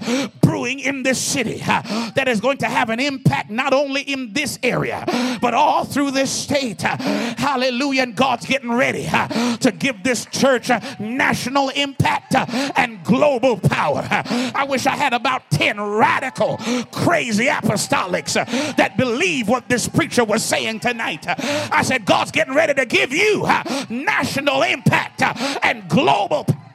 brewing 0.51 0.81
in 0.81 1.05
this 1.05 1.21
city 1.21 1.59
that 1.59 2.25
is 2.27 2.41
going 2.41 2.59
to 2.59 2.67
have 2.67 2.91
an 2.91 2.99
impact 2.99 3.51
not 3.51 3.73
only 3.73 4.03
in 4.03 4.33
this 4.33 4.59
area, 4.65 5.05
but 5.41 5.55
all 5.55 5.85
through 5.85 6.11
this 6.11 6.29
state. 6.29 6.83
Hallelujah. 6.83 8.03
And 8.03 8.17
God's 8.17 8.47
getting 8.47 8.73
ready 8.73 9.05
to 9.05 9.73
give 9.79 10.03
this 10.03 10.27
church 10.27 10.69
national 10.99 11.69
impact 11.69 12.35
and 12.77 13.05
global 13.05 13.59
power. 13.59 14.05
I 14.11 14.67
wish 14.69 14.87
I 14.87 14.97
had 14.97 15.13
about 15.13 15.49
10 15.53 15.81
radical, 15.81 16.57
crazy 16.91 17.47
apostolics 17.47 18.35
that 18.75 18.97
believe 18.97 19.47
what 19.47 19.69
this 19.69 19.87
preacher 19.89 20.25
was 20.25 20.45
saying 20.45 20.81
tonight. 20.81 21.27
I 21.29 21.83
said, 21.83 22.05
God's 22.05 22.33
getting 22.33 22.55
ready 22.55 22.75
to 22.75 22.87
give 22.87 23.13
you 23.13 23.47
national 23.89 24.63
impact 24.63 25.23
and 25.63 25.89
global 25.89 26.43
power. 26.43 26.70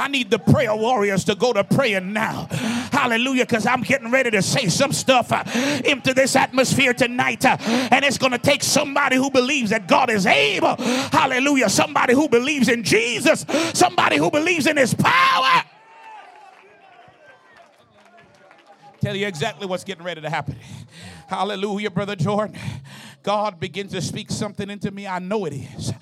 I 0.00 0.08
need 0.08 0.30
the 0.30 0.38
prayer 0.38 0.74
warriors 0.74 1.24
to 1.24 1.34
go 1.34 1.52
to 1.52 1.62
praying 1.62 2.14
now. 2.14 2.46
Hallelujah, 2.90 3.44
because 3.44 3.66
I'm 3.66 3.82
getting 3.82 4.10
ready 4.10 4.30
to 4.30 4.40
say 4.40 4.68
some 4.68 4.92
stuff 4.92 5.30
uh, 5.30 5.44
into 5.84 6.14
this 6.14 6.36
atmosphere 6.36 6.94
tonight. 6.94 7.44
Uh, 7.44 7.58
and 7.60 8.02
it's 8.04 8.16
going 8.16 8.32
to 8.32 8.38
take 8.38 8.62
somebody 8.62 9.16
who 9.16 9.30
believes 9.30 9.70
that 9.70 9.86
God 9.86 10.08
is 10.08 10.24
able. 10.24 10.76
Hallelujah. 10.76 11.68
Somebody 11.68 12.14
who 12.14 12.28
believes 12.28 12.68
in 12.68 12.82
Jesus. 12.82 13.44
Somebody 13.74 14.16
who 14.16 14.30
believes 14.30 14.66
in 14.66 14.78
his 14.78 14.94
power. 14.94 15.64
Tell 19.00 19.16
you 19.16 19.26
exactly 19.26 19.66
what's 19.66 19.84
getting 19.84 20.04
ready 20.04 20.20
to 20.20 20.30
happen. 20.30 20.56
Hallelujah, 21.26 21.90
Brother 21.90 22.16
Jordan. 22.16 22.58
God 23.22 23.60
begins 23.60 23.92
to 23.92 24.00
speak 24.00 24.30
something 24.30 24.70
into 24.70 24.90
me. 24.90 25.06
I 25.06 25.18
know 25.18 25.44
it 25.44 25.52
is. 25.52 25.92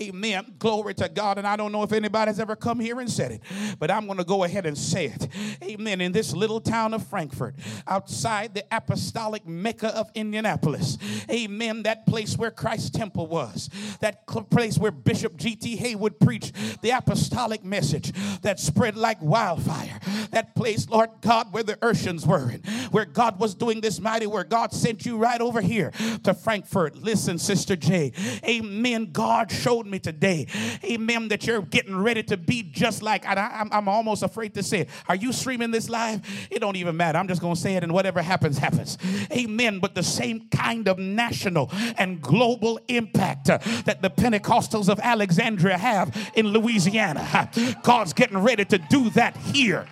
Amen. 0.00 0.54
Glory 0.58 0.94
to 0.94 1.08
God. 1.08 1.38
And 1.38 1.46
I 1.46 1.56
don't 1.56 1.72
know 1.72 1.82
if 1.82 1.92
anybody's 1.92 2.38
ever 2.38 2.54
come 2.54 2.78
here 2.78 3.00
and 3.00 3.10
said 3.10 3.32
it, 3.32 3.42
but 3.78 3.90
I'm 3.90 4.06
going 4.06 4.18
to 4.18 4.24
go 4.24 4.44
ahead 4.44 4.66
and 4.66 4.78
say 4.78 5.06
it. 5.06 5.28
Amen. 5.62 6.00
In 6.00 6.12
this 6.12 6.32
little 6.32 6.60
town 6.60 6.94
of 6.94 7.04
Frankfort, 7.06 7.56
outside 7.86 8.54
the 8.54 8.64
apostolic 8.70 9.46
mecca 9.46 9.88
of 9.96 10.10
Indianapolis. 10.14 10.98
Amen. 11.28 11.82
That 11.82 12.06
place 12.06 12.38
where 12.38 12.52
Christ's 12.52 12.90
temple 12.90 13.26
was. 13.26 13.68
That 14.00 14.26
place 14.50 14.78
where 14.78 14.92
Bishop 14.92 15.36
G.T. 15.36 15.76
Haywood 15.76 16.20
preached 16.20 16.52
the 16.82 16.90
apostolic 16.90 17.64
message 17.64 18.12
that 18.42 18.60
spread 18.60 18.96
like 18.96 19.20
wildfire. 19.20 19.98
That 20.30 20.54
place, 20.54 20.88
Lord 20.88 21.10
God, 21.22 21.52
where 21.52 21.64
the 21.64 21.76
Urshans 21.76 22.26
were, 22.26 22.50
and 22.50 22.64
where 22.92 23.04
God 23.04 23.40
was 23.40 23.54
doing 23.54 23.80
this 23.80 24.00
mighty 24.00 24.26
work. 24.26 24.48
God 24.48 24.72
sent 24.72 25.04
you 25.04 25.16
right 25.16 25.40
over 25.40 25.60
here 25.60 25.90
to 26.22 26.34
Frankfort 26.34 26.67
Listen, 26.74 27.38
Sister 27.38 27.76
J. 27.76 28.12
Amen. 28.44 29.10
God 29.12 29.50
showed 29.50 29.86
me 29.86 29.98
today, 29.98 30.46
amen, 30.84 31.28
that 31.28 31.46
you're 31.46 31.62
getting 31.62 31.96
ready 31.96 32.22
to 32.24 32.36
be 32.36 32.62
just 32.62 33.02
like, 33.02 33.26
I, 33.26 33.66
am 33.70 33.88
almost 33.88 34.22
afraid 34.22 34.54
to 34.54 34.62
say 34.62 34.80
it. 34.80 34.88
Are 35.08 35.14
you 35.14 35.32
streaming 35.32 35.70
this 35.70 35.88
live? 35.88 36.20
It 36.50 36.58
don't 36.58 36.76
even 36.76 36.96
matter. 36.96 37.18
I'm 37.18 37.28
just 37.28 37.40
going 37.40 37.54
to 37.54 37.60
say 37.60 37.74
it, 37.76 37.82
and 37.82 37.92
whatever 37.92 38.20
happens, 38.22 38.58
happens. 38.58 38.98
Amen. 39.32 39.78
But 39.78 39.94
the 39.94 40.02
same 40.02 40.48
kind 40.50 40.88
of 40.88 40.98
national 40.98 41.70
and 41.96 42.20
global 42.20 42.78
impact 42.88 43.50
uh, 43.50 43.58
that 43.84 44.02
the 44.02 44.10
Pentecostals 44.10 44.88
of 44.88 45.00
Alexandria 45.00 45.78
have 45.78 46.32
in 46.34 46.48
Louisiana, 46.48 47.50
God's 47.82 48.12
getting 48.12 48.38
ready 48.38 48.64
to 48.66 48.78
do 48.78 49.10
that 49.10 49.36
here. 49.36 49.86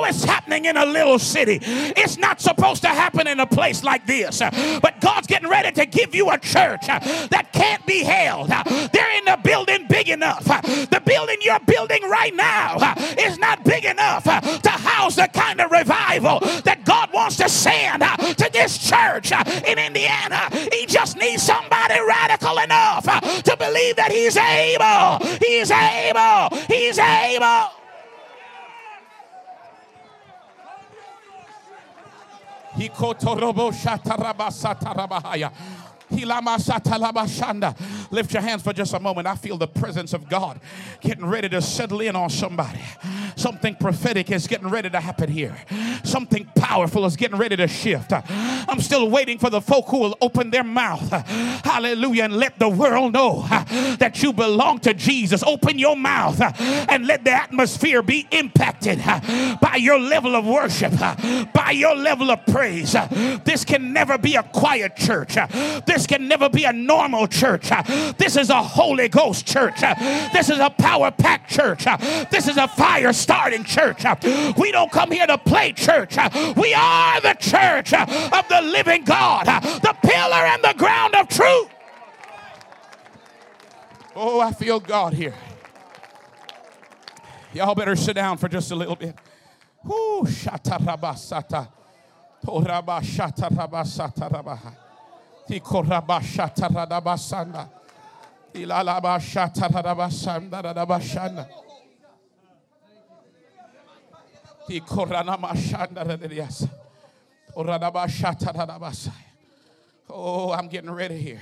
Oh, 0.00 0.04
it's 0.04 0.22
happening 0.22 0.66
in 0.66 0.76
a 0.76 0.86
little 0.86 1.18
city. 1.18 1.58
It's 1.60 2.18
not 2.18 2.40
supposed 2.40 2.82
to 2.82 2.88
happen 2.88 3.26
in 3.26 3.40
a 3.40 3.46
place 3.46 3.82
like 3.82 4.06
this. 4.06 4.38
But 4.38 5.00
God's 5.00 5.26
getting 5.26 5.48
ready 5.48 5.72
to 5.72 5.86
give 5.86 6.14
you 6.14 6.30
a 6.30 6.38
church 6.38 6.86
that 6.86 7.48
can't 7.52 7.84
be 7.84 8.04
held. 8.04 8.48
They're 8.48 9.18
in 9.18 9.24
the 9.24 9.40
building 9.42 9.86
big 9.88 10.08
enough. 10.08 10.44
The 10.44 11.02
building 11.04 11.38
you're 11.40 11.58
building 11.60 12.02
right 12.08 12.32
now 12.32 12.94
is 13.18 13.38
not 13.38 13.64
big 13.64 13.84
enough 13.84 14.22
to 14.22 14.70
house 14.70 15.16
the 15.16 15.28
kind 15.34 15.60
of 15.60 15.72
revival 15.72 16.38
that 16.62 16.84
God 16.84 17.12
wants 17.12 17.36
to 17.38 17.48
send 17.48 18.02
to 18.02 18.50
this 18.52 18.78
church 18.78 19.32
in 19.32 19.78
Indiana. 19.80 20.48
He 20.72 20.86
just 20.86 21.16
needs 21.16 21.42
somebody 21.42 21.98
radical 22.06 22.58
enough 22.58 23.02
to 23.42 23.56
believe 23.56 23.96
that 23.96 24.12
He's 24.12 24.36
able. 24.36 25.26
He's 25.44 25.72
able. 25.72 26.56
He's 26.68 26.98
able. 27.00 27.77
Hikotorobo 32.78 33.72
shatarabasatarabahaya. 33.72 35.50
Lift 38.10 38.32
your 38.32 38.42
hands 38.42 38.62
for 38.62 38.72
just 38.72 38.94
a 38.94 39.00
moment. 39.00 39.26
I 39.26 39.34
feel 39.34 39.56
the 39.56 39.66
presence 39.66 40.12
of 40.12 40.28
God 40.28 40.60
getting 41.00 41.26
ready 41.26 41.48
to 41.48 41.60
settle 41.60 42.00
in 42.00 42.16
on 42.16 42.30
somebody. 42.30 42.80
Something 43.36 43.74
prophetic 43.74 44.30
is 44.30 44.46
getting 44.46 44.68
ready 44.68 44.90
to 44.90 45.00
happen 45.00 45.30
here. 45.30 45.56
Something 46.04 46.46
powerful 46.56 47.04
is 47.04 47.16
getting 47.16 47.38
ready 47.38 47.56
to 47.56 47.68
shift. 47.68 48.12
I'm 48.12 48.80
still 48.80 49.10
waiting 49.10 49.38
for 49.38 49.50
the 49.50 49.60
folk 49.60 49.86
who 49.88 49.98
will 49.98 50.16
open 50.20 50.50
their 50.50 50.64
mouth. 50.64 51.10
Hallelujah. 51.64 52.24
And 52.24 52.36
let 52.36 52.58
the 52.58 52.68
world 52.68 53.12
know 53.12 53.46
that 53.98 54.22
you 54.22 54.32
belong 54.32 54.78
to 54.80 54.94
Jesus. 54.94 55.42
Open 55.42 55.78
your 55.78 55.96
mouth 55.96 56.40
and 56.40 57.06
let 57.06 57.24
the 57.24 57.32
atmosphere 57.32 58.02
be 58.02 58.26
impacted 58.30 58.98
by 59.60 59.76
your 59.78 59.98
level 59.98 60.34
of 60.36 60.46
worship, 60.46 60.92
by 61.52 61.72
your 61.72 61.94
level 61.96 62.30
of 62.30 62.44
praise. 62.46 62.96
This 63.44 63.64
can 63.64 63.92
never 63.92 64.18
be 64.18 64.34
a 64.36 64.42
quiet 64.42 64.96
church. 64.96 65.36
This 65.86 65.97
this 65.98 66.06
can 66.06 66.28
never 66.28 66.48
be 66.48 66.62
a 66.62 66.72
normal 66.72 67.26
church. 67.26 67.70
This 68.18 68.36
is 68.36 68.50
a 68.50 68.62
Holy 68.62 69.08
Ghost 69.08 69.48
church. 69.48 69.80
This 70.32 70.48
is 70.48 70.60
a 70.60 70.70
power 70.70 71.10
packed 71.10 71.50
church. 71.50 71.86
This 72.30 72.46
is 72.46 72.56
a 72.56 72.68
fire 72.68 73.12
starting 73.12 73.64
church. 73.64 74.04
We 74.56 74.70
don't 74.70 74.92
come 74.92 75.10
here 75.10 75.26
to 75.26 75.36
play 75.38 75.72
church. 75.72 76.16
We 76.56 76.72
are 76.72 77.20
the 77.20 77.34
church 77.40 77.92
of 77.92 78.48
the 78.48 78.60
living 78.62 79.02
God, 79.02 79.46
the 79.46 79.96
pillar 80.00 80.46
and 80.46 80.62
the 80.62 80.74
ground 80.78 81.16
of 81.16 81.26
truth. 81.26 81.68
Oh, 84.14 84.40
I 84.40 84.52
feel 84.52 84.78
God 84.78 85.14
here. 85.14 85.34
Y'all 87.52 87.74
better 87.74 87.96
sit 87.96 88.14
down 88.14 88.36
for 88.38 88.48
just 88.48 88.70
a 88.70 88.76
little 88.76 88.94
bit. 88.94 89.16
Ooh, 89.84 90.22
shatarabasata. 90.24 91.66
Torabashatarabasata 92.46 94.30
rabaha. 94.30 94.76
Tikorabashatarabasanda. 95.48 97.68
Ilalabashatarabasanda. 98.54 101.48
Tikoranamashanda 104.68 106.70
Oh, 110.10 110.52
I'm 110.52 110.68
getting 110.68 110.90
ready 110.90 111.18
here. 111.18 111.40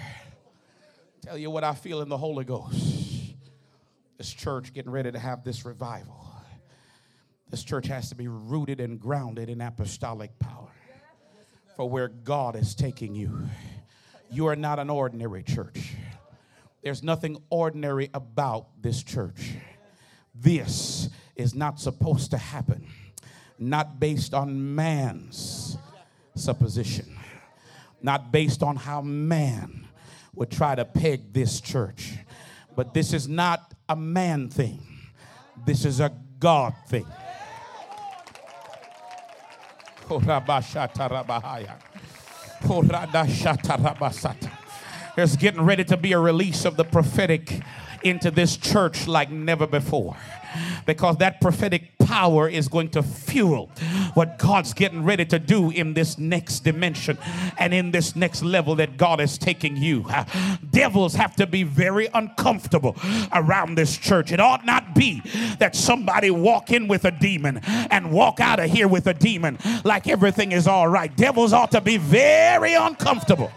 Tell 1.23 1.37
you 1.37 1.51
what 1.51 1.65
I 1.65 1.75
feel 1.75 2.03
in 2.03 2.09
the 2.09 2.17
Holy 2.17 2.45
Ghost. 2.45 3.35
This 4.17 4.33
church 4.33 4.73
getting 4.73 4.93
ready 4.93 5.11
to 5.11 5.19
have 5.19 5.43
this 5.43 5.65
revival. 5.65 6.25
This 7.51 7.65
church 7.65 7.89
has 7.89 8.09
to 8.11 8.15
be 8.15 8.29
rooted 8.29 8.79
and 8.81 9.01
grounded 9.01 9.51
in 9.51 9.61
apostolic 9.61 10.39
power 10.39 10.71
for 11.77 11.89
where 11.89 12.09
God 12.09 12.57
is 12.57 12.75
taking 12.75 13.15
you. 13.15 13.47
You 14.31 14.47
are 14.47 14.57
not 14.57 14.79
an 14.79 14.91
ordinary 14.91 15.43
church. 15.43 15.95
There's 16.83 17.03
nothing 17.03 17.37
ordinary 17.51 18.11
about 18.15 18.67
this 18.81 19.03
church. 19.03 19.55
This 20.35 21.09
is 21.35 21.55
not 21.55 21.81
supposed 21.81 22.31
to 22.33 22.39
happen, 22.39 22.87
not 23.59 23.99
based 23.99 24.35
on 24.35 24.75
man's 24.75 25.79
supposition, 26.35 27.17
not 28.03 28.31
based 28.31 28.63
on 28.63 28.77
how 28.77 29.01
man 29.01 29.89
would 30.35 30.51
try 30.51 30.75
to 30.75 30.85
peg 30.85 31.33
this 31.33 31.61
church. 31.61 32.15
But 32.75 32.95
this 32.95 33.13
is 33.13 33.27
not 33.27 33.75
a 33.89 33.97
man 33.97 34.49
thing, 34.49 34.81
this 35.65 35.85
is 35.85 36.01
a 36.01 36.13
God 36.39 36.75
thing. 36.89 37.07
There's 45.15 45.37
getting 45.37 45.63
ready 45.63 45.85
to 45.85 45.97
be 45.97 46.13
a 46.13 46.19
release 46.19 46.65
of 46.65 46.77
the 46.77 46.85
prophetic 46.85 47.61
into 48.03 48.31
this 48.31 48.57
church 48.57 49.07
like 49.07 49.31
never 49.31 49.67
before 49.67 50.17
because 50.87 51.17
that 51.19 51.41
prophetic 51.41 51.97
power 51.99 52.49
is 52.49 52.69
going 52.69 52.89
to 52.89 53.03
fuel 53.03 53.71
what 54.15 54.39
God's 54.39 54.73
getting 54.73 55.05
ready 55.05 55.25
to 55.27 55.39
do 55.39 55.71
in 55.71 55.95
this 55.95 56.19
next 56.19 56.61
dimension 56.61 57.19
and 57.59 57.75
in 57.75 57.91
this 57.91 58.17
next 58.17 58.43
level 58.43 58.77
that 58.77 58.97
God 58.97 59.21
is 59.21 59.37
taking 59.39 59.77
you. 59.77 60.07
Devils 60.71 61.15
have 61.15 61.35
to 61.37 61.47
be 61.47 61.63
very 61.63 62.09
uncomfortable 62.15 62.97
around 63.33 63.77
this 63.77 63.97
church. 63.97 64.33
It 64.33 64.41
ought 64.41 64.65
not 64.65 64.95
be 64.95 65.23
that 65.59 65.75
somebody 65.75 66.31
walk 66.31 66.71
in 66.71 66.89
with 66.89 67.05
a 67.05 67.11
demon 67.11 67.61
and 67.91 68.13
walk 68.13 68.41
out 68.41 68.61
of 68.61 68.71
here 68.71 68.89
with 68.89 69.07
a 69.07 69.15
demon 69.15 69.59
like 69.85 70.07
everything 70.09 70.53
is 70.53 70.67
all 70.67 70.89
right. 70.89 71.15
Devils 71.17 71.53
ought 71.53 71.73
to 71.73 71.81
be 71.81 71.97
very 71.97 72.75
uncomfortable. 72.75 73.51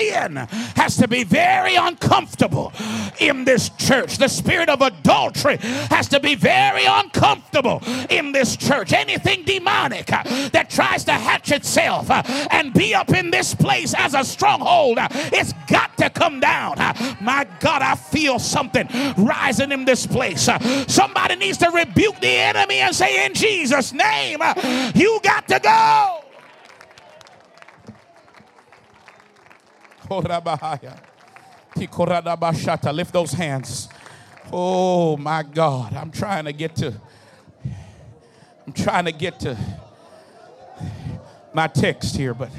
Sin 0.00 0.36
has 0.76 0.96
to 0.96 1.08
be 1.08 1.24
very 1.24 1.74
uncomfortable 1.74 2.72
in 3.18 3.44
this 3.44 3.70
church. 3.70 4.18
The 4.18 4.28
spirit 4.28 4.68
of 4.68 4.80
adultery 4.80 5.58
has 5.90 6.08
to 6.08 6.20
be 6.20 6.34
very 6.34 6.84
uncomfortable 6.86 7.82
in 8.08 8.32
this 8.32 8.56
church. 8.56 8.92
Anything 8.92 9.44
demonic 9.44 10.12
uh, 10.12 10.22
that 10.50 10.70
tries 10.70 11.04
to 11.04 11.12
hatch 11.12 11.52
itself 11.52 12.10
uh, 12.10 12.22
and 12.50 12.72
be 12.72 12.94
up 12.94 13.10
in 13.10 13.30
this 13.30 13.54
place 13.54 13.94
as 13.96 14.14
a 14.14 14.24
stronghold, 14.24 14.98
uh, 14.98 15.08
it's 15.10 15.52
got 15.68 15.96
to 15.98 16.08
come 16.10 16.40
down. 16.40 16.76
My 17.20 17.46
God, 17.60 17.82
I 17.82 17.94
feel 17.94 18.38
something 18.38 18.88
rising 19.16 19.72
in 19.72 19.84
this 19.84 20.06
place. 20.06 20.48
Somebody 20.86 21.36
needs 21.36 21.58
to 21.58 21.70
rebuke 21.70 22.20
the 22.20 22.28
enemy 22.28 22.76
and 22.76 22.94
say, 22.94 23.26
In 23.26 23.34
Jesus' 23.34 23.92
name, 23.92 24.40
you 24.94 25.20
got 25.22 25.46
to 25.48 25.60
go. 25.60 26.29
Lift 32.92 33.12
those 33.12 33.32
hands. 33.32 33.88
Oh 34.52 35.16
my 35.16 35.42
God. 35.42 35.94
I'm 35.94 36.10
trying 36.10 36.44
to 36.44 36.52
get 36.52 36.76
to 36.76 36.94
I'm 38.66 38.72
trying 38.72 39.04
to 39.06 39.12
get 39.12 39.40
to 39.40 39.56
my 41.52 41.66
text 41.66 42.16
here, 42.16 42.34
but 42.34 42.50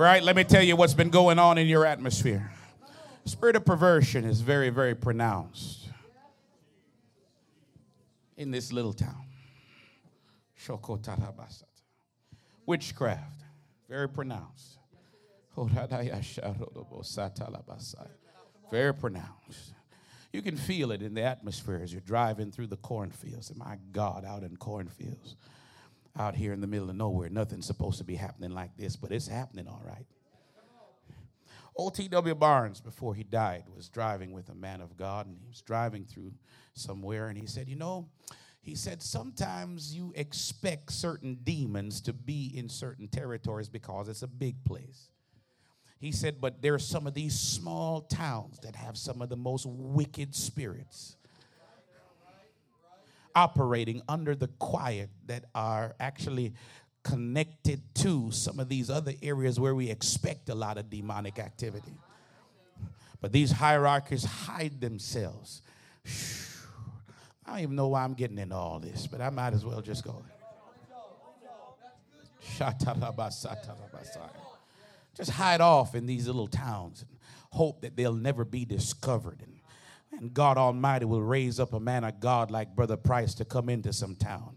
Right? 0.00 0.22
Let 0.22 0.34
me 0.34 0.44
tell 0.44 0.62
you 0.62 0.76
what's 0.76 0.94
been 0.94 1.10
going 1.10 1.38
on 1.38 1.58
in 1.58 1.66
your 1.66 1.84
atmosphere. 1.84 2.50
Spirit 3.26 3.54
of 3.54 3.66
perversion 3.66 4.24
is 4.24 4.40
very, 4.40 4.70
very 4.70 4.94
pronounced 4.94 5.90
in 8.38 8.50
this 8.50 8.72
little 8.72 8.94
town. 8.94 9.26
Witchcraft, 12.64 13.42
very 13.90 14.08
pronounced. 14.08 14.78
Very 18.70 18.94
pronounced. 18.94 19.74
You 20.32 20.40
can 20.40 20.56
feel 20.56 20.92
it 20.92 21.02
in 21.02 21.12
the 21.12 21.24
atmosphere 21.24 21.78
as 21.82 21.92
you're 21.92 22.00
driving 22.00 22.50
through 22.50 22.68
the 22.68 22.78
cornfields. 22.78 23.54
My 23.54 23.76
God, 23.92 24.24
out 24.24 24.44
in 24.44 24.56
cornfields 24.56 25.36
out 26.18 26.34
here 26.34 26.52
in 26.52 26.60
the 26.60 26.66
middle 26.66 26.90
of 26.90 26.96
nowhere. 26.96 27.28
Nothing's 27.28 27.66
supposed 27.66 27.98
to 27.98 28.04
be 28.04 28.16
happening 28.16 28.50
like 28.50 28.76
this, 28.76 28.96
but 28.96 29.12
it's 29.12 29.28
happening 29.28 29.68
all 29.68 29.82
right. 29.84 30.06
Old 31.76 31.94
T.W. 31.94 32.34
Barnes, 32.34 32.80
before 32.80 33.14
he 33.14 33.22
died, 33.22 33.64
was 33.74 33.88
driving 33.88 34.32
with 34.32 34.48
a 34.48 34.54
man 34.54 34.80
of 34.80 34.96
God, 34.96 35.26
and 35.26 35.36
he 35.36 35.46
was 35.46 35.62
driving 35.62 36.04
through 36.04 36.32
somewhere, 36.74 37.28
and 37.28 37.38
he 37.38 37.46
said, 37.46 37.68
You 37.68 37.76
know, 37.76 38.08
he 38.62 38.74
said, 38.74 39.02
sometimes 39.02 39.94
you 39.94 40.12
expect 40.14 40.92
certain 40.92 41.38
demons 41.42 42.00
to 42.02 42.12
be 42.12 42.52
in 42.54 42.68
certain 42.68 43.08
territories 43.08 43.68
because 43.68 44.08
it's 44.08 44.22
a 44.22 44.28
big 44.28 44.62
place. 44.64 45.08
He 45.98 46.12
said, 46.12 46.40
but 46.40 46.62
there 46.62 46.74
are 46.74 46.78
some 46.78 47.06
of 47.06 47.14
these 47.14 47.38
small 47.38 48.02
towns 48.02 48.58
that 48.60 48.74
have 48.76 48.96
some 48.96 49.22
of 49.22 49.28
the 49.28 49.36
most 49.36 49.66
wicked 49.66 50.34
spirits 50.34 51.16
operating 53.34 54.02
under 54.08 54.34
the 54.34 54.48
quiet 54.58 55.10
that 55.26 55.44
are 55.54 55.94
actually 56.00 56.54
connected 57.02 57.82
to 57.94 58.30
some 58.30 58.60
of 58.60 58.68
these 58.68 58.90
other 58.90 59.14
areas 59.22 59.58
where 59.58 59.74
we 59.74 59.90
expect 59.90 60.48
a 60.48 60.54
lot 60.54 60.78
of 60.78 60.90
demonic 60.90 61.38
activity. 61.38 61.94
But 63.20 63.32
these 63.32 63.52
hierarchies 63.52 64.24
hide 64.24 64.80
themselves. 64.80 65.62
I 67.44 67.54
don't 67.54 67.60
even 67.60 67.76
know 67.76 67.88
why 67.88 68.04
I'm 68.04 68.14
getting 68.14 68.38
into 68.38 68.54
all 68.54 68.78
this, 68.80 69.06
but 69.06 69.20
I 69.20 69.30
might 69.30 69.54
as 69.54 69.64
well 69.64 69.80
just 69.80 70.04
go. 70.04 70.22
Just 75.16 75.30
hide 75.30 75.60
off 75.60 75.94
in 75.94 76.06
these 76.06 76.26
little 76.26 76.46
towns 76.46 77.02
and 77.02 77.18
hope 77.50 77.82
that 77.82 77.96
they'll 77.96 78.14
never 78.14 78.44
be 78.44 78.64
discovered 78.64 79.42
and 80.12 80.34
God 80.34 80.58
Almighty 80.58 81.04
will 81.04 81.22
raise 81.22 81.60
up 81.60 81.72
a 81.72 81.80
man 81.80 82.04
of 82.04 82.20
God 82.20 82.50
like 82.50 82.74
Brother 82.74 82.96
Price 82.96 83.34
to 83.34 83.44
come 83.44 83.68
into 83.68 83.92
some 83.92 84.16
town 84.16 84.56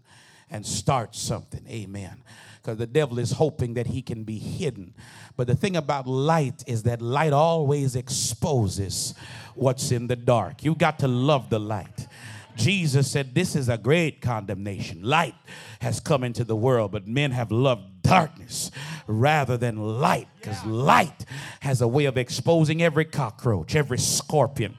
and 0.50 0.64
start 0.64 1.14
something. 1.14 1.66
Amen. 1.68 2.22
Because 2.60 2.78
the 2.78 2.86
devil 2.86 3.18
is 3.18 3.32
hoping 3.32 3.74
that 3.74 3.88
he 3.88 4.02
can 4.02 4.24
be 4.24 4.38
hidden. 4.38 4.94
But 5.36 5.46
the 5.46 5.54
thing 5.54 5.76
about 5.76 6.06
light 6.06 6.64
is 6.66 6.84
that 6.84 7.02
light 7.02 7.32
always 7.32 7.96
exposes 7.96 9.14
what's 9.54 9.90
in 9.92 10.06
the 10.06 10.16
dark. 10.16 10.64
You 10.64 10.74
got 10.74 10.98
to 11.00 11.08
love 11.08 11.50
the 11.50 11.60
light. 11.60 12.08
Jesus 12.56 13.10
said, 13.10 13.34
This 13.34 13.56
is 13.56 13.68
a 13.68 13.76
great 13.76 14.20
condemnation. 14.20 15.02
Light 15.02 15.34
has 15.80 16.00
come 16.00 16.24
into 16.24 16.44
the 16.44 16.56
world, 16.56 16.92
but 16.92 17.06
men 17.06 17.32
have 17.32 17.50
loved 17.50 17.93
darkness 18.04 18.70
rather 19.06 19.56
than 19.56 19.76
light 19.76 20.28
because 20.44 20.64
light 20.66 21.24
has 21.60 21.80
a 21.80 21.88
way 21.88 22.04
of 22.04 22.18
exposing 22.18 22.82
every 22.82 23.06
cockroach, 23.06 23.74
every 23.74 23.96
scorpion, 23.96 24.74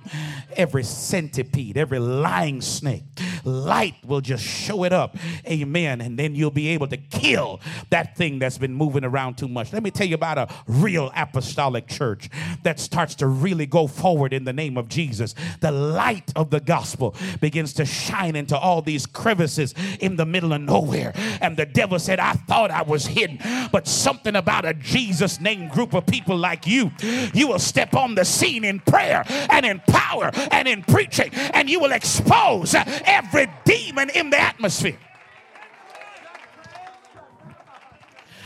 every 0.56 0.84
centipede, 0.84 1.76
every 1.76 1.98
lying 1.98 2.62
snake. 2.62 3.04
Light 3.44 3.96
will 4.06 4.22
just 4.22 4.44
show 4.44 4.84
it 4.84 4.94
up. 4.94 5.18
Amen. 5.48 6.02
And 6.02 6.20
then 6.20 6.36
you'll 6.36 6.52
be 6.52 6.68
able 6.70 6.88
to 6.88 6.98
kill 6.98 7.62
that 7.90 8.16
thing 8.16 8.38
that's 8.38 8.60
been 8.60 8.76
moving 8.76 9.04
around 9.04 9.40
too 9.40 9.48
much. 9.48 9.74
Let 9.74 9.82
me 9.82 9.90
tell 9.90 10.06
you 10.08 10.14
about 10.14 10.38
a 10.38 10.48
real 10.68 11.12
apostolic 11.16 11.88
church 11.88 12.30
that 12.62 12.80
starts 12.80 13.16
to 13.16 13.28
really 13.28 13.66
go 13.66 13.88
forward 13.88 14.34
in 14.34 14.44
the 14.44 14.54
name 14.54 14.78
of 14.78 14.88
Jesus. 14.88 15.34
The 15.62 15.72
light 15.72 16.32
of 16.36 16.52
the 16.52 16.60
gospel 16.60 17.16
begins 17.42 17.74
to 17.74 17.86
shine 17.86 18.36
into 18.36 18.58
all 18.58 18.84
these 18.84 19.08
crevices 19.08 19.74
in 20.00 20.16
the 20.16 20.26
middle 20.28 20.54
of 20.54 20.62
nowhere. 20.62 21.14
And 21.42 21.58
the 21.58 21.66
devil 21.66 21.98
said, 21.98 22.20
I 22.20 22.34
thought 22.34 22.70
I 22.70 22.84
was 22.84 23.08
hidden, 23.16 23.40
but 23.72 23.88
something 23.88 24.36
about 24.36 24.66
a 24.66 24.74
Jesus 24.74 25.40
name 25.40 25.70
group 25.70 25.94
of 25.94 26.06
people 26.06 26.38
like 26.38 26.68
you, 26.68 26.92
you 27.34 27.48
will 27.48 27.60
step 27.60 27.96
on 27.96 28.14
the 28.16 28.26
scene 28.26 28.64
in 28.64 28.80
prayer 28.80 29.24
and 29.50 29.66
in 29.66 29.82
power 29.88 30.32
and 30.52 30.68
in 30.68 30.84
preaching, 30.84 31.32
and 31.34 31.70
you 31.70 31.80
will 31.80 31.94
expose 31.94 32.76
every 33.06 33.48
demon 33.64 34.10
in 34.10 34.30
the 34.30 34.40
atmosphere. 34.40 34.98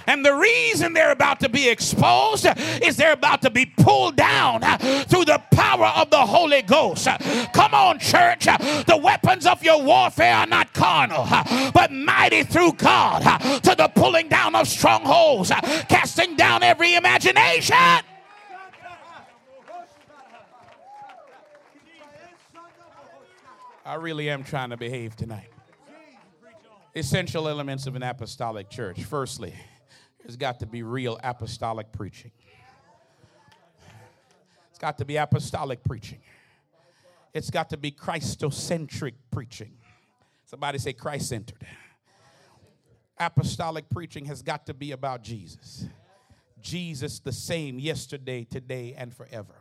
And 0.09 0.25
the 0.25 0.33
reason 0.33 0.93
they're 0.93 1.11
about 1.11 1.39
to 1.41 1.49
be 1.49 1.69
exposed 1.69 2.47
is 2.81 2.97
they're 2.97 3.13
about 3.13 3.43
to 3.43 3.51
be 3.51 3.67
pulled 3.67 4.15
down 4.15 4.61
through 5.05 5.25
the 5.25 5.39
power 5.51 5.85
of 5.85 6.09
the 6.09 6.25
Holy 6.25 6.63
Ghost. 6.63 7.07
Come 7.53 7.75
on, 7.75 7.99
church. 7.99 8.45
The 8.45 8.99
weapons 8.99 9.45
of 9.45 9.63
your 9.63 9.83
warfare 9.83 10.33
are 10.33 10.47
not 10.47 10.73
carnal, 10.73 11.27
but 11.73 11.91
mighty 11.91 12.41
through 12.41 12.73
God 12.73 13.21
to 13.61 13.75
the 13.75 13.87
pulling 13.93 14.29
down 14.29 14.55
of 14.55 14.67
strongholds, 14.67 15.51
casting 15.87 16.35
down 16.35 16.63
every 16.63 16.95
imagination. 16.95 17.75
I 23.85 23.95
really 23.95 24.31
am 24.31 24.43
trying 24.43 24.71
to 24.71 24.77
behave 24.77 25.15
tonight. 25.15 25.51
Essential 26.95 27.47
elements 27.47 27.85
of 27.85 27.95
an 27.95 28.01
apostolic 28.01 28.71
church. 28.71 29.03
Firstly, 29.03 29.53
there's 30.21 30.38
got 30.38 30.60
to 30.60 30.65
be 30.65 30.84
real 30.84 31.19
apostolic 31.23 31.91
preaching. 31.91 32.32
It's 34.69 34.79
got 34.79 34.97
to 34.99 35.05
be 35.05 35.17
apostolic 35.17 35.84
preaching. 35.84 36.19
It's 37.34 37.50
got 37.50 37.69
to 37.69 37.77
be 37.77 37.91
Christocentric 37.91 39.13
preaching. 39.31 39.73
Somebody 40.46 40.77
say 40.79 40.93
Christ 40.93 41.29
centered. 41.29 41.65
Apostolic 43.17 43.89
preaching 43.89 44.25
has 44.25 44.41
got 44.41 44.65
to 44.67 44.73
be 44.73 44.91
about 44.91 45.23
Jesus. 45.23 45.85
Jesus 46.62 47.19
the 47.19 47.31
same 47.31 47.79
yesterday, 47.79 48.43
today, 48.43 48.96
and 48.98 49.13
forever. 49.13 49.56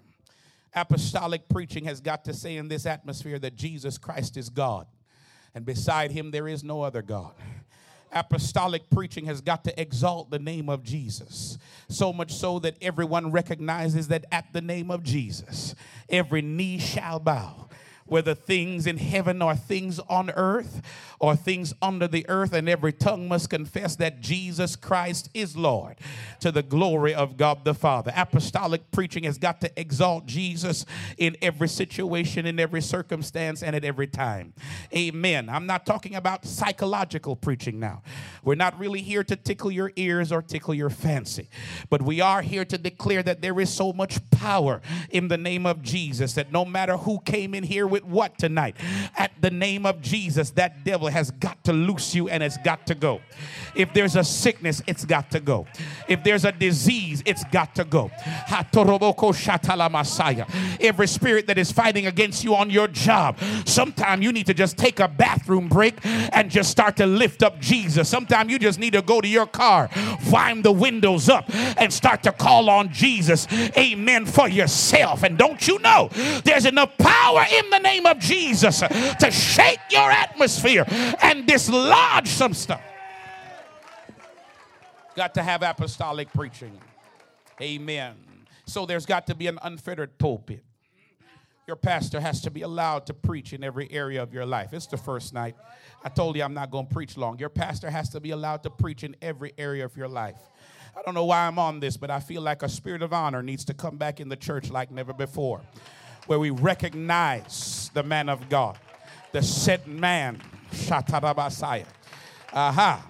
Apostolic 0.75 1.49
preaching 1.49 1.85
has 1.85 2.01
got 2.01 2.25
to 2.25 2.35
say 2.35 2.57
in 2.57 2.69
this 2.69 2.87
atmosphere 2.87 3.39
that 3.39 3.57
Jesus 3.57 3.99
Christ 3.99 4.37
is 4.37 4.49
God, 4.49 4.87
and 5.55 5.65
beside 5.65 6.13
him 6.13 6.31
there 6.31 6.47
is 6.47 6.63
no 6.63 6.83
other 6.83 7.03
God 7.03 7.33
apostolic 8.13 8.89
preaching 8.91 9.27
has 9.27 9.41
got 9.41 9.65
to 9.65 9.81
exalt 9.81 10.31
the 10.31 10.39
name 10.39 10.69
of 10.69 10.83
Jesus. 10.83 11.59
So 11.89 12.13
much 12.13 12.35
so 12.35 12.59
that 12.61 12.77
everyone 12.81 13.31
recognizes 13.33 14.09
that 14.09 14.25
at 14.33 14.53
the 14.53 14.61
name 14.61 14.91
of 14.91 15.03
Jesus, 15.03 15.75
every 16.09 16.43
knee 16.43 16.79
shall 16.79 17.19
bow 17.19 17.69
whether 18.09 18.35
things 18.35 18.87
in 18.87 18.99
heaven 18.99 19.43
or 19.43 19.55
things 19.55 19.99
on 20.09 20.31
earth 20.31 20.83
or 21.21 21.35
things 21.35 21.75
under 21.83 22.07
the 22.07 22.25
earth, 22.29 22.53
and 22.53 22.69
every 22.69 22.93
tongue 22.93 23.29
must 23.29 23.51
confess 23.51 23.97
that 23.97 24.21
Jesus 24.21 24.77
Christ 24.77 25.29
is 25.35 25.57
Lord 25.57 25.97
to 26.41 26.53
the 26.53 26.63
glory 26.63 27.13
of 27.15 27.37
God 27.37 27.65
the 27.65 27.75
Father. 27.75 28.13
Apostolic 28.15 28.91
preaching 28.93 29.25
has 29.25 29.37
got 29.37 29.61
to 29.63 29.81
exalt 29.81 30.27
Jesus 30.27 30.85
in 31.17 31.37
every 31.43 31.69
situation, 31.69 32.47
in 32.47 32.61
every 32.61 32.81
circumstance, 32.81 33.63
and 33.63 33.75
at 33.75 33.85
every 33.85 34.07
time. 34.07 34.53
Amen. 34.95 35.49
I'm 35.49 35.67
not 35.67 35.87
talking 35.87 36.15
about 36.15 36.45
psychological 36.45 37.35
preaching 37.35 37.81
now. 37.81 38.03
We're 38.45 38.55
not 38.55 38.79
really 38.79 39.03
here 39.03 39.25
to 39.25 39.37
tickle 39.37 39.71
your 39.71 39.93
ears 39.97 40.31
or 40.31 40.41
tickle 40.41 40.75
your 40.75 40.91
fancy, 40.91 41.49
but 41.91 42.03
we 42.03 42.21
are 42.21 42.43
here 42.43 42.65
to 42.65 42.79
declare 42.79 43.23
that 43.25 43.43
there 43.43 43.59
is 43.59 43.73
so 43.73 43.93
much 43.93 44.19
power 44.31 44.81
in 45.11 45.29
the 45.29 45.37
name 45.37 45.67
of 45.67 45.83
Jesus 45.83 46.35
that 46.35 46.53
no 46.53 46.65
matter 46.65 46.97
who 46.97 47.19
came 47.21 47.55
in 47.55 47.65
here 47.65 47.87
with 47.87 47.98
what 48.05 48.39
tonight, 48.39 48.77
at 49.17 49.33
the 49.41 49.51
name 49.51 49.87
of 49.87 50.01
Jesus, 50.01 50.51
that 50.51 50.85
devil 50.85 51.09
has 51.09 51.31
got 51.31 51.63
to 51.65 51.73
loose 51.73 52.15
you 52.15 52.29
and 52.29 52.43
it's 52.43 52.59
got 52.59 52.87
to 52.87 52.95
go. 52.95 53.21
If 53.75 53.93
there's 53.95 54.17
a 54.17 54.25
sickness, 54.25 54.83
it's 54.87 55.05
got 55.05 55.31
to 55.33 55.41
go. 55.41 55.67
If 56.09 56.25
there's 56.25 56.45
a 56.45 56.53
disease, 56.53 57.23
it's 57.27 57.45
got 57.45 57.75
to 57.77 57.85
go. 57.85 58.11
Every 60.81 61.07
spirit 61.07 61.47
that 61.47 61.59
is 61.59 61.73
fighting 61.73 62.07
against 62.07 62.45
you 62.45 62.55
on 62.55 62.71
your 62.71 62.89
job, 62.89 63.39
sometimes 63.65 64.23
you 64.23 64.33
need 64.33 64.47
to 64.47 64.55
just 64.55 64.77
take 64.77 65.01
a 65.01 65.09
bathroom 65.09 65.69
break 65.69 65.99
and 66.05 66.51
just 66.51 66.71
start 66.71 66.97
to 66.97 67.07
lift 67.07 67.43
up 67.43 67.61
Jesus. 67.61 68.09
Sometimes 68.09 68.51
you 68.51 68.59
just 68.59 68.79
need 68.79 68.93
to 68.93 69.03
go 69.03 69.21
to 69.21 69.29
your 69.29 69.47
car, 69.47 69.89
wind 70.31 70.65
the 70.65 70.73
windows 70.73 71.29
up, 71.29 71.45
and 71.79 71.93
start 71.93 72.23
to 72.25 72.33
call 72.33 72.71
on 72.71 72.93
Jesus. 72.93 73.47
Amen 73.77 74.27
for 74.27 74.49
yourself. 74.49 75.23
And 75.23 75.39
don't 75.39 75.67
you 75.67 75.79
know 75.79 76.09
there's 76.45 76.67
enough 76.67 76.97
power 76.99 77.45
in 77.53 77.71
the 77.71 77.79
name 77.79 77.88
of 78.07 78.19
Jesus 78.19 78.81
to 78.81 79.31
shake 79.31 79.81
your 79.91 80.11
atmosphere 80.11 80.85
and 81.23 81.47
dislodge 81.47 82.29
some 82.29 82.55
stuff. 82.55 82.83
Got 85.17 85.35
to 85.35 85.43
have 85.43 85.63
apostolic 85.63 86.33
preaching. 86.33 86.79
Amen. 87.61 88.15
So 88.67 88.87
there's 88.87 89.07
got 89.07 89.27
to 89.29 89.35
be 89.35 89.47
an 89.47 89.59
unfettered 89.63 90.19
pulpit. 90.19 90.63
Your 91.67 91.77
pastor 91.77 92.21
has 92.21 92.41
to 92.43 92.51
be 92.51 92.63
allowed 92.63 93.07
to 93.07 93.15
preach 93.15 93.53
in 93.53 93.63
every 93.63 93.91
area 93.93 94.23
of 94.23 94.33
your 94.33 94.47
life. 94.47 94.73
It's 94.73 94.87
the 94.87 94.97
first 94.97 95.35
night. 95.35 95.55
I 96.03 96.09
told 96.09 96.37
you 96.37 96.43
I'm 96.43 96.55
not 96.55 96.71
going 96.71 96.87
to 96.87 96.95
preach 96.95 97.17
long. 97.17 97.39
Your 97.39 97.51
pastor 97.51 97.91
has 97.91 98.09
to 98.11 98.21
be 98.21 98.31
allowed 98.31 98.63
to 98.63 98.71
preach 98.71 99.05
in 99.05 99.17
every 99.21 99.53
area 99.59 99.85
of 99.85 99.97
your 99.97 100.09
life. 100.09 100.41
I 100.97 101.03
don't 101.03 101.15
know 101.15 101.27
why 101.27 101.47
I'm 101.47 101.59
on 101.59 101.81
this, 101.81 101.97
but 101.97 102.11
I 102.11 102.21
feel 102.21 102.41
like 102.41 102.63
a 102.63 102.69
spirit 102.69 103.03
of 103.03 103.13
honor 103.13 103.43
needs 103.43 103.65
to 103.67 103.75
come 103.75 103.99
back 103.99 104.19
in 104.19 104.29
the 104.29 104.37
church 104.37 104.71
like 104.71 104.91
never 104.91 105.13
before, 105.13 105.61
where 106.29 106.39
we 106.39 106.51
recognize 106.51 107.91
the 107.95 108.03
man 108.03 108.29
of 108.29 108.49
God, 108.49 108.79
the 109.33 109.43
set 109.43 109.89
man, 109.89 110.41
Shatarabasaya. 110.73 111.87
Aha, 112.53 113.07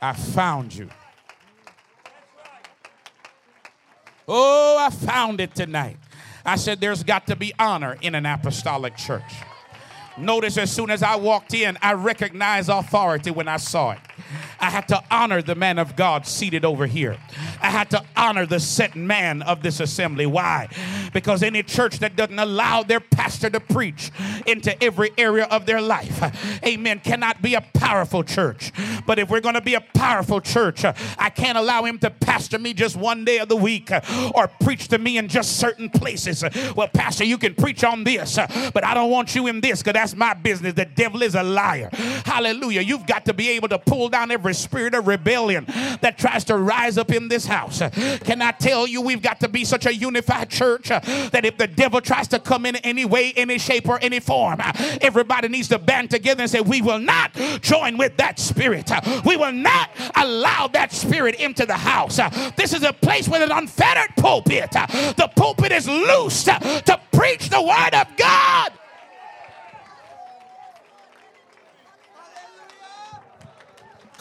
I 0.00 0.12
found 0.12 0.74
you. 0.74 0.88
Oh, 4.28 4.76
I 4.78 4.90
found 4.90 5.40
it 5.40 5.54
tonight. 5.54 5.96
I 6.44 6.56
said, 6.56 6.80
There's 6.80 7.02
got 7.02 7.26
to 7.28 7.36
be 7.36 7.52
honor 7.58 7.96
in 8.00 8.14
an 8.14 8.26
apostolic 8.26 8.96
church. 8.96 9.22
Notice 10.16 10.58
as 10.58 10.70
soon 10.70 10.90
as 10.90 11.02
I 11.02 11.16
walked 11.16 11.54
in, 11.54 11.76
I 11.82 11.94
recognized 11.94 12.68
authority 12.68 13.30
when 13.30 13.48
I 13.48 13.56
saw 13.56 13.92
it. 13.92 13.98
I 14.60 14.70
had 14.70 14.86
to 14.88 15.02
honor 15.10 15.42
the 15.42 15.54
man 15.54 15.78
of 15.78 15.96
God 15.96 16.26
seated 16.26 16.64
over 16.64 16.86
here. 16.86 17.16
I 17.60 17.70
had 17.70 17.90
to 17.90 18.04
honor 18.16 18.46
the 18.46 18.60
set 18.60 18.94
man 18.94 19.42
of 19.42 19.62
this 19.62 19.80
assembly. 19.80 20.26
Why? 20.26 20.68
Because 21.12 21.42
any 21.42 21.62
church 21.62 21.98
that 21.98 22.16
doesn't 22.16 22.38
allow 22.38 22.82
their 22.82 23.00
pastor 23.00 23.50
to 23.50 23.60
preach 23.60 24.10
into 24.46 24.80
every 24.82 25.10
area 25.18 25.44
of 25.44 25.66
their 25.66 25.80
life, 25.80 26.62
amen, 26.64 27.00
cannot 27.00 27.42
be 27.42 27.54
a 27.54 27.60
powerful 27.60 28.22
church. 28.22 28.72
But 29.06 29.18
if 29.18 29.28
we're 29.28 29.40
going 29.40 29.56
to 29.56 29.60
be 29.60 29.74
a 29.74 29.80
powerful 29.80 30.40
church, 30.40 30.84
I 30.84 31.30
can't 31.30 31.58
allow 31.58 31.84
him 31.84 31.98
to 31.98 32.10
pastor 32.10 32.58
me 32.58 32.72
just 32.72 32.96
one 32.96 33.24
day 33.24 33.38
of 33.38 33.48
the 33.48 33.56
week 33.56 33.90
or 34.34 34.48
preach 34.60 34.88
to 34.88 34.98
me 34.98 35.18
in 35.18 35.28
just 35.28 35.58
certain 35.58 35.90
places. 35.90 36.44
Well, 36.76 36.88
Pastor, 36.88 37.24
you 37.24 37.36
can 37.36 37.54
preach 37.54 37.84
on 37.84 38.04
this, 38.04 38.38
but 38.72 38.84
I 38.84 38.94
don't 38.94 39.10
want 39.10 39.34
you 39.34 39.48
in 39.48 39.60
this 39.60 39.82
because 39.82 40.03
that's 40.04 40.14
my 40.14 40.34
business. 40.34 40.74
The 40.74 40.84
devil 40.84 41.22
is 41.22 41.34
a 41.34 41.42
liar. 41.42 41.88
Hallelujah. 42.26 42.82
You've 42.82 43.06
got 43.06 43.24
to 43.24 43.32
be 43.32 43.48
able 43.48 43.68
to 43.68 43.78
pull 43.78 44.10
down 44.10 44.30
every 44.30 44.52
spirit 44.52 44.94
of 44.94 45.06
rebellion 45.06 45.64
that 46.02 46.18
tries 46.18 46.44
to 46.44 46.58
rise 46.58 46.98
up 46.98 47.10
in 47.10 47.28
this 47.28 47.46
house. 47.46 47.78
Can 48.24 48.42
I 48.42 48.50
tell 48.50 48.86
you, 48.86 49.00
we've 49.00 49.22
got 49.22 49.40
to 49.40 49.48
be 49.48 49.64
such 49.64 49.86
a 49.86 49.94
unified 49.94 50.50
church 50.50 50.90
uh, 50.90 51.00
that 51.32 51.46
if 51.46 51.56
the 51.56 51.66
devil 51.66 52.02
tries 52.02 52.28
to 52.28 52.38
come 52.38 52.66
in 52.66 52.76
any 52.76 53.06
way, 53.06 53.32
any 53.34 53.56
shape, 53.56 53.88
or 53.88 53.98
any 54.02 54.20
form, 54.20 54.60
uh, 54.62 54.72
everybody 55.00 55.48
needs 55.48 55.68
to 55.68 55.78
band 55.78 56.10
together 56.10 56.42
and 56.42 56.50
say, 56.50 56.60
We 56.60 56.82
will 56.82 56.98
not 56.98 57.32
join 57.62 57.96
with 57.96 58.18
that 58.18 58.38
spirit. 58.38 58.92
Uh, 58.92 59.22
we 59.24 59.38
will 59.38 59.52
not 59.52 59.88
allow 60.16 60.68
that 60.68 60.92
spirit 60.92 61.36
into 61.36 61.64
the 61.64 61.78
house. 61.78 62.20
This 62.56 62.74
is 62.74 62.82
a 62.82 62.92
place 62.92 63.26
with 63.26 63.40
an 63.40 63.52
unfettered 63.52 64.14
pulpit. 64.16 64.70
The 64.72 65.30
pulpit 65.34 65.72
is 65.72 65.88
loosed 65.88 66.44
to 66.44 67.00
preach 67.10 67.48
the 67.48 67.62
word 67.62 67.94
of 67.94 68.14
God. 68.18 68.72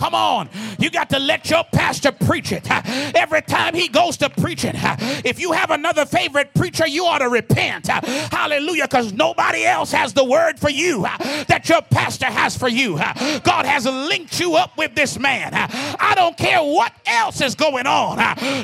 Come 0.03 0.15
on. 0.15 0.49
You 0.79 0.89
got 0.89 1.09
to 1.11 1.19
let 1.19 1.49
your 1.49 1.63
pastor 1.63 2.11
preach 2.11 2.51
it. 2.51 2.69
Every 3.15 3.41
time 3.41 3.73
he 3.73 3.87
goes 3.87 4.17
to 4.17 4.29
preach 4.29 4.65
it, 4.65 4.75
if 5.23 5.39
you 5.39 5.53
have 5.53 5.71
another 5.71 6.05
favorite 6.05 6.53
preacher, 6.53 6.85
you 6.85 7.05
ought 7.05 7.19
to 7.19 7.29
repent. 7.29 7.87
Hallelujah. 7.87 8.83
Because 8.83 9.13
nobody 9.13 9.63
else 9.63 9.93
has 9.93 10.11
the 10.11 10.25
word 10.25 10.59
for 10.59 10.69
you 10.69 11.03
that 11.03 11.69
your 11.69 11.81
pastor 11.83 12.25
has 12.25 12.57
for 12.57 12.67
you. 12.67 12.97
God 12.97 13.65
has 13.65 13.85
linked 13.85 14.41
you 14.41 14.55
up 14.55 14.77
with 14.77 14.93
this 14.93 15.17
man. 15.17 15.51
I 15.53 16.15
don't 16.17 16.35
care 16.37 16.61
what 16.61 16.91
else 17.05 17.39
is 17.39 17.55
going 17.55 17.87
on. 17.87 18.17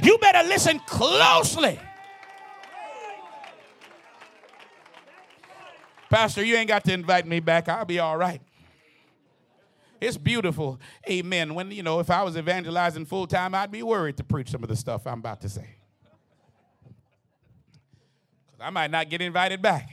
You 0.04 0.18
better 0.18 0.46
listen 0.46 0.80
closely. 0.88 1.80
Pastor, 6.10 6.44
you 6.44 6.58
ain't 6.58 6.68
got 6.68 6.84
to 6.84 6.92
invite 6.92 7.26
me 7.26 7.40
back. 7.40 7.70
I'll 7.70 7.86
be 7.86 8.00
all 8.00 8.18
right. 8.18 8.42
It's 10.02 10.18
beautiful. 10.18 10.80
Amen. 11.10 11.54
When, 11.54 11.72
you 11.72 11.84
know, 11.84 12.00
if 12.00 12.10
I 12.10 12.24
was 12.24 12.38
evangelizing 12.38 13.06
full 13.06 13.28
time, 13.28 13.54
I'd 13.54 13.72
be 13.72 13.84
worried 13.84 14.18
to 14.18 14.24
preach 14.24 14.50
some 14.50 14.64
of 14.64 14.70
the 14.70 14.76
stuff 14.76 15.06
I'm 15.06 15.20
about 15.20 15.42
to 15.42 15.50
say. 15.50 15.76
Because 18.46 18.66
I 18.66 18.70
might 18.70 18.92
not 18.92 19.10
get 19.10 19.22
invited 19.22 19.62
back. 19.62 19.90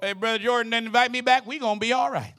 Hey, 0.00 0.12
Brother 0.12 0.38
Jordan 0.38 0.70
didn't 0.70 0.86
invite 0.86 1.10
me 1.10 1.20
back, 1.20 1.46
we 1.46 1.58
going 1.58 1.76
to 1.76 1.80
be 1.80 1.92
all 1.92 2.10
right. 2.10 2.34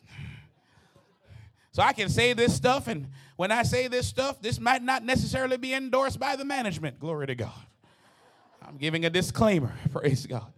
So 1.72 1.82
I 1.82 1.94
can 1.94 2.10
say 2.10 2.34
this 2.34 2.56
stuff, 2.56 2.88
and 2.88 3.08
when 3.36 3.52
I 3.52 3.64
say 3.64 3.88
this 3.88 4.06
stuff, 4.06 4.40
this 4.42 4.60
might 4.60 4.84
not 4.84 5.04
necessarily 5.04 5.58
be 5.58 5.74
endorsed 5.74 6.20
by 6.20 6.36
the 6.36 6.46
management. 6.46 7.00
Glory 7.00 7.26
to 7.28 7.36
God. 7.36 7.52
I'm 8.62 8.78
giving 8.78 9.06
a 9.06 9.10
disclaimer. 9.10 9.74
Praise 9.92 10.28
God. 10.28 10.54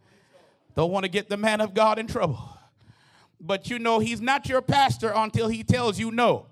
Don't 0.75 0.91
want 0.91 1.05
to 1.05 1.09
get 1.09 1.29
the 1.29 1.37
man 1.37 1.61
of 1.61 1.73
God 1.73 1.99
in 1.99 2.07
trouble 2.07 2.54
but 3.39 3.69
you 3.69 3.79
know 3.79 3.99
he's 3.99 4.21
not 4.21 4.47
your 4.47 4.61
pastor 4.61 5.11
until 5.15 5.47
he 5.47 5.63
tells 5.63 5.99
you 5.99 6.11
no. 6.11 6.47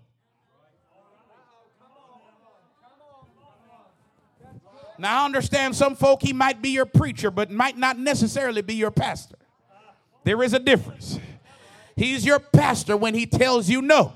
Now, 4.98 5.24
I 5.24 5.26
understand 5.26 5.76
some 5.76 5.96
folk, 5.96 6.22
he 6.22 6.34
might 6.34 6.62
be 6.62 6.70
your 6.70 6.86
preacher, 6.86 7.32
but 7.32 7.50
might 7.50 7.78
not 7.78 7.98
necessarily 7.98 8.62
be 8.62 8.76
your 8.76 8.92
pastor. 8.92 9.38
There 10.24 10.42
is 10.44 10.54
a 10.54 10.60
difference. 10.60 11.20
He's 11.96 12.26
your 12.26 12.40
pastor 12.40 12.96
when 12.96 13.14
he 13.14 13.26
tells 13.26 13.70
you 13.70 13.82
no. 13.82 14.14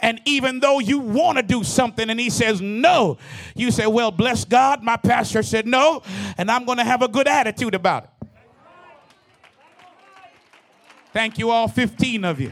And 0.00 0.20
even 0.26 0.60
though 0.60 0.80
you 0.80 0.98
want 0.98 1.38
to 1.38 1.42
do 1.42 1.64
something 1.64 2.10
and 2.10 2.20
he 2.20 2.28
says 2.28 2.60
no, 2.60 3.16
you 3.54 3.70
say, 3.70 3.86
Well, 3.86 4.10
bless 4.10 4.44
God, 4.44 4.82
my 4.82 4.96
pastor 4.96 5.42
said 5.42 5.66
no, 5.66 6.02
and 6.36 6.50
I'm 6.50 6.64
going 6.64 6.78
to 6.78 6.84
have 6.84 7.00
a 7.00 7.08
good 7.08 7.26
attitude 7.26 7.74
about 7.74 8.04
it. 8.04 8.10
Thank 11.14 11.38
you 11.38 11.50
all, 11.50 11.68
15 11.68 12.24
of 12.24 12.40
you. 12.40 12.50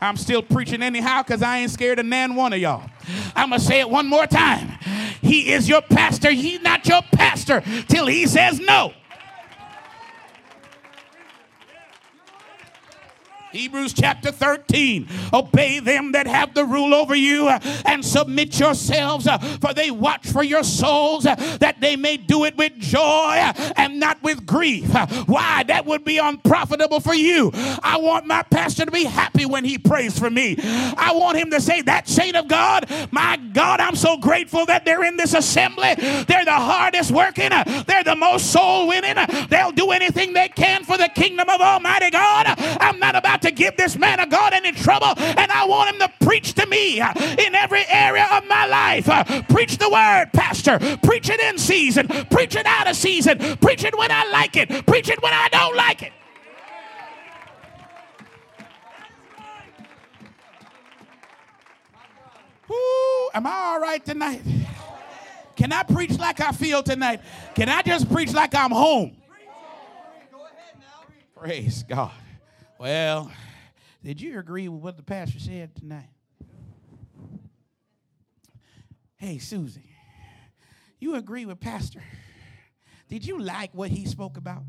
I'm 0.00 0.16
still 0.16 0.42
preaching 0.42 0.80
anyhow 0.80 1.24
because 1.24 1.42
I 1.42 1.58
ain't 1.58 1.72
scared 1.72 1.98
of 1.98 2.06
nan 2.06 2.36
one 2.36 2.52
of 2.52 2.60
y'all. 2.60 2.88
I'm 3.34 3.48
going 3.48 3.60
to 3.60 3.66
say 3.66 3.80
it 3.80 3.90
one 3.90 4.06
more 4.06 4.28
time. 4.28 4.78
He 5.20 5.50
is 5.50 5.68
your 5.68 5.82
pastor. 5.82 6.30
He's 6.30 6.62
not 6.62 6.86
your 6.86 7.02
pastor 7.12 7.64
till 7.88 8.06
he 8.06 8.26
says 8.26 8.60
no. 8.60 8.92
Hebrews 13.54 13.92
chapter 13.92 14.32
13. 14.32 15.06
Obey 15.32 15.78
them 15.78 16.12
that 16.12 16.26
have 16.26 16.54
the 16.54 16.64
rule 16.64 16.92
over 16.92 17.14
you 17.14 17.46
uh, 17.46 17.60
and 17.84 18.04
submit 18.04 18.58
yourselves, 18.58 19.28
uh, 19.28 19.38
for 19.38 19.72
they 19.72 19.92
watch 19.92 20.26
for 20.26 20.42
your 20.42 20.64
souls 20.64 21.24
uh, 21.24 21.36
that 21.60 21.80
they 21.80 21.94
may 21.94 22.16
do 22.16 22.44
it 22.44 22.56
with 22.56 22.76
joy 22.78 23.52
and 23.76 24.00
not 24.00 24.20
with 24.24 24.44
grief. 24.44 24.92
Why? 25.26 25.62
That 25.62 25.86
would 25.86 26.04
be 26.04 26.18
unprofitable 26.18 26.98
for 26.98 27.14
you. 27.14 27.52
I 27.54 27.98
want 27.98 28.26
my 28.26 28.42
pastor 28.42 28.86
to 28.86 28.90
be 28.90 29.04
happy 29.04 29.46
when 29.46 29.64
he 29.64 29.78
prays 29.78 30.18
for 30.18 30.30
me. 30.30 30.56
I 30.58 31.12
want 31.14 31.38
him 31.38 31.50
to 31.50 31.60
say, 31.60 31.82
That 31.82 32.08
saint 32.08 32.36
of 32.36 32.48
God, 32.48 32.90
my 33.12 33.36
God, 33.52 33.78
I'm 33.78 33.96
so 33.96 34.16
grateful 34.16 34.66
that 34.66 34.84
they're 34.84 35.04
in 35.04 35.16
this 35.16 35.32
assembly. 35.32 35.94
They're 35.94 36.44
the 36.44 36.50
hardest 36.50 37.12
working, 37.12 37.50
they're 37.86 38.04
the 38.04 38.16
most 38.16 38.50
soul 38.50 38.88
winning. 38.88 39.16
They'll 39.48 39.70
do 39.70 39.92
anything 39.92 40.32
they 40.32 40.48
can 40.48 40.82
for 40.82 40.98
the 40.98 41.08
kingdom 41.14 41.48
of 41.48 41.60
Almighty 41.60 42.10
God. 42.10 42.46
I'm 42.58 42.98
not 42.98 43.14
about 43.14 43.43
to 43.44 43.50
give 43.50 43.76
this 43.76 43.96
man 43.96 44.20
of 44.20 44.30
God 44.30 44.54
any 44.54 44.72
trouble, 44.72 45.14
and 45.18 45.52
I 45.52 45.66
want 45.66 45.94
him 45.94 46.00
to 46.00 46.24
preach 46.24 46.54
to 46.54 46.66
me 46.66 47.00
uh, 47.00 47.12
in 47.38 47.54
every 47.54 47.84
area 47.88 48.26
of 48.32 48.46
my 48.48 48.66
life. 48.66 49.08
Uh, 49.08 49.42
preach 49.42 49.76
the 49.76 49.88
word, 49.88 50.30
Pastor. 50.32 50.78
Preach 51.02 51.28
it 51.28 51.40
in 51.40 51.58
season, 51.58 52.08
preach 52.30 52.56
it 52.56 52.66
out 52.66 52.88
of 52.88 52.96
season, 52.96 53.38
preach 53.58 53.84
it 53.84 53.96
when 53.96 54.10
I 54.10 54.24
like 54.30 54.56
it, 54.56 54.86
preach 54.86 55.10
it 55.10 55.22
when 55.22 55.32
I 55.32 55.48
don't 55.48 55.76
like 55.76 56.02
it. 56.02 56.12
Ooh, 62.70 63.30
am 63.34 63.46
I 63.46 63.52
all 63.52 63.80
right 63.80 64.04
tonight? 64.04 64.40
Can 65.54 65.70
I 65.70 65.82
preach 65.82 66.18
like 66.18 66.40
I 66.40 66.52
feel 66.52 66.82
tonight? 66.82 67.20
Can 67.54 67.68
I 67.68 67.82
just 67.82 68.10
preach 68.10 68.32
like 68.32 68.54
I'm 68.54 68.70
home? 68.70 69.16
Praise 71.36 71.82
God. 71.82 72.10
Well, 72.84 73.32
did 74.04 74.20
you 74.20 74.38
agree 74.38 74.68
with 74.68 74.82
what 74.82 74.98
the 74.98 75.02
pastor 75.02 75.38
said 75.38 75.74
tonight? 75.74 76.10
Hey, 79.16 79.38
Susie, 79.38 79.88
you 81.00 81.14
agree 81.14 81.46
with 81.46 81.60
Pastor? 81.60 82.02
Did 83.08 83.26
you 83.26 83.40
like 83.40 83.70
what 83.72 83.88
he 83.88 84.04
spoke 84.04 84.36
about? 84.36 84.64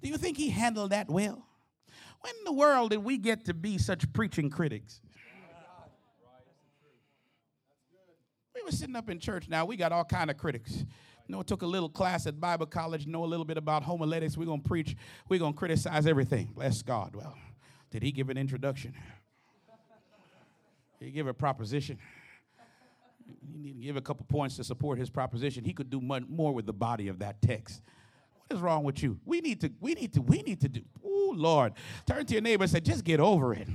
Do 0.00 0.08
you 0.08 0.16
think 0.16 0.36
he 0.36 0.50
handled 0.50 0.90
that 0.90 1.10
well? 1.10 1.44
When 2.20 2.32
in 2.38 2.44
the 2.44 2.52
world 2.52 2.90
did 2.90 3.02
we 3.02 3.18
get 3.18 3.46
to 3.46 3.52
be 3.52 3.78
such 3.78 4.12
preaching 4.12 4.48
critics? 4.48 5.00
We 8.54 8.62
were 8.62 8.70
sitting 8.70 8.94
up 8.94 9.10
in 9.10 9.18
church 9.18 9.48
now, 9.48 9.64
we 9.64 9.76
got 9.76 9.90
all 9.90 10.04
kind 10.04 10.30
of 10.30 10.36
critics. 10.36 10.84
Know, 11.26 11.42
took 11.42 11.62
a 11.62 11.66
little 11.66 11.88
class 11.88 12.26
at 12.26 12.38
Bible 12.38 12.66
college, 12.66 13.06
know 13.06 13.24
a 13.24 13.26
little 13.26 13.46
bit 13.46 13.56
about 13.56 13.82
homiletics. 13.82 14.36
We're 14.36 14.44
going 14.44 14.60
to 14.60 14.68
preach, 14.68 14.94
we're 15.28 15.38
going 15.38 15.54
to 15.54 15.58
criticize 15.58 16.06
everything. 16.06 16.50
Bless 16.54 16.82
God. 16.82 17.16
Well, 17.16 17.34
did 17.90 18.02
he 18.02 18.12
give 18.12 18.28
an 18.28 18.36
introduction? 18.36 18.94
He 21.00 21.10
give 21.10 21.26
a 21.26 21.34
proposition? 21.34 21.98
He 23.50 23.58
need 23.58 23.72
to 23.74 23.80
give 23.80 23.96
a 23.96 24.02
couple 24.02 24.26
points 24.26 24.56
to 24.56 24.64
support 24.64 24.98
his 24.98 25.08
proposition. 25.08 25.64
He 25.64 25.72
could 25.72 25.88
do 25.88 26.00
much 26.00 26.24
more 26.28 26.52
with 26.52 26.66
the 26.66 26.72
body 26.74 27.08
of 27.08 27.18
that 27.20 27.40
text. 27.40 27.80
What 28.34 28.56
is 28.56 28.60
wrong 28.60 28.84
with 28.84 29.02
you? 29.02 29.18
We 29.24 29.40
need 29.40 29.62
to, 29.62 29.72
we 29.80 29.94
need 29.94 30.12
to, 30.12 30.20
we 30.20 30.42
need 30.42 30.60
to 30.60 30.68
do. 30.68 30.82
Oh 31.02 31.32
Lord. 31.34 31.72
Turn 32.06 32.26
to 32.26 32.32
your 32.34 32.42
neighbor 32.42 32.64
and 32.64 32.70
say, 32.70 32.80
just 32.80 33.02
get 33.02 33.18
over 33.18 33.54
it. 33.54 33.66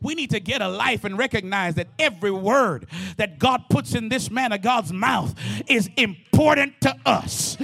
We 0.00 0.14
need 0.14 0.30
to 0.30 0.40
get 0.40 0.62
a 0.62 0.68
life 0.68 1.04
and 1.04 1.18
recognize 1.18 1.74
that 1.76 1.88
every 1.98 2.30
word 2.30 2.86
that 3.16 3.38
God 3.38 3.64
puts 3.68 3.94
in 3.94 4.08
this 4.08 4.30
man 4.30 4.52
of 4.52 4.62
God's 4.62 4.92
mouth 4.92 5.34
is 5.66 5.90
important 5.96 6.80
to 6.82 6.96
us. 7.04 7.56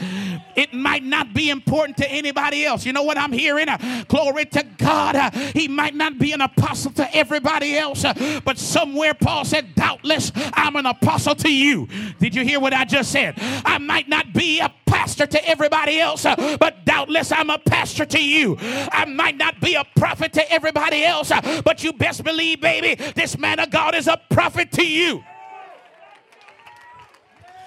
It 0.57 0.73
might 0.75 1.03
not 1.03 1.35
be 1.35 1.51
important 1.51 1.97
to 1.99 2.11
anybody 2.11 2.65
else. 2.65 2.85
You 2.85 2.93
know 2.93 3.03
what 3.03 3.19
I'm 3.19 3.33
hearing? 3.33 3.69
Uh, 3.69 4.05
glory 4.09 4.45
to 4.47 4.63
God. 4.79 5.17
Uh, 5.17 5.31
he 5.31 5.69
might 5.69 5.95
not 5.95 6.19
be 6.19 6.33
an 6.33 6.41
apostle 6.41 6.93
to 6.93 7.15
everybody 7.15 7.77
else, 7.77 8.05
uh, 8.05 8.41
but 8.45 8.59
somewhere 8.59 9.15
Paul 9.15 9.45
said, 9.45 9.75
Doubtless, 9.75 10.33
I'm 10.55 10.77
an 10.77 10.87
apostle 10.87 11.35
to 11.37 11.53
you. 11.53 11.89
Did 12.19 12.35
you 12.35 12.45
hear 12.45 12.61
what 12.61 12.75
I 12.75 12.85
just 12.85 13.11
said? 13.11 13.35
I 13.65 13.79
might 13.79 14.09
not 14.09 14.33
be 14.33 14.61
a 14.61 14.73
pastor 14.87 15.27
to 15.27 15.49
everybody 15.49 15.99
else, 15.99 16.25
but 16.25 16.85
doubtless 16.85 17.33
I'm 17.33 17.51
a 17.51 17.59
pastor 17.59 18.05
to 18.05 18.23
you. 18.23 18.57
I 18.61 19.07
might 19.07 19.37
not 19.37 19.61
be 19.61 19.75
a 19.75 19.85
prophet 19.97 20.33
to 20.35 20.53
everybody 20.53 21.05
else, 21.05 21.33
but 21.65 21.83
you 21.83 21.92
best 21.93 22.25
believe, 22.25 22.61
baby, 22.61 22.95
this 23.13 23.39
man 23.39 23.61
of 23.61 23.71
God 23.71 23.95
is 23.95 24.09
a 24.09 24.21
prophet 24.31 24.73
to 24.73 24.87
you. 24.87 25.23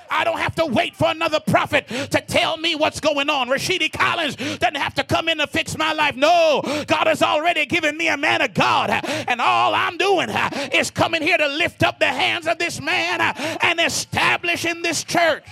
I 0.07 0.23
don't 0.23 0.37
have 0.37 0.55
to 0.55 0.65
wait 0.65 0.95
for 0.95 1.09
another 1.09 1.39
prophet 1.39 1.87
to 1.87 2.21
tell 2.21 2.57
me 2.57 2.75
what's 2.75 2.99
going 2.99 3.29
on. 3.29 3.49
Rashidi 3.49 3.91
Collins 3.91 4.35
doesn't 4.35 4.77
have 4.77 4.93
to 4.95 5.03
come 5.03 5.27
in 5.27 5.39
to 5.39 5.47
fix 5.47 5.77
my 5.77 5.93
life. 5.93 6.15
No, 6.15 6.61
God 6.87 7.07
has 7.07 7.21
already 7.21 7.65
given 7.65 7.97
me 7.97 8.07
a 8.07 8.15
man 8.15 8.41
of 8.41 8.53
God, 8.53 8.91
and 8.91 9.41
all 9.41 9.73
I'm 9.73 9.97
doing 9.97 10.29
is 10.73 10.91
coming 10.91 11.21
here 11.21 11.37
to 11.37 11.47
lift 11.47 11.83
up 11.83 11.99
the 11.99 12.05
hands 12.05 12.47
of 12.47 12.59
this 12.59 12.79
man 12.79 13.19
and 13.61 13.79
establish 13.79 14.63
in 14.63 14.83
this 14.83 15.03
church. 15.03 15.43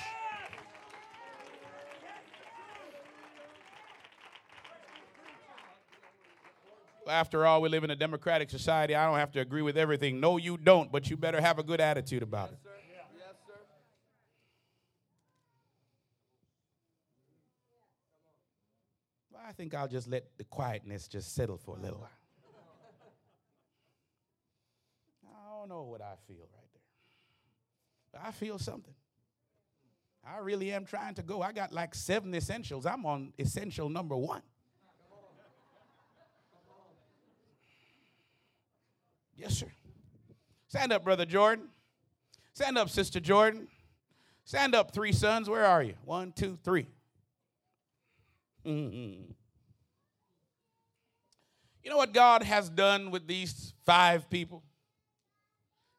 After 7.07 7.45
all, 7.45 7.61
we 7.61 7.69
live 7.69 7.83
in 7.83 7.91
a 7.91 7.95
democratic 7.95 8.49
society. 8.49 8.95
I 8.95 9.05
don't 9.05 9.17
have 9.17 9.31
to 9.33 9.39
agree 9.39 9.61
with 9.61 9.77
everything. 9.77 10.19
No, 10.19 10.37
you 10.37 10.57
don't, 10.57 10.91
but 10.91 11.09
you 11.09 11.17
better 11.17 11.41
have 11.41 11.59
a 11.59 11.63
good 11.63 11.81
attitude 11.81 12.23
about 12.23 12.51
it. 12.51 12.57
Well, 19.31 19.41
I 19.47 19.51
think 19.51 19.73
I'll 19.73 19.87
just 19.87 20.07
let 20.07 20.37
the 20.37 20.45
quietness 20.45 21.07
just 21.07 21.35
settle 21.35 21.57
for 21.57 21.77
a 21.77 21.79
little 21.79 21.99
while. 21.99 22.09
I 25.25 25.59
don't 25.59 25.69
know 25.69 25.83
what 25.83 26.01
I 26.01 26.15
feel 26.27 26.47
right 26.53 26.69
there. 28.13 28.21
I 28.25 28.31
feel 28.31 28.59
something. 28.59 28.93
I 30.25 30.37
really 30.39 30.71
am 30.71 30.85
trying 30.85 31.15
to 31.15 31.21
go. 31.21 31.41
I 31.41 31.51
got 31.51 31.73
like 31.73 31.95
seven 31.95 32.33
essentials. 32.33 32.85
I'm 32.85 33.05
on 33.05 33.33
essential 33.37 33.89
number 33.89 34.15
one. 34.15 34.41
Yes, 39.35 39.57
sir. 39.57 39.71
Stand 40.67 40.91
up, 40.91 41.03
Brother 41.03 41.25
Jordan. 41.25 41.69
Stand 42.53 42.77
up, 42.77 42.89
Sister 42.89 43.19
Jordan. 43.19 43.67
Stand 44.45 44.75
up, 44.75 44.91
three 44.93 45.11
sons. 45.11 45.49
Where 45.49 45.65
are 45.65 45.81
you? 45.81 45.95
One, 46.05 46.31
two, 46.31 46.57
three. 46.63 46.87
Mm-hmm. 48.65 49.31
You 51.83 51.89
know 51.89 51.97
what 51.97 52.13
God 52.13 52.43
has 52.43 52.69
done 52.69 53.11
with 53.11 53.27
these 53.27 53.73
five 53.85 54.29
people? 54.29 54.63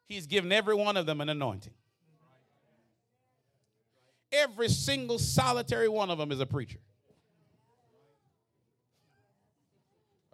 He's 0.07 0.27
given 0.27 0.51
every 0.51 0.75
one 0.75 0.97
of 0.97 1.05
them 1.05 1.21
an 1.21 1.29
anointing. 1.29 1.73
Every 4.31 4.69
single 4.69 5.19
solitary 5.19 5.87
one 5.87 6.09
of 6.09 6.17
them 6.17 6.31
is 6.31 6.39
a 6.39 6.45
preacher. 6.45 6.79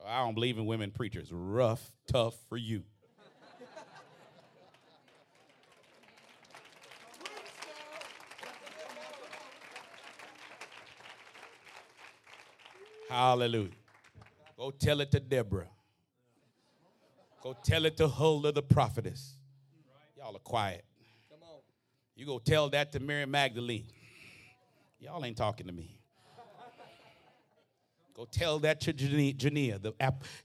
I 0.08 0.20
don't 0.20 0.34
believe 0.34 0.58
in 0.58 0.66
women 0.66 0.92
preachers. 0.92 1.32
Rough, 1.32 1.92
tough 2.08 2.36
for 2.50 2.58
you. 2.58 2.84
Hallelujah. 13.10 13.70
Go 14.58 14.72
tell 14.72 15.02
it 15.02 15.12
to 15.12 15.20
Deborah. 15.20 15.68
Go 17.44 17.58
tell 17.64 17.86
it 17.86 17.98
to 17.98 18.08
Huldah 18.08 18.54
the 18.54 18.62
prophetess. 18.62 19.36
Y'all 20.18 20.36
are 20.36 20.40
quiet. 20.40 20.86
You 22.16 22.26
go 22.26 22.40
tell 22.40 22.70
that 22.70 22.92
to 22.94 23.00
Mary 23.00 23.26
Magdalene. 23.26 23.88
Y'all 25.00 25.26
ain't 25.26 25.36
talking 25.36 25.68
to 25.68 25.74
me. 25.74 26.00
Go 28.14 28.26
tell 28.26 28.60
that 28.60 28.82
to 28.82 28.94
Junia, 28.94 29.80
the 29.80 29.94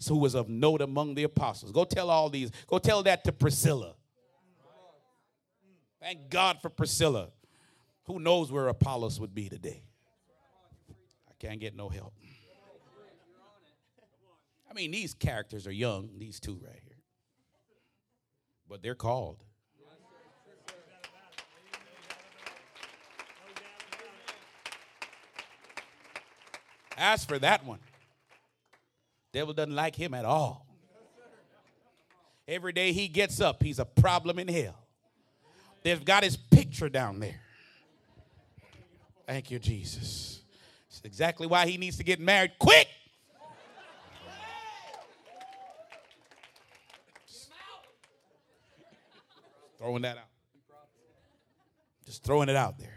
who 0.08 0.18
was 0.18 0.34
of 0.34 0.48
note 0.48 0.80
among 0.80 1.14
the 1.14 1.24
apostles. 1.24 1.72
Go 1.72 1.84
tell 1.84 2.10
all 2.10 2.30
these. 2.30 2.50
Go 2.66 2.78
tell 2.78 3.02
that 3.02 3.24
to 3.24 3.32
Priscilla. 3.32 3.94
Thank 6.00 6.30
God 6.30 6.60
for 6.62 6.70
Priscilla. 6.70 7.30
Who 8.04 8.20
knows 8.20 8.52
where 8.52 8.68
Apollos 8.68 9.18
would 9.18 9.34
be 9.34 9.48
today? 9.48 9.82
I 11.28 11.32
can't 11.40 11.58
get 11.58 11.74
no 11.74 11.88
help. 11.88 12.14
I 14.70 14.74
mean, 14.74 14.90
these 14.90 15.14
characters 15.14 15.66
are 15.66 15.72
young, 15.72 16.10
these 16.18 16.38
two 16.38 16.60
right 16.62 16.80
here. 16.84 16.98
But 18.68 18.82
they're 18.82 18.94
called. 18.94 19.42
Ask 26.96 27.28
for 27.28 27.38
that 27.38 27.64
one. 27.64 27.78
Devil 29.32 29.54
doesn't 29.54 29.74
like 29.74 29.94
him 29.94 30.14
at 30.14 30.24
all. 30.24 30.66
Every 32.48 32.72
day 32.72 32.92
he 32.92 33.08
gets 33.08 33.40
up, 33.40 33.62
he's 33.62 33.78
a 33.78 33.84
problem 33.84 34.38
in 34.38 34.48
hell. 34.48 34.76
They've 35.82 36.04
got 36.04 36.24
his 36.24 36.36
picture 36.36 36.88
down 36.88 37.20
there. 37.20 37.40
Thank 39.26 39.50
you, 39.50 39.58
Jesus. 39.58 40.40
It's 40.88 41.02
exactly 41.04 41.46
why 41.46 41.66
he 41.66 41.76
needs 41.76 41.96
to 41.98 42.04
get 42.04 42.20
married 42.20 42.52
quick. 42.58 42.88
Throwing 49.78 50.02
that 50.02 50.16
out. 50.16 50.24
Just 52.06 52.24
throwing 52.24 52.48
it 52.48 52.56
out 52.56 52.78
there. 52.78 52.95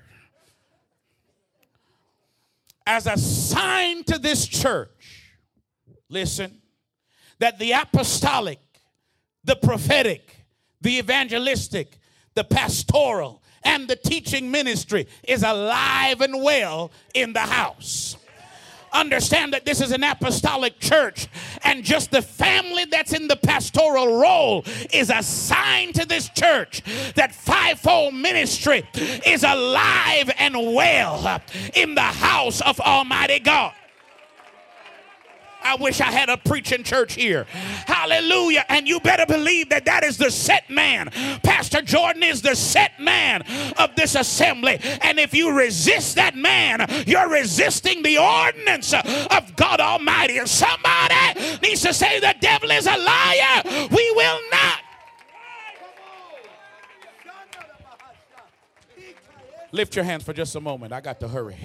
As 2.91 3.05
a 3.05 3.17
sign 3.17 4.03
to 4.05 4.17
this 4.17 4.47
church, 4.47 5.35
listen, 6.09 6.59
that 7.37 7.59
the 7.59 7.73
apostolic, 7.73 8.57
the 9.43 9.55
prophetic, 9.55 10.35
the 10.81 10.97
evangelistic, 10.97 11.99
the 12.33 12.43
pastoral, 12.43 13.43
and 13.61 13.87
the 13.87 13.95
teaching 13.95 14.49
ministry 14.49 15.07
is 15.23 15.43
alive 15.43 16.21
and 16.21 16.41
well 16.41 16.89
in 17.13 17.31
the 17.31 17.41
house 17.41 18.17
understand 18.93 19.53
that 19.53 19.65
this 19.65 19.81
is 19.81 19.91
an 19.91 20.03
apostolic 20.03 20.79
church 20.79 21.27
and 21.63 21.83
just 21.83 22.11
the 22.11 22.21
family 22.21 22.85
that's 22.85 23.13
in 23.13 23.27
the 23.27 23.35
pastoral 23.35 24.19
role 24.19 24.63
is 24.91 25.09
a 25.09 25.21
sign 25.23 25.93
to 25.93 26.05
this 26.05 26.29
church 26.29 26.81
that 27.15 27.33
fivefold 27.33 28.13
ministry 28.13 28.83
is 29.25 29.43
alive 29.43 30.31
and 30.37 30.55
well 30.55 31.41
in 31.73 31.95
the 31.95 32.01
house 32.01 32.61
of 32.61 32.79
Almighty 32.79 33.39
God. 33.39 33.73
I 35.69 35.75
wish 35.75 36.01
I 36.01 36.11
had 36.11 36.29
a 36.29 36.37
preaching 36.37 36.83
church 36.83 37.13
here. 37.13 37.43
Hallelujah. 37.85 38.65
And 38.69 38.87
you 38.87 38.99
better 38.99 39.27
believe 39.27 39.69
that 39.69 39.85
that 39.85 40.03
is 40.03 40.17
the 40.17 40.31
set 40.31 40.67
man. 40.67 41.11
Pastor 41.43 41.83
Jordan 41.83 42.23
is 42.23 42.41
the 42.41 42.55
set 42.55 42.99
man 42.99 43.43
of 43.77 43.95
this 43.95 44.15
assembly. 44.15 44.79
And 45.03 45.19
if 45.19 45.31
you 45.31 45.55
resist 45.55 46.15
that 46.15 46.35
man, 46.35 46.87
you're 47.05 47.29
resisting 47.29 48.01
the 48.01 48.17
ordinance 48.17 48.93
of 48.93 49.55
God 49.55 49.79
Almighty. 49.79 50.39
And 50.39 50.49
somebody 50.49 51.59
needs 51.61 51.81
to 51.81 51.93
say, 51.93 52.19
The 52.19 52.33
devil 52.39 52.71
is 52.71 52.87
a 52.87 52.97
liar. 52.97 53.61
We 53.91 54.11
will 54.15 54.39
not. 54.51 54.79
Lift 59.71 59.95
your 59.95 60.03
hands 60.03 60.23
for 60.23 60.33
just 60.33 60.55
a 60.55 60.59
moment. 60.59 60.93
I 60.93 61.01
got 61.01 61.19
to 61.19 61.27
hurry. 61.27 61.55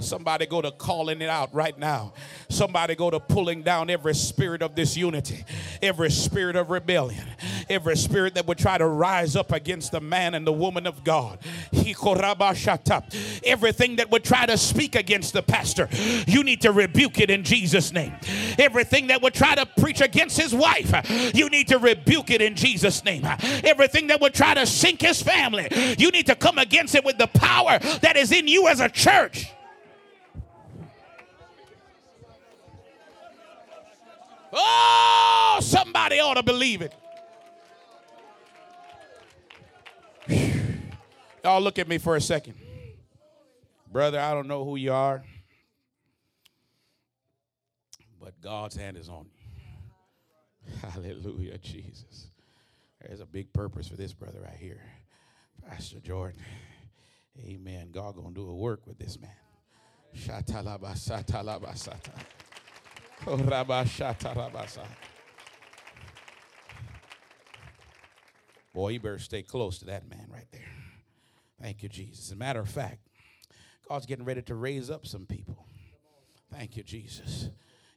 Somebody 0.00 0.46
go 0.46 0.62
to 0.62 0.70
calling 0.70 1.20
it 1.20 1.28
out 1.28 1.54
right 1.54 1.78
now. 1.78 2.12
Somebody 2.48 2.94
go 2.94 3.10
to 3.10 3.20
pulling 3.20 3.62
down 3.62 3.90
every 3.90 4.14
spirit 4.14 4.62
of 4.62 4.74
disunity, 4.74 5.44
every 5.82 6.10
spirit 6.10 6.56
of 6.56 6.70
rebellion, 6.70 7.26
every 7.70 7.96
spirit 7.96 8.34
that 8.34 8.46
would 8.46 8.58
try 8.58 8.76
to 8.76 8.86
rise 8.86 9.36
up 9.36 9.52
against 9.52 9.92
the 9.92 10.00
man 10.00 10.34
and 10.34 10.46
the 10.46 10.52
woman 10.52 10.86
of 10.86 11.04
God. 11.04 11.38
Everything 13.44 13.96
that 13.96 14.10
would 14.10 14.24
try 14.24 14.44
to 14.46 14.58
speak 14.58 14.94
against 14.96 15.32
the 15.32 15.42
pastor, 15.42 15.88
you 16.26 16.42
need 16.42 16.60
to 16.62 16.72
rebuke 16.72 17.20
it 17.20 17.30
in 17.30 17.44
Jesus' 17.44 17.92
name. 17.92 18.12
Everything 18.58 19.06
that 19.06 19.22
would 19.22 19.34
try 19.34 19.54
to 19.54 19.64
preach 19.78 20.00
against 20.00 20.38
his 20.38 20.54
wife, 20.54 20.92
you 21.34 21.48
need 21.48 21.68
to 21.68 21.78
rebuke 21.78 22.30
it 22.30 22.42
in 22.42 22.56
Jesus' 22.56 23.04
name. 23.04 23.24
Everything 23.64 24.08
that 24.08 24.20
would 24.20 24.34
try 24.34 24.54
to 24.54 24.66
sink 24.66 25.00
his 25.00 25.22
family, 25.22 25.68
you 25.98 26.10
need 26.10 26.26
to 26.26 26.34
come 26.34 26.58
against 26.58 26.94
it 26.94 27.04
with 27.04 27.18
the 27.18 27.28
power 27.28 27.78
that 28.00 28.16
is 28.16 28.32
in 28.32 28.48
you 28.48 28.66
as 28.68 28.80
a 28.80 28.88
church. 28.88 29.46
Oh, 34.52 35.58
somebody 35.62 36.18
ought 36.18 36.34
to 36.34 36.42
believe 36.42 36.82
it. 36.82 36.92
Y'all 41.42 41.60
look 41.60 41.78
at 41.78 41.88
me 41.88 41.98
for 41.98 42.16
a 42.16 42.20
second. 42.20 42.54
Brother, 43.90 44.20
I 44.20 44.34
don't 44.34 44.46
know 44.46 44.64
who 44.64 44.76
you 44.76 44.92
are, 44.92 45.24
but 48.20 48.40
God's 48.40 48.76
hand 48.76 48.96
is 48.96 49.08
on 49.08 49.26
you. 49.26 50.72
Hallelujah, 50.90 51.58
Jesus. 51.58 52.28
There's 53.00 53.20
a 53.20 53.26
big 53.26 53.52
purpose 53.52 53.88
for 53.88 53.96
this 53.96 54.12
brother 54.12 54.40
right 54.40 54.56
here. 54.56 54.82
Pastor 55.66 56.00
Jordan. 56.00 56.40
Amen. 57.38 57.90
God 57.90 58.16
gonna 58.16 58.34
do 58.34 58.48
a 58.48 58.54
work 58.54 58.86
with 58.86 58.98
this 58.98 59.18
man. 59.18 59.30
Boy, 68.74 68.90
you 68.90 69.00
better 69.00 69.18
stay 69.18 69.42
close 69.42 69.78
to 69.78 69.86
that 69.86 70.08
man 70.08 70.26
right 70.30 70.46
there. 70.52 70.79
Thank 71.60 71.82
you, 71.82 71.88
Jesus. 71.88 72.26
As 72.26 72.32
a 72.32 72.36
matter 72.36 72.60
of 72.60 72.68
fact, 72.68 73.08
God's 73.88 74.06
getting 74.06 74.24
ready 74.24 74.42
to 74.42 74.54
raise 74.54 74.90
up 74.90 75.06
some 75.06 75.26
people. 75.26 75.66
Thank 76.52 76.76
you, 76.76 76.82
Jesus. 76.82 77.50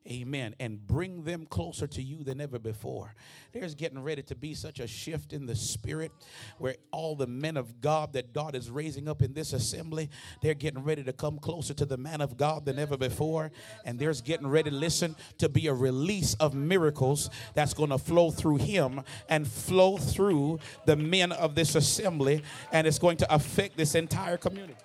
Amen. 0.09 0.53
And 0.59 0.85
bring 0.85 1.23
them 1.23 1.45
closer 1.45 1.87
to 1.87 2.01
you 2.01 2.23
than 2.23 2.41
ever 2.41 2.59
before. 2.59 3.15
There's 3.53 3.73
getting 3.73 4.03
ready 4.03 4.21
to 4.23 4.35
be 4.35 4.53
such 4.53 4.79
a 4.79 4.87
shift 4.87 5.31
in 5.31 5.45
the 5.45 5.55
spirit 5.55 6.11
where 6.57 6.75
all 6.91 7.15
the 7.15 7.27
men 7.27 7.55
of 7.55 7.79
God 7.79 8.11
that 8.13 8.33
God 8.33 8.53
is 8.53 8.69
raising 8.69 9.07
up 9.07 9.21
in 9.21 9.33
this 9.33 9.53
assembly, 9.53 10.09
they're 10.41 10.55
getting 10.55 10.83
ready 10.83 11.03
to 11.03 11.13
come 11.13 11.39
closer 11.39 11.73
to 11.75 11.85
the 11.85 11.95
man 11.95 12.19
of 12.19 12.35
God 12.35 12.65
than 12.65 12.79
ever 12.79 12.97
before. 12.97 13.51
And 13.85 13.97
there's 13.97 14.19
getting 14.19 14.47
ready, 14.47 14.69
listen, 14.69 15.15
to 15.37 15.47
be 15.47 15.67
a 15.67 15.73
release 15.73 16.33
of 16.35 16.53
miracles 16.53 17.29
that's 17.53 17.73
going 17.73 17.91
to 17.91 17.97
flow 17.97 18.29
through 18.29 18.57
him 18.57 19.03
and 19.29 19.47
flow 19.47 19.97
through 19.97 20.59
the 20.85 20.97
men 20.97 21.31
of 21.31 21.55
this 21.55 21.75
assembly. 21.75 22.43
And 22.73 22.85
it's 22.85 22.99
going 22.99 23.17
to 23.17 23.33
affect 23.33 23.77
this 23.77 23.95
entire 23.95 24.35
community. 24.35 24.75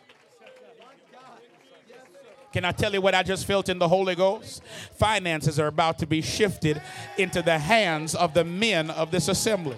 Can 2.59 2.65
I 2.65 2.73
tell 2.73 2.93
you 2.93 3.01
what 3.01 3.15
I 3.15 3.23
just 3.23 3.47
felt 3.47 3.69
in 3.69 3.79
the 3.79 3.87
Holy 3.87 4.17
Ghost? 4.17 4.65
Finances 4.97 5.61
are 5.61 5.69
about 5.69 6.01
to 6.01 6.09
be 6.09 6.21
shifted 6.21 6.83
into 7.17 7.41
the 7.41 7.57
hands 7.57 8.17
of 8.17 8.35
the 8.35 8.43
men 8.43 8.91
of 8.91 9.13
this 9.13 9.29
assembly. 9.29 9.77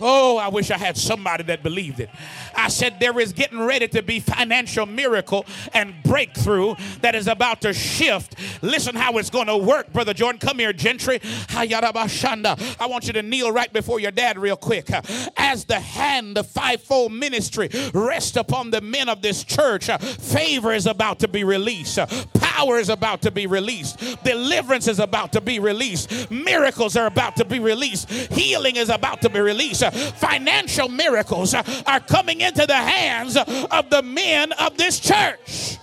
Oh, 0.00 0.38
I 0.38 0.48
wish 0.48 0.70
I 0.70 0.78
had 0.78 0.96
somebody 0.96 1.44
that 1.44 1.62
believed 1.62 2.00
it. 2.00 2.08
I 2.56 2.68
said 2.68 2.98
there 3.00 3.18
is 3.20 3.32
getting 3.32 3.60
ready 3.60 3.88
to 3.88 4.02
be 4.02 4.20
financial 4.20 4.86
miracle 4.86 5.44
and 5.74 5.94
breakthrough 6.02 6.74
that 7.02 7.14
is 7.14 7.28
about 7.28 7.60
to 7.62 7.72
shift. 7.72 8.34
Listen 8.62 8.94
how 8.94 9.18
it's 9.18 9.30
going 9.30 9.46
to 9.46 9.56
work, 9.56 9.92
Brother 9.92 10.14
Jordan. 10.14 10.38
Come 10.38 10.58
here, 10.58 10.72
Gentry. 10.72 11.20
I 11.50 12.86
want 12.88 13.06
you 13.06 13.12
to 13.12 13.22
kneel 13.22 13.52
right 13.52 13.72
before 13.72 14.00
your 14.00 14.10
dad 14.10 14.38
real 14.38 14.56
quick. 14.56 14.90
As 15.36 15.64
the 15.64 15.80
hand, 15.80 16.36
the 16.36 16.44
fivefold 16.44 17.12
ministry 17.12 17.68
rest 17.92 18.36
upon 18.36 18.70
the 18.70 18.80
men 18.80 19.08
of 19.08 19.22
this 19.22 19.44
church, 19.44 19.88
favor 19.90 20.72
is 20.72 20.86
about 20.86 21.18
to 21.20 21.28
be 21.28 21.44
released. 21.44 21.98
Power 22.34 22.78
is 22.78 22.88
about 22.88 23.22
to 23.22 23.30
be 23.30 23.46
released. 23.46 23.98
Deliverance 24.24 24.88
is 24.88 24.98
about 24.98 25.32
to 25.32 25.40
be 25.40 25.58
released. 25.58 26.30
Miracles 26.30 26.96
are 26.96 27.06
about 27.06 27.36
to 27.36 27.44
be 27.44 27.58
released. 27.58 28.10
Healing 28.10 28.76
is 28.76 28.88
about 28.88 29.20
to 29.22 29.28
be 29.28 29.40
released 29.40 29.84
financial 29.90 30.88
miracles 30.88 31.54
are 31.54 32.00
coming 32.00 32.40
into 32.40 32.66
the 32.66 32.74
hands 32.74 33.36
of 33.36 33.90
the 33.90 34.02
men 34.02 34.52
of 34.52 34.76
this 34.76 35.00
church. 35.00 35.78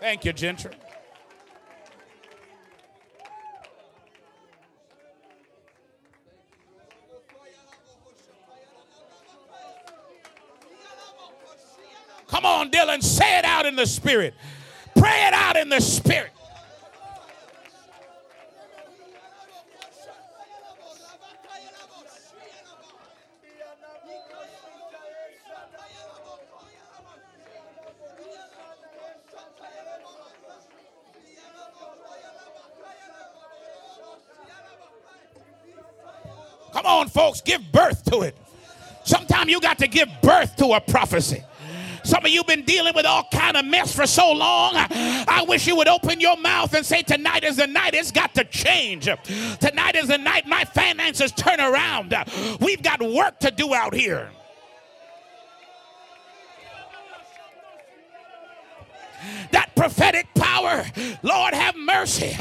Thank 0.00 0.24
you, 0.24 0.32
Gentry. 0.32 0.72
Come 12.28 12.46
on, 12.46 12.70
Dylan, 12.70 13.02
say 13.02 13.38
it 13.38 13.44
out 13.44 13.66
in 13.66 13.76
the 13.76 13.86
spirit. 13.86 14.34
Pray 14.96 15.26
it 15.26 15.34
out 15.34 15.56
in 15.56 15.68
the 15.68 15.80
spirit. 15.80 16.30
Come 36.80 36.98
on, 37.00 37.08
folks, 37.08 37.42
give 37.42 37.60
birth 37.72 38.04
to 38.06 38.22
it. 38.22 38.34
Sometimes 39.04 39.50
you 39.50 39.60
got 39.60 39.76
to 39.80 39.86
give 39.86 40.08
birth 40.22 40.56
to 40.56 40.68
a 40.68 40.80
prophecy. 40.80 41.44
Some 42.04 42.24
of 42.24 42.30
you 42.30 42.42
been 42.44 42.64
dealing 42.64 42.94
with 42.94 43.04
all 43.04 43.28
kind 43.30 43.58
of 43.58 43.66
mess 43.66 43.94
for 43.94 44.06
so 44.06 44.32
long. 44.32 44.72
I 44.74 45.44
wish 45.46 45.66
you 45.66 45.76
would 45.76 45.88
open 45.88 46.22
your 46.22 46.38
mouth 46.38 46.72
and 46.72 46.86
say, 46.86 47.02
Tonight 47.02 47.44
is 47.44 47.58
the 47.58 47.66
night. 47.66 47.92
It's 47.92 48.10
got 48.10 48.34
to 48.34 48.44
change. 48.44 49.10
Tonight 49.60 49.94
is 49.94 50.08
the 50.08 50.16
night 50.16 50.46
my 50.46 50.64
finances 50.64 51.32
turn 51.32 51.60
around. 51.60 52.14
We've 52.60 52.82
got 52.82 53.02
work 53.02 53.38
to 53.40 53.50
do 53.50 53.74
out 53.74 53.92
here. 53.92 54.30
That 59.52 59.74
prophetic 59.76 60.32
power, 60.34 60.84
Lord 61.22 61.54
have 61.54 61.76
mercy. 61.76 62.32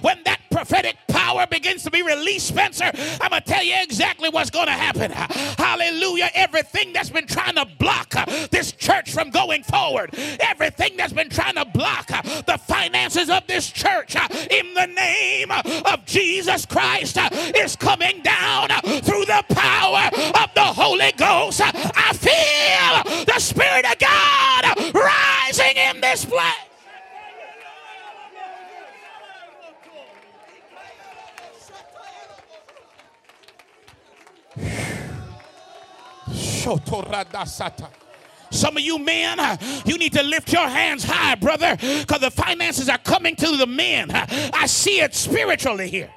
When 0.00 0.22
that 0.24 0.40
prophetic 0.50 0.96
power 1.08 1.46
begins 1.46 1.82
to 1.84 1.90
be 1.90 2.02
released, 2.02 2.48
Spencer, 2.48 2.90
I'm 3.20 3.30
going 3.30 3.42
to 3.42 3.48
tell 3.48 3.62
you 3.62 3.74
exactly 3.78 4.28
what's 4.30 4.50
going 4.50 4.66
to 4.66 4.72
happen. 4.72 5.10
Hallelujah. 5.12 6.30
Everything 6.34 6.92
that's 6.92 7.10
been 7.10 7.26
trying 7.26 7.56
to 7.56 7.66
block 7.78 8.14
this 8.50 8.72
church 8.72 9.12
from 9.12 9.30
going 9.30 9.62
forward, 9.62 10.14
everything 10.40 10.96
that's 10.96 11.12
been 11.12 11.28
trying 11.28 11.56
to 11.56 11.64
block 11.64 12.06
the 12.06 12.58
finances 12.66 13.28
of 13.28 13.46
this 13.46 13.70
church 13.70 14.16
in 14.50 14.74
the 14.74 14.86
name 14.86 15.50
of 15.50 16.04
Jesus 16.06 16.64
Christ 16.66 17.18
is 17.56 17.76
coming 17.76 18.22
down 18.22 18.68
through 19.02 19.26
the 19.26 19.44
power 19.50 20.08
of 20.42 20.54
the 20.54 20.64
Holy 20.64 21.12
Ghost. 21.16 21.60
I 21.62 22.12
feel 22.14 23.24
the 23.24 23.38
Spirit 23.38 23.84
of 23.84 23.98
God 23.98 24.94
in 25.76 26.00
this 26.00 26.24
place. 26.24 26.54
Some 38.50 38.76
of 38.76 38.82
you 38.82 38.98
men, 38.98 39.38
you 39.84 39.98
need 39.98 40.12
to 40.14 40.22
lift 40.22 40.52
your 40.52 40.66
hands 40.66 41.04
high, 41.04 41.36
brother, 41.36 41.76
because 41.76 42.20
the 42.20 42.30
finances 42.30 42.88
are 42.88 42.98
coming 42.98 43.36
to 43.36 43.56
the 43.56 43.66
men. 43.66 44.10
I 44.10 44.66
see 44.66 45.00
it 45.00 45.14
spiritually 45.14 45.88
here. 45.88 46.10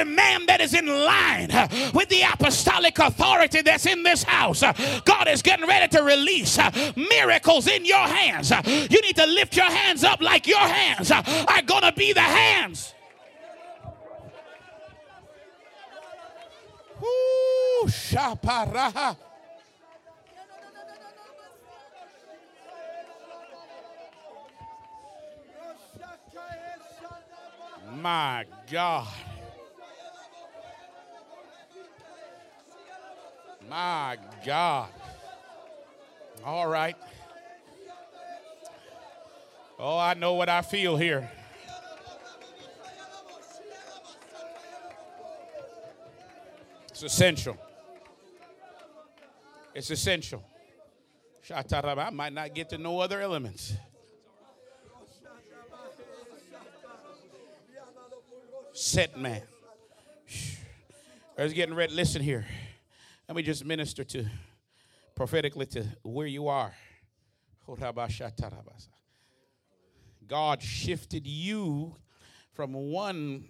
Every 0.00 0.14
man 0.14 0.46
that 0.46 0.62
is 0.62 0.72
in 0.72 0.86
line 0.86 1.50
uh, 1.50 1.68
with 1.92 2.08
the 2.08 2.22
apostolic 2.22 2.98
authority 2.98 3.60
that's 3.60 3.84
in 3.84 4.02
this 4.02 4.22
house, 4.22 4.62
uh, 4.62 4.72
God 5.04 5.28
is 5.28 5.42
getting 5.42 5.66
ready 5.66 5.88
to 5.88 6.02
release 6.02 6.58
uh, 6.58 6.70
miracles 6.96 7.66
in 7.66 7.84
your 7.84 7.98
hands. 7.98 8.50
You 8.64 9.00
need 9.02 9.16
to 9.16 9.26
lift 9.26 9.56
your 9.56 9.66
hands 9.66 10.02
up 10.02 10.22
like 10.22 10.46
your 10.46 10.58
hands 10.58 11.10
are 11.10 11.22
going 11.66 11.82
to 11.82 11.92
be 11.92 12.12
the 12.12 12.20
hands 12.20 12.94
Ooh. 17.02 17.88
My 28.02 28.44
God. 28.70 29.08
My 33.70 34.18
God. 34.44 34.88
All 36.44 36.66
right. 36.66 36.96
Oh, 39.78 39.96
I 39.96 40.14
know 40.14 40.34
what 40.34 40.48
I 40.48 40.60
feel 40.62 40.96
here. 40.96 41.30
It's 46.88 47.04
essential. 47.04 47.56
It's 49.72 49.90
essential. 49.90 50.42
I 51.54 52.10
might 52.10 52.32
not 52.32 52.52
get 52.52 52.70
to 52.70 52.78
know 52.78 52.98
other 52.98 53.20
elements. 53.20 53.74
Set 58.72 59.16
man. 59.16 59.42
Was 61.38 61.52
getting 61.52 61.76
ready. 61.76 61.94
Listen 61.94 62.20
here. 62.20 62.46
Let 63.30 63.36
me 63.36 63.42
just 63.44 63.64
minister 63.64 64.02
to 64.02 64.26
prophetically 65.14 65.64
to 65.66 65.86
where 66.02 66.26
you 66.26 66.48
are. 66.48 66.74
God 70.26 70.60
shifted 70.60 71.28
you 71.28 71.94
from 72.54 72.72
one 72.72 73.44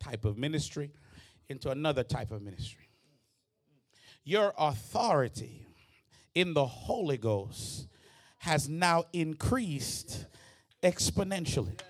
type 0.00 0.26
of 0.26 0.36
ministry 0.36 0.90
into 1.48 1.70
another 1.70 2.04
type 2.04 2.30
of 2.30 2.42
ministry. 2.42 2.90
Your 4.22 4.52
authority 4.58 5.66
in 6.34 6.52
the 6.52 6.66
Holy 6.66 7.16
Ghost 7.16 7.88
has 8.40 8.68
now 8.68 9.04
increased 9.14 10.26
exponentially. 10.82 11.80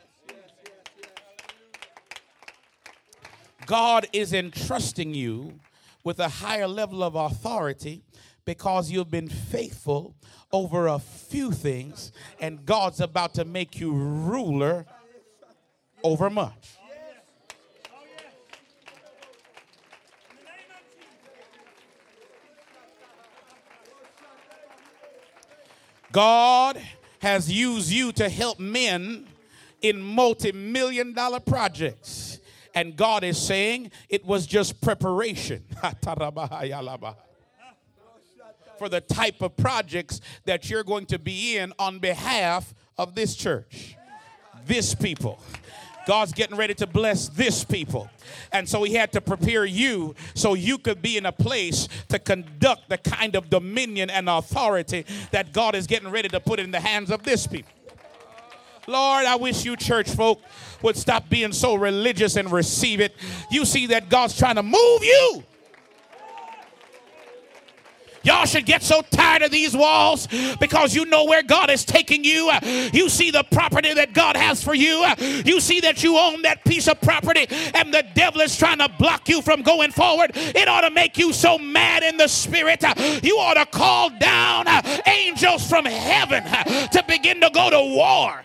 God 3.66 4.06
is 4.12 4.32
entrusting 4.32 5.12
you 5.12 5.58
with 6.04 6.20
a 6.20 6.28
higher 6.28 6.68
level 6.68 7.02
of 7.02 7.14
authority 7.14 8.04
because 8.44 8.90
you've 8.90 9.10
been 9.10 9.28
faithful 9.28 10.14
over 10.52 10.86
a 10.86 10.98
few 10.98 11.50
things, 11.50 12.12
and 12.40 12.64
God's 12.64 13.00
about 13.00 13.34
to 13.34 13.44
make 13.44 13.80
you 13.80 13.92
ruler 13.92 14.86
over 16.02 16.28
much. 16.28 16.76
God 26.12 26.80
has 27.18 27.50
used 27.50 27.90
you 27.90 28.12
to 28.12 28.28
help 28.28 28.60
men 28.60 29.26
in 29.82 30.00
multi 30.00 30.52
million 30.52 31.12
dollar 31.12 31.40
projects. 31.40 32.33
And 32.74 32.96
God 32.96 33.22
is 33.24 33.40
saying 33.40 33.92
it 34.08 34.24
was 34.24 34.46
just 34.46 34.80
preparation 34.80 35.64
for 38.78 38.88
the 38.88 39.00
type 39.00 39.40
of 39.42 39.56
projects 39.56 40.20
that 40.44 40.68
you're 40.68 40.84
going 40.84 41.06
to 41.06 41.18
be 41.18 41.56
in 41.56 41.72
on 41.78 41.98
behalf 41.98 42.74
of 42.98 43.14
this 43.14 43.36
church, 43.36 43.96
this 44.66 44.94
people. 44.94 45.40
God's 46.06 46.32
getting 46.32 46.56
ready 46.56 46.74
to 46.74 46.86
bless 46.86 47.28
this 47.28 47.64
people. 47.64 48.10
And 48.52 48.68
so 48.68 48.82
he 48.82 48.94
had 48.94 49.12
to 49.12 49.20
prepare 49.20 49.64
you 49.64 50.14
so 50.34 50.54
you 50.54 50.76
could 50.78 51.00
be 51.00 51.16
in 51.16 51.24
a 51.24 51.32
place 51.32 51.88
to 52.08 52.18
conduct 52.18 52.88
the 52.88 52.98
kind 52.98 53.36
of 53.36 53.48
dominion 53.48 54.10
and 54.10 54.28
authority 54.28 55.06
that 55.30 55.52
God 55.52 55.74
is 55.74 55.86
getting 55.86 56.10
ready 56.10 56.28
to 56.28 56.40
put 56.40 56.60
in 56.60 56.70
the 56.70 56.80
hands 56.80 57.10
of 57.10 57.22
this 57.22 57.46
people. 57.46 57.70
Lord, 58.86 59.24
I 59.24 59.36
wish 59.36 59.64
you 59.64 59.76
church 59.76 60.10
folk 60.10 60.40
would 60.82 60.96
stop 60.96 61.28
being 61.28 61.52
so 61.52 61.74
religious 61.74 62.36
and 62.36 62.50
receive 62.50 63.00
it. 63.00 63.14
You 63.50 63.64
see 63.64 63.86
that 63.88 64.08
God's 64.08 64.36
trying 64.38 64.56
to 64.56 64.62
move 64.62 65.02
you 65.02 65.44
Y'all 68.24 68.46
should 68.46 68.64
get 68.64 68.82
so 68.82 69.02
tired 69.02 69.42
of 69.42 69.50
these 69.50 69.76
walls 69.76 70.26
because 70.58 70.94
you 70.94 71.04
know 71.04 71.24
where 71.24 71.42
God 71.42 71.70
is 71.70 71.84
taking 71.84 72.24
you. 72.24 72.50
You 72.92 73.10
see 73.10 73.30
the 73.30 73.44
property 73.52 73.92
that 73.92 74.14
God 74.14 74.36
has 74.36 74.64
for 74.64 74.74
you. 74.74 75.06
You 75.44 75.60
see 75.60 75.80
that 75.80 76.02
you 76.02 76.16
own 76.16 76.42
that 76.42 76.64
piece 76.64 76.88
of 76.88 77.00
property 77.02 77.46
and 77.74 77.92
the 77.92 78.04
devil 78.14 78.40
is 78.40 78.56
trying 78.56 78.78
to 78.78 78.88
block 78.98 79.28
you 79.28 79.42
from 79.42 79.60
going 79.60 79.90
forward. 79.90 80.32
It 80.34 80.66
ought 80.68 80.80
to 80.80 80.90
make 80.90 81.18
you 81.18 81.34
so 81.34 81.58
mad 81.58 82.02
in 82.02 82.16
the 82.16 82.28
spirit. 82.28 82.82
You 83.22 83.36
ought 83.36 83.54
to 83.54 83.66
call 83.66 84.10
down 84.18 84.66
angels 85.06 85.68
from 85.68 85.84
heaven 85.84 86.44
to 86.90 87.04
begin 87.06 87.42
to 87.42 87.50
go 87.52 87.68
to 87.68 87.94
war. 87.94 88.42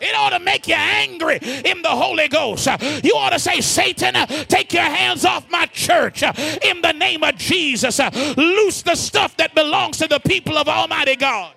It 0.00 0.14
ought 0.14 0.30
to 0.30 0.40
make 0.40 0.68
you 0.68 0.74
angry 0.74 1.38
in 1.38 1.82
the 1.82 1.88
Holy 1.88 2.28
Ghost. 2.28 2.66
You 3.02 3.12
ought 3.16 3.30
to 3.30 3.38
say, 3.38 3.60
Satan, 3.60 4.14
take 4.46 4.72
your 4.72 4.82
hands 4.82 5.24
off 5.24 5.48
my 5.50 5.66
church 5.66 6.22
in 6.22 6.82
the 6.82 6.92
name 6.92 7.22
of 7.22 7.36
Jesus. 7.36 7.98
Loose 8.36 8.82
the 8.82 8.94
stuff 8.94 9.36
that 9.36 9.54
belongs 9.54 9.98
to 9.98 10.08
the 10.08 10.20
people 10.20 10.58
of 10.58 10.68
Almighty 10.68 11.16
God. 11.16 11.52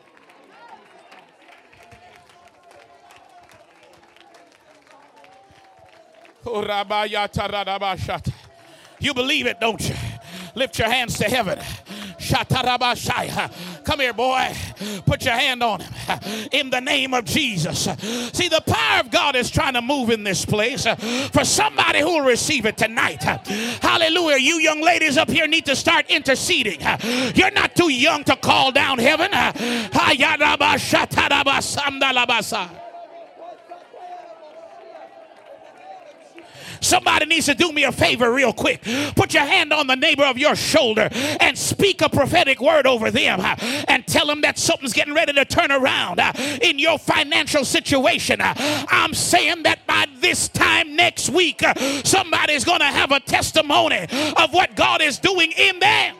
You 8.99 9.13
believe 9.13 9.45
it, 9.45 9.59
don't 9.59 9.81
you? 9.87 9.95
Lift 10.55 10.79
your 10.79 10.89
hands 10.89 11.17
to 11.19 11.25
heaven. 11.25 11.59
Come 13.83 13.99
here, 13.99 14.13
boy. 14.13 14.53
Put 15.05 15.25
your 15.25 15.33
hand 15.33 15.63
on 15.63 15.81
him 15.81 15.89
in 16.51 16.69
the 16.69 16.79
name 16.79 17.13
of 17.13 17.25
Jesus. 17.25 17.83
See, 18.33 18.47
the 18.47 18.61
power 18.65 18.99
of 19.01 19.11
God 19.11 19.35
is 19.35 19.49
trying 19.49 19.73
to 19.73 19.81
move 19.81 20.09
in 20.09 20.23
this 20.23 20.45
place 20.45 20.85
for 21.31 21.43
somebody 21.43 21.99
who 21.99 22.17
will 22.17 22.25
receive 22.25 22.65
it 22.65 22.77
tonight. 22.77 23.23
Hallelujah. 23.23 24.37
You 24.37 24.59
young 24.59 24.81
ladies 24.81 25.17
up 25.17 25.29
here 25.29 25.47
need 25.47 25.65
to 25.65 25.75
start 25.75 26.05
interceding. 26.09 26.79
You're 27.35 27.51
not 27.51 27.75
too 27.75 27.89
young 27.89 28.23
to 28.25 28.35
call 28.35 28.71
down 28.71 28.99
heaven. 28.99 29.31
Somebody 36.81 37.25
needs 37.25 37.45
to 37.47 37.55
do 37.55 37.71
me 37.71 37.83
a 37.83 37.91
favor 37.91 38.31
real 38.31 38.53
quick. 38.53 38.81
Put 39.15 39.33
your 39.33 39.43
hand 39.43 39.73
on 39.73 39.87
the 39.87 39.95
neighbor 39.95 40.23
of 40.23 40.37
your 40.37 40.55
shoulder 40.55 41.09
and 41.39 41.57
speak 41.57 42.01
a 42.01 42.09
prophetic 42.09 42.59
word 42.61 42.87
over 42.87 43.11
them 43.11 43.39
uh, 43.41 43.55
and 43.87 44.05
tell 44.07 44.27
them 44.27 44.41
that 44.41 44.57
something's 44.57 44.93
getting 44.93 45.13
ready 45.13 45.33
to 45.33 45.45
turn 45.45 45.71
around 45.71 46.19
uh, 46.19 46.31
in 46.61 46.79
your 46.79 46.97
financial 46.99 47.65
situation. 47.65 48.41
Uh, 48.41 48.53
I'm 48.89 49.13
saying 49.13 49.63
that 49.63 49.85
by 49.87 50.07
this 50.19 50.49
time 50.49 50.95
next 50.95 51.29
week, 51.29 51.61
somebody's 52.03 52.63
going 52.63 52.79
to 52.79 52.85
have 52.85 53.11
a 53.11 53.19
testimony 53.19 54.05
of 54.37 54.53
what 54.53 54.75
God 54.75 55.01
is 55.01 55.19
doing 55.19 55.51
in 55.51 55.79
them. 55.79 56.18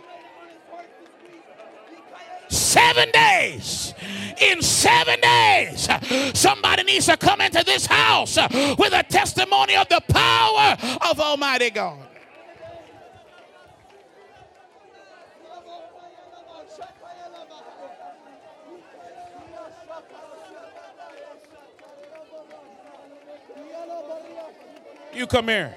Seven 2.50 3.10
days. 3.12 3.94
In 4.42 4.62
seven 4.62 5.20
days, 5.20 5.88
somebody 6.34 6.84
needs 6.84 7.06
to 7.08 7.18
come 7.18 7.42
into 7.42 7.64
this 7.64 7.86
house 7.86 8.38
with 8.78 8.94
a 8.94 9.04
testimony 9.08 9.76
of 9.76 9.88
the 9.90 10.02
power 10.08 10.78
of 11.10 11.20
Almighty 11.20 11.70
God. 11.70 12.06
You 25.14 25.28
come 25.28 25.50
here. 25.50 25.76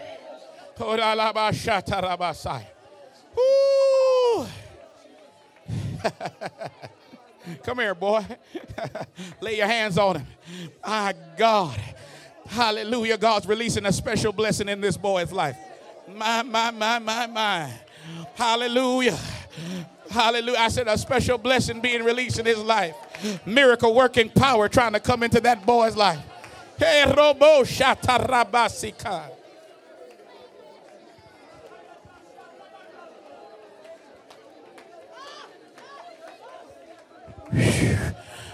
come 7.64 7.78
here, 7.78 7.94
boy. 7.94 8.24
Lay 9.40 9.56
your 9.56 9.66
hands 9.66 9.98
on 9.98 10.16
him. 10.16 10.26
My 10.86 11.14
God. 11.36 11.78
Hallelujah. 12.46 13.18
God's 13.18 13.46
releasing 13.46 13.86
a 13.86 13.92
special 13.92 14.32
blessing 14.32 14.68
in 14.68 14.80
this 14.80 14.96
boy's 14.96 15.32
life. 15.32 15.56
My, 16.08 16.42
my, 16.42 16.70
my, 16.70 16.98
my, 16.98 17.26
my. 17.26 17.72
Hallelujah. 18.34 19.18
Hallelujah. 20.10 20.58
I 20.58 20.68
said 20.68 20.88
a 20.88 20.98
special 20.98 21.38
blessing 21.38 21.80
being 21.80 22.04
released 22.04 22.38
in 22.38 22.46
his 22.46 22.58
life. 22.58 22.94
Miracle 23.46 23.94
working 23.94 24.28
power 24.28 24.68
trying 24.68 24.92
to 24.92 25.00
come 25.00 25.22
into 25.22 25.40
that 25.40 25.64
boy's 25.64 25.96
life. 25.96 26.20
Hey, 26.78 27.04
robo 27.06 27.62
shatarabasika. 27.62 29.41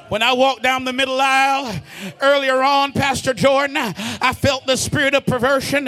When 0.09 0.23
I 0.23 0.33
walked 0.33 0.63
down 0.63 0.85
the 0.85 0.93
middle 0.93 1.21
aisle 1.21 1.81
earlier 2.21 2.63
on, 2.63 2.93
Pastor 2.93 3.35
Jordan, 3.35 3.77
I 3.77 4.33
felt 4.33 4.67
the 4.67 4.77
spirit 4.77 5.15
of 5.15 5.27
perversion. 5.27 5.85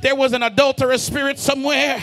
There 0.00 0.14
was 0.14 0.32
an 0.32 0.42
adulterous 0.42 1.02
spirit 1.02 1.38
somewhere. 1.38 1.98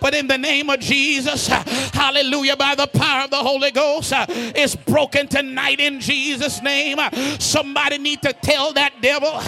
But 0.00 0.14
in 0.14 0.28
the 0.28 0.38
name 0.38 0.70
of 0.70 0.80
Jesus, 0.80 1.48
hallelujah, 1.48 2.56
by 2.56 2.74
the 2.74 2.86
power 2.86 3.24
of 3.24 3.30
the 3.30 3.36
Holy 3.36 3.70
Ghost, 3.70 4.12
it's 4.16 4.76
broken 4.76 5.26
tonight 5.26 5.80
in 5.80 6.00
Jesus' 6.00 6.62
name. 6.62 6.98
Somebody 7.38 7.98
need 7.98 8.22
to 8.22 8.32
tell 8.32 8.72
that 8.74 9.00
devil, 9.00 9.40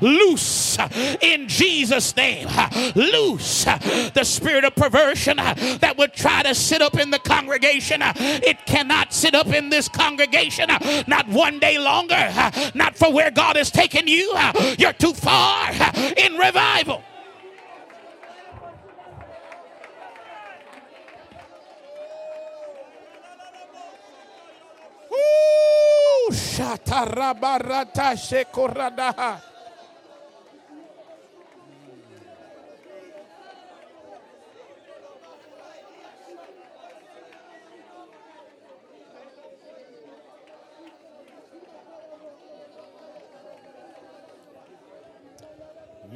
loose 0.00 0.78
in 1.20 1.48
Jesus' 1.48 2.16
name. 2.16 2.48
Loose 2.94 3.64
the 3.64 4.24
spirit 4.24 4.64
of 4.64 4.74
perversion 4.74 5.36
that 5.36 5.96
would 5.98 6.14
try 6.14 6.42
to 6.42 6.54
sit 6.54 6.80
up 6.80 6.98
in 6.98 7.10
the 7.10 7.18
congregation. 7.18 8.00
It 8.02 8.64
cannot 8.66 9.12
sit 9.12 9.34
up 9.34 9.48
in 9.48 9.68
this 9.68 9.88
congregation. 9.88 10.70
Not 11.18 11.28
one 11.28 11.58
day 11.58 11.78
longer, 11.78 12.14
uh, 12.14 12.70
not 12.74 12.96
for 12.96 13.12
where 13.12 13.30
God 13.30 13.56
has 13.56 13.70
taken 13.70 14.06
you. 14.06 14.32
Uh, 14.34 14.74
you're 14.78 14.92
too 14.92 15.12
far 15.12 15.70
uh, 15.70 16.12
in 16.16 16.36
revival. 16.36 17.02
Woo! 25.10 26.34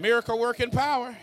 Miracle 0.02 0.36
working 0.36 0.68
power. 0.68 1.16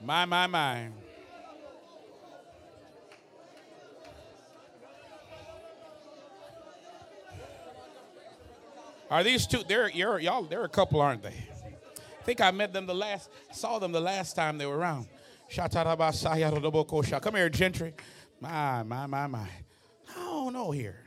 My, 0.00 0.24
my, 0.24 0.46
my. 0.46 0.88
Are 9.10 9.22
these 9.22 9.46
two? 9.46 9.62
They're 9.68 9.90
y'all. 9.90 10.44
They're 10.44 10.64
a 10.64 10.68
couple, 10.68 11.02
aren't 11.02 11.22
they? 11.22 11.28
I 11.28 12.24
think 12.24 12.40
I 12.40 12.50
met 12.52 12.72
them 12.72 12.86
the 12.86 12.94
last. 12.94 13.28
Saw 13.52 13.78
them 13.78 13.92
the 13.92 14.00
last 14.00 14.34
time 14.34 14.56
they 14.56 14.64
were 14.64 14.78
around. 14.78 15.08
Come 15.50 17.34
here, 17.34 17.50
Gentry. 17.50 17.92
My, 18.40 18.82
my, 18.82 19.06
my, 19.06 19.26
my. 19.26 19.46
I 20.08 20.20
don't 20.20 20.54
know 20.54 20.70
here. 20.70 21.03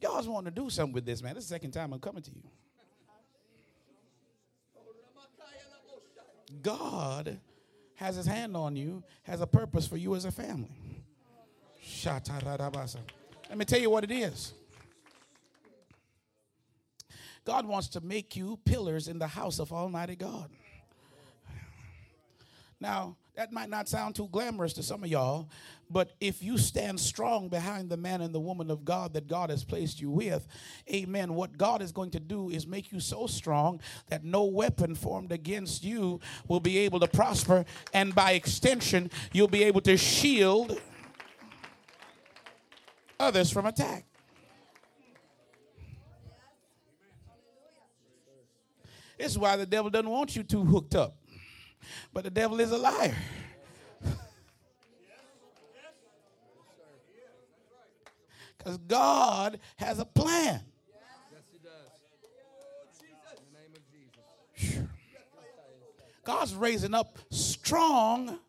God's 0.00 0.28
wanting 0.28 0.52
to 0.52 0.60
do 0.60 0.70
something 0.70 0.92
with 0.92 1.06
this, 1.06 1.22
man. 1.22 1.34
This 1.34 1.44
is 1.44 1.50
the 1.50 1.54
second 1.54 1.70
time 1.70 1.92
I'm 1.92 2.00
coming 2.00 2.22
to 2.22 2.30
you. 2.30 2.42
God 6.62 7.38
has 7.96 8.16
his 8.16 8.26
hand 8.26 8.56
on 8.56 8.76
you, 8.76 9.02
has 9.22 9.40
a 9.40 9.46
purpose 9.46 9.86
for 9.86 9.96
you 9.96 10.14
as 10.14 10.24
a 10.24 10.32
family. 10.32 10.70
Let 13.48 13.58
me 13.58 13.64
tell 13.64 13.80
you 13.80 13.90
what 13.90 14.04
it 14.04 14.10
is. 14.10 14.52
God 17.44 17.64
wants 17.66 17.88
to 17.88 18.00
make 18.00 18.36
you 18.36 18.58
pillars 18.64 19.06
in 19.06 19.18
the 19.18 19.28
house 19.28 19.60
of 19.60 19.72
Almighty 19.72 20.16
God. 20.16 20.50
Now, 22.80 23.16
that 23.36 23.52
might 23.52 23.68
not 23.68 23.86
sound 23.86 24.14
too 24.14 24.28
glamorous 24.32 24.72
to 24.72 24.82
some 24.82 25.04
of 25.04 25.10
y'all, 25.10 25.50
but 25.90 26.12
if 26.20 26.42
you 26.42 26.56
stand 26.56 26.98
strong 26.98 27.48
behind 27.48 27.90
the 27.90 27.96
man 27.96 28.22
and 28.22 28.34
the 28.34 28.40
woman 28.40 28.70
of 28.70 28.84
God 28.84 29.12
that 29.12 29.28
God 29.28 29.50
has 29.50 29.62
placed 29.62 30.00
you 30.00 30.10
with, 30.10 30.48
amen, 30.90 31.34
what 31.34 31.58
God 31.58 31.82
is 31.82 31.92
going 31.92 32.10
to 32.12 32.20
do 32.20 32.48
is 32.48 32.66
make 32.66 32.90
you 32.90 32.98
so 32.98 33.26
strong 33.26 33.78
that 34.08 34.24
no 34.24 34.44
weapon 34.44 34.94
formed 34.94 35.32
against 35.32 35.84
you 35.84 36.18
will 36.48 36.60
be 36.60 36.78
able 36.78 36.98
to 36.98 37.06
prosper. 37.06 37.66
And 37.92 38.14
by 38.14 38.32
extension, 38.32 39.10
you'll 39.34 39.48
be 39.48 39.64
able 39.64 39.82
to 39.82 39.98
shield 39.98 40.80
others 43.20 43.50
from 43.50 43.66
attack. 43.66 44.06
This 49.18 49.32
is 49.32 49.38
why 49.38 49.56
the 49.56 49.66
devil 49.66 49.90
doesn't 49.90 50.10
want 50.10 50.36
you 50.36 50.42
too 50.42 50.64
hooked 50.64 50.94
up. 50.94 51.16
But 52.12 52.24
the 52.24 52.30
devil 52.30 52.60
is 52.60 52.70
a 52.70 52.78
liar. 52.78 53.16
Because 58.58 58.78
God 58.78 59.60
has 59.76 60.00
a 60.00 60.04
plan. 60.04 60.60
God's 66.24 66.56
raising 66.56 66.92
up 66.92 67.18
strong, 67.30 68.40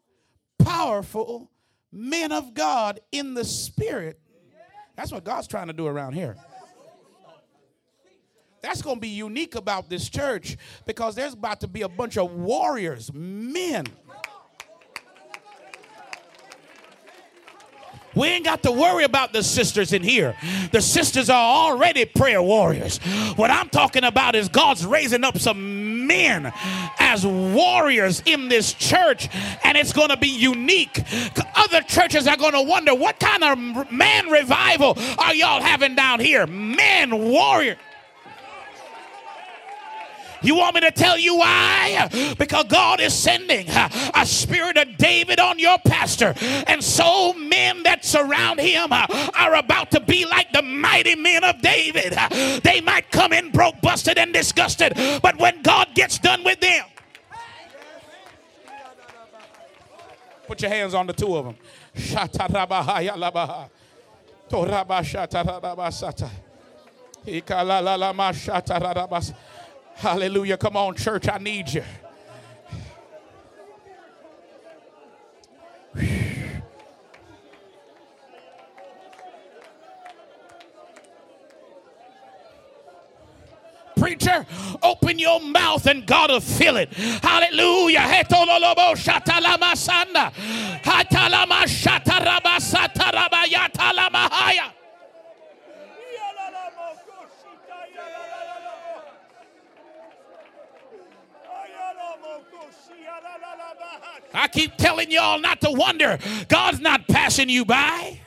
powerful 0.58 1.52
men 1.92 2.32
of 2.32 2.56
God 2.56 3.00
in 3.12 3.36
the 3.36 3.46
spirit. 3.46 4.20
That's 4.96 5.12
what 5.12 5.24
God's 5.24 5.48
trying 5.48 5.68
to 5.68 5.74
do 5.74 5.86
around 5.86 6.14
here. 6.14 6.36
That's 8.68 8.82
going 8.82 8.98
to 8.98 9.02
be 9.02 9.08
unique 9.08 9.56
about 9.56 9.90
this 9.90 10.10
church 10.10 10.58
because 10.86 11.16
there's 11.16 11.32
about 11.32 11.62
to 11.62 11.70
be 11.70 11.84
a 11.84 11.88
bunch 11.88 12.18
of 12.18 12.30
warriors, 12.34 13.10
men 13.14 13.86
We 18.18 18.30
ain't 18.30 18.46
got 18.46 18.64
to 18.64 18.72
worry 18.72 19.04
about 19.04 19.32
the 19.32 19.44
sisters 19.44 19.94
in 19.94 20.02
here. 20.02 20.36
The 20.72 20.82
sisters 20.82 21.30
are 21.30 21.36
already 21.36 22.04
prayer 22.04 22.42
warriors. 22.42 22.98
What 23.36 23.52
I'm 23.52 23.70
talking 23.70 24.04
about 24.04 24.34
is 24.34 24.50
God's 24.50 24.84
raising 24.88 25.24
up 25.24 25.38
some 25.38 26.08
men 26.08 26.52
as 26.98 27.28
warriors 27.28 28.24
in 28.26 28.50
this 28.50 28.74
church, 28.74 29.30
and 29.64 29.78
it's 29.78 29.94
going 29.94 30.10
to 30.10 30.18
be 30.18 30.30
unique. 30.30 31.00
Other 31.56 31.82
churches 31.82 32.26
are 32.28 32.38
going 32.38 32.54
to 32.54 32.64
wonder 32.64 32.96
what 32.96 33.20
kind 33.20 33.44
of 33.44 33.92
man 33.92 34.30
revival 34.30 34.98
are 35.20 35.36
y'all 35.36 35.62
having 35.62 35.94
down 35.94 36.20
here? 36.20 36.48
Men 36.48 37.30
warrior. 37.30 37.78
You 40.42 40.56
want 40.56 40.76
me 40.76 40.82
to 40.82 40.92
tell 40.92 41.18
you 41.18 41.38
why? 41.38 42.10
Because 42.38 42.66
God 42.66 43.00
is 43.00 43.14
sending 43.14 43.68
a 43.70 44.26
spirit 44.26 44.78
of 44.78 44.98
David 44.98 45.40
on 45.40 45.60
your 45.60 45.78
pastor. 45.80 46.34
And 46.68 46.84
so 46.84 47.34
men 47.34 47.84
that 47.84 48.06
surround 48.06 48.60
him 48.60 48.92
are 48.92 49.56
about 49.56 49.92
to 49.92 50.00
be 50.00 50.26
like 50.26 50.52
the 50.52 50.62
mighty 50.62 51.16
men 51.16 51.44
of 51.44 51.62
David. 51.62 52.18
They 52.64 52.82
might 52.82 53.12
come 53.12 53.34
in 53.34 53.52
broke, 53.52 53.82
busted, 53.82 54.18
and 54.18 54.34
disgusted. 54.34 54.94
But 55.22 55.38
when 55.38 55.62
God 55.62 55.90
gets 55.96 56.20
done 56.20 56.44
with 56.44 56.60
them, 56.60 56.86
put 60.48 60.62
your 60.62 60.72
hands 60.72 60.94
on 60.94 61.08
the 61.08 61.14
two 61.14 61.36
of 61.36 61.46
them. 61.46 61.56
Hallelujah. 69.98 70.58
Come 70.58 70.78
on, 70.78 70.96
church, 70.96 71.28
I 71.28 71.40
need 71.40 71.74
you. 71.74 71.84
Preacher, 83.98 84.46
open 84.84 85.18
your 85.18 85.42
mouth 85.42 85.88
and 85.88 86.06
God 86.06 86.30
will 86.30 86.40
fill 86.40 86.78
it. 86.78 86.94
Hallelujah. 86.94 88.02
Hallelujah. 88.02 89.18
I 104.34 104.48
keep 104.48 104.78
telling 104.78 105.10
y'all 105.12 105.40
not 105.40 105.62
to 105.62 105.72
wonder. 105.72 106.18
God's 106.48 106.80
not 106.80 107.08
passing 107.08 107.50
you 107.50 107.66
by. 107.66 108.20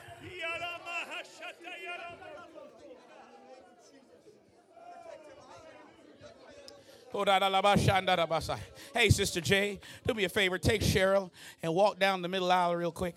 Hey, 8.95 9.11
Sister 9.11 9.41
J, 9.41 9.81
do 10.07 10.15
me 10.15 10.25
a 10.25 10.29
favor. 10.29 10.59
Take 10.59 10.81
Cheryl 10.81 11.31
and 11.63 11.75
walk 11.75 11.99
down 11.99 12.23
the 12.23 12.29
middle 12.29 12.51
aisle 12.51 12.75
real 12.77 12.93
quick. 12.93 13.15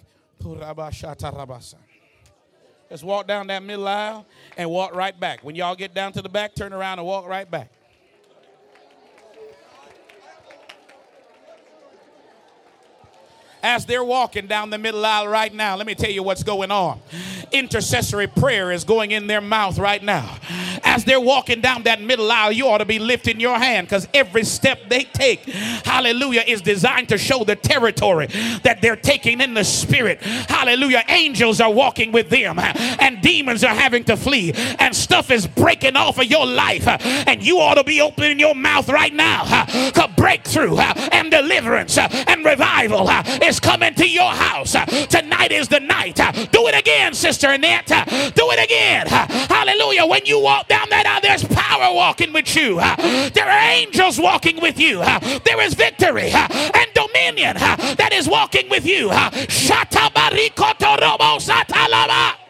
Just 2.89 3.03
walk 3.03 3.27
down 3.27 3.47
that 3.47 3.63
middle 3.63 3.87
aisle 3.87 4.25
and 4.57 4.69
walk 4.69 4.93
right 4.95 5.17
back. 5.17 5.43
When 5.43 5.55
y'all 5.55 5.75
get 5.75 5.93
down 5.93 6.11
to 6.13 6.21
the 6.21 6.29
back, 6.29 6.53
turn 6.53 6.73
around 6.73 6.99
and 6.99 7.07
walk 7.07 7.27
right 7.27 7.49
back. 7.49 7.71
As 13.63 13.85
they're 13.85 14.03
walking 14.03 14.45
down 14.45 14.69
the 14.69 14.77
middle 14.77 15.03
aisle 15.05 15.27
right 15.27 15.53
now, 15.53 15.75
let 15.77 15.87
me 15.87 15.95
tell 15.95 16.11
you 16.11 16.21
what's 16.21 16.43
going 16.43 16.69
on. 16.69 16.99
Intercessory 17.51 18.27
prayer 18.27 18.71
is 18.71 18.83
going 18.83 19.11
in 19.11 19.27
their 19.27 19.41
mouth 19.41 19.79
right 19.79 20.03
now. 20.03 20.37
As 20.93 21.03
they're 21.05 21.19
walking 21.19 21.59
down 21.59 21.81
that 21.83 22.01
middle 22.01 22.31
aisle, 22.31 22.51
you 22.51 22.67
ought 22.67 22.77
to 22.77 22.85
be 22.85 22.99
lifting 22.99 23.39
your 23.39 23.57
hand 23.57 23.87
because 23.87 24.07
every 24.13 24.43
step 24.43 24.79
they 24.89 25.05
take, 25.05 25.43
hallelujah, 25.43 26.43
is 26.45 26.61
designed 26.61 27.09
to 27.09 27.17
show 27.17 27.43
the 27.43 27.55
territory 27.55 28.27
that 28.61 28.77
they're 28.79 28.95
taking 28.95 29.41
in 29.41 29.55
the 29.55 29.63
spirit. 29.63 30.21
Hallelujah. 30.21 31.03
Angels 31.07 31.59
are 31.59 31.73
walking 31.73 32.11
with 32.11 32.29
them 32.29 32.59
and 32.59 33.19
demons 33.23 33.63
are 33.63 33.73
having 33.73 34.03
to 34.03 34.15
flee 34.15 34.53
and 34.77 34.95
stuff 34.95 35.31
is 35.31 35.47
breaking 35.47 35.95
off 35.95 36.19
of 36.19 36.25
your 36.25 36.45
life. 36.45 36.87
And 36.87 37.41
you 37.41 37.57
ought 37.57 37.75
to 37.75 37.83
be 37.83 37.99
opening 37.99 38.37
your 38.37 38.53
mouth 38.53 38.87
right 38.87 39.15
now. 39.15 39.65
breakthrough 40.15 40.77
and 40.77 41.31
deliverance 41.31 41.97
and 41.97 42.45
revival 42.45 43.09
is 43.41 43.59
coming 43.59 43.95
to 43.95 44.07
your 44.07 44.31
house. 44.31 44.73
Tonight 45.07 45.51
is 45.51 45.69
the 45.69 45.79
night. 45.79 46.17
Do 46.51 46.67
it 46.67 46.79
again, 46.79 47.15
Sister 47.15 47.49
Annette. 47.49 47.87
Do 47.87 48.51
it 48.51 48.63
again. 48.63 49.07
Hallelujah. 49.07 50.05
When 50.05 50.25
you 50.25 50.39
walk 50.39 50.67
down 50.67 50.82
aisle, 50.91 51.21
there's 51.21 51.43
power 51.45 51.93
walking 51.93 52.33
with 52.33 52.55
you. 52.55 52.75
There 52.77 53.47
are 53.47 53.69
angels 53.71 54.19
walking 54.19 54.59
with 54.61 54.79
you. 54.79 54.99
There 54.99 55.61
is 55.61 55.73
victory 55.73 56.31
and 56.31 56.87
dominion 56.93 57.57
that 57.57 58.11
is 58.13 58.27
walking 58.27 58.69
with 58.69 58.85
you. 58.85 59.09
Shatabarikotorobo 59.09 61.39
satalama. 61.39 62.42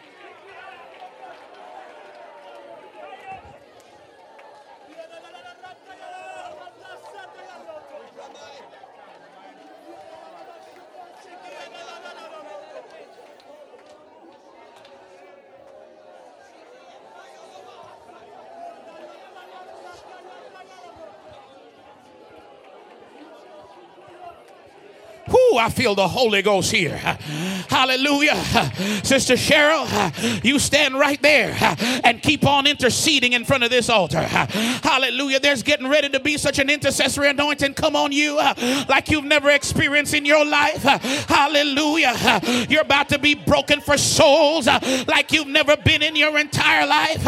Whoo, 25.54 25.60
I 25.60 25.68
feel 25.68 25.94
the 25.94 26.08
Holy 26.08 26.42
Ghost 26.42 26.72
here. 26.72 26.96
Hallelujah. 26.96 28.34
Sister 29.04 29.34
Cheryl, 29.34 30.44
you 30.44 30.58
stand 30.58 30.98
right 30.98 31.20
there 31.22 31.56
and 32.02 32.20
keep 32.20 32.44
on 32.44 32.66
interceding 32.66 33.34
in 33.34 33.44
front 33.44 33.62
of 33.62 33.70
this 33.70 33.88
altar. 33.88 34.22
Hallelujah. 34.22 35.38
There's 35.40 35.62
getting 35.62 35.88
ready 35.88 36.08
to 36.08 36.20
be 36.20 36.38
such 36.38 36.58
an 36.58 36.70
intercessory 36.70 37.28
anointing 37.28 37.74
come 37.74 37.94
on 37.94 38.10
you 38.10 38.36
like 38.88 39.10
you've 39.10 39.24
never 39.24 39.50
experienced 39.50 40.14
in 40.14 40.24
your 40.24 40.44
life. 40.44 40.82
Hallelujah. 40.82 42.40
You're 42.68 42.82
about 42.82 43.08
to 43.10 43.18
be 43.18 43.34
broken 43.34 43.80
for 43.80 43.96
souls 43.96 44.66
like 45.06 45.32
you've 45.32 45.48
never 45.48 45.76
been 45.76 46.02
in 46.02 46.16
your 46.16 46.36
entire 46.36 46.86
life. 46.86 47.26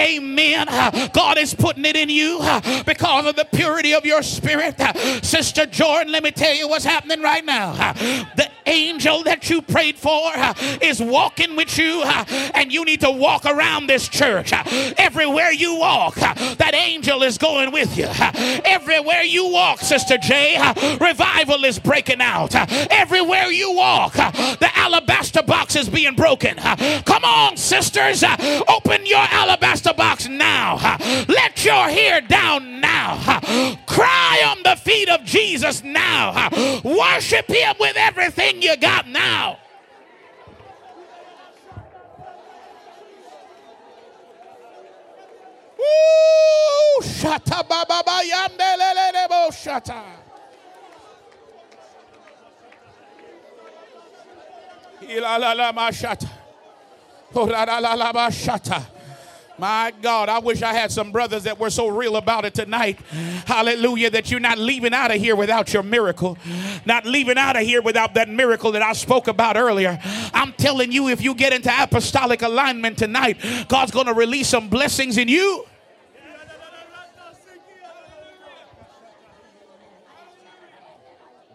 Amen. 0.00 0.66
God 1.12 1.38
is 1.38 1.54
putting 1.54 1.84
it 1.84 1.96
in 1.96 2.08
you 2.08 2.38
because 2.84 3.26
of 3.26 3.36
the 3.36 3.46
purity 3.52 3.94
of 3.94 4.04
your 4.04 4.22
spirit. 4.22 4.74
Sister 5.24 5.64
Jordan, 5.66 6.12
let 6.12 6.24
me 6.24 6.32
tell 6.32 6.54
you 6.54 6.68
what's 6.68 6.84
happening 6.84 7.22
right 7.22 7.28
right 7.28 7.44
now. 7.76 7.92
The 8.36 8.48
angel 8.68 9.22
that 9.24 9.48
you 9.48 9.62
prayed 9.62 9.96
for 9.96 10.30
ah, 10.34 10.54
is 10.82 11.00
walking 11.00 11.56
with 11.56 11.78
you, 11.78 12.02
ah, 12.04 12.50
and 12.54 12.72
you 12.72 12.84
need 12.84 13.00
to 13.00 13.10
walk 13.10 13.44
around 13.46 13.86
this 13.86 14.08
church. 14.08 14.52
Everywhere 14.98 15.52
you 15.52 15.76
walk, 15.78 16.14
that 16.14 16.72
angel 16.74 17.22
is 17.22 17.38
going 17.38 17.72
with 17.72 17.96
you. 17.96 18.08
Everywhere 18.64 19.22
you 19.22 19.48
walk, 19.48 19.80
Sister 19.80 20.18
J, 20.18 20.58
revival 21.00 21.64
is 21.64 21.78
breaking 21.78 22.20
out. 22.20 22.54
Everywhere 22.90 23.46
you 23.46 23.72
walk, 23.72 24.12
the 24.12 24.70
alabaster 24.74 25.42
box 25.42 25.76
is 25.76 25.88
being 25.88 26.14
broken. 26.14 26.56
Come 26.56 27.24
on, 27.24 27.56
sisters, 27.56 28.22
open 28.68 29.06
your 29.06 29.26
alabaster 29.30 29.94
box 29.94 30.28
now. 30.28 30.96
Let 31.28 31.64
your 31.64 31.88
hair 31.88 32.20
down 32.20 32.80
now. 32.80 33.40
Cry 33.86 34.44
on 34.46 34.62
the 34.62 34.76
feet 34.76 35.08
of 35.08 35.24
Jesus 35.24 35.82
now. 35.82 36.48
Worship 36.84 37.48
With 37.80 37.96
everything 37.96 38.62
you 38.62 38.76
got 38.76 39.06
now. 39.08 39.58
Woo! 45.78 47.02
Shata 47.02 47.68
baba 47.68 48.02
yandelele 48.22 49.28
bo 49.28 49.48
shata. 49.50 50.02
Ila 55.08 55.38
la 55.38 55.52
la 55.52 55.72
ma 55.72 55.90
shata. 55.90 56.28
La 57.34 57.64
la 57.64 57.78
la 57.78 57.94
la 57.94 58.30
shata. 58.30 58.97
My 59.58 59.92
God, 60.00 60.28
I 60.28 60.38
wish 60.38 60.62
I 60.62 60.72
had 60.72 60.92
some 60.92 61.10
brothers 61.10 61.42
that 61.42 61.58
were 61.58 61.70
so 61.70 61.88
real 61.88 62.14
about 62.16 62.44
it 62.44 62.54
tonight. 62.54 63.00
Hallelujah, 63.44 64.08
that 64.10 64.30
you're 64.30 64.38
not 64.38 64.56
leaving 64.56 64.94
out 64.94 65.10
of 65.10 65.20
here 65.20 65.34
without 65.34 65.72
your 65.72 65.82
miracle, 65.82 66.38
not 66.86 67.04
leaving 67.04 67.36
out 67.36 67.56
of 67.56 67.62
here 67.62 67.82
without 67.82 68.14
that 68.14 68.28
miracle 68.28 68.70
that 68.72 68.82
I 68.82 68.92
spoke 68.92 69.26
about 69.26 69.56
earlier. 69.56 69.98
I'm 70.32 70.52
telling 70.52 70.92
you, 70.92 71.08
if 71.08 71.20
you 71.20 71.34
get 71.34 71.52
into 71.52 71.72
apostolic 71.76 72.42
alignment 72.42 72.98
tonight, 72.98 73.38
God's 73.66 73.90
going 73.90 74.06
to 74.06 74.14
release 74.14 74.46
some 74.46 74.68
blessings 74.68 75.18
in 75.18 75.26
you. 75.26 75.64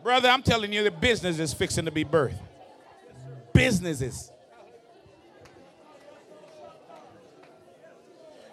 Brother, 0.04 0.28
I'm 0.28 0.44
telling 0.44 0.74
you, 0.74 0.84
the 0.84 0.92
business 0.92 1.40
is 1.40 1.54
fixing 1.54 1.86
to 1.86 1.92
be 1.92 2.04
birthed. 2.04 2.34
Businesses. 3.54 4.33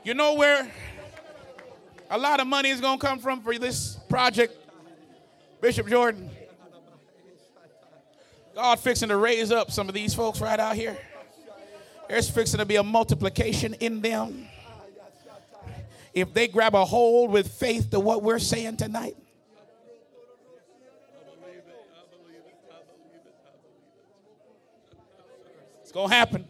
You 0.03 0.15
know 0.15 0.33
where 0.35 0.71
a 2.11 2.17
lot 2.17 2.41
of 2.41 2.47
money 2.47 2.71
is 2.71 2.81
going 2.81 2.99
to 2.99 3.07
come 3.07 3.19
from 3.19 3.43
for 3.43 3.59
this 3.59 3.99
project, 4.09 4.57
Bishop 5.61 5.89
Jordan? 5.89 6.31
God 8.55 8.81
fixing 8.81 9.11
to 9.11 9.17
raise 9.17 9.53
up 9.53 9.71
some 9.71 9.89
of 9.89 9.95
these 9.95 10.15
folks 10.15 10.41
right 10.41 10.59
out 10.59 10.75
here. 10.75 10.97
There's 12.09 12.31
fixing 12.31 12.59
to 12.59 12.65
be 12.65 12.77
a 12.77 12.83
multiplication 12.83 13.75
in 13.75 14.01
them. 14.01 14.49
If 16.15 16.33
they 16.33 16.49
grab 16.49 16.75
a 16.75 16.85
hold 16.85 17.31
with 17.31 17.49
faith 17.49 17.91
to 17.91 18.01
what 18.01 18.23
we're 18.23 18.39
saying 18.39 18.79
tonight. 18.79 19.17
It's 25.83 25.93
going 25.93 26.09
to 26.09 26.15
happen. 26.15 26.50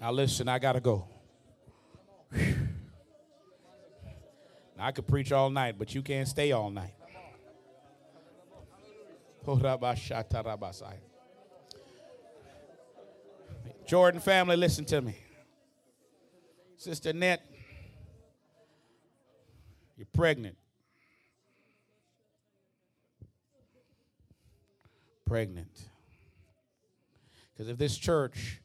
Now 0.00 0.12
listen, 0.12 0.48
I 0.48 0.58
gotta 0.58 0.80
go. 0.80 1.08
Now, 4.76 4.86
I 4.86 4.92
could 4.92 5.06
preach 5.06 5.32
all 5.32 5.48
night, 5.48 5.76
but 5.78 5.94
you 5.94 6.02
can't 6.02 6.28
stay 6.28 6.52
all 6.52 6.70
night. 6.70 6.92
Jordan 13.86 14.20
family, 14.20 14.56
listen 14.56 14.84
to 14.86 15.00
me. 15.00 15.16
Sister 16.76 17.12
Net, 17.12 17.40
you're 19.96 20.08
pregnant. 20.12 20.56
Pregnant. 25.26 25.90
Because 27.52 27.68
if 27.68 27.76
this 27.76 27.96
church, 27.96 28.60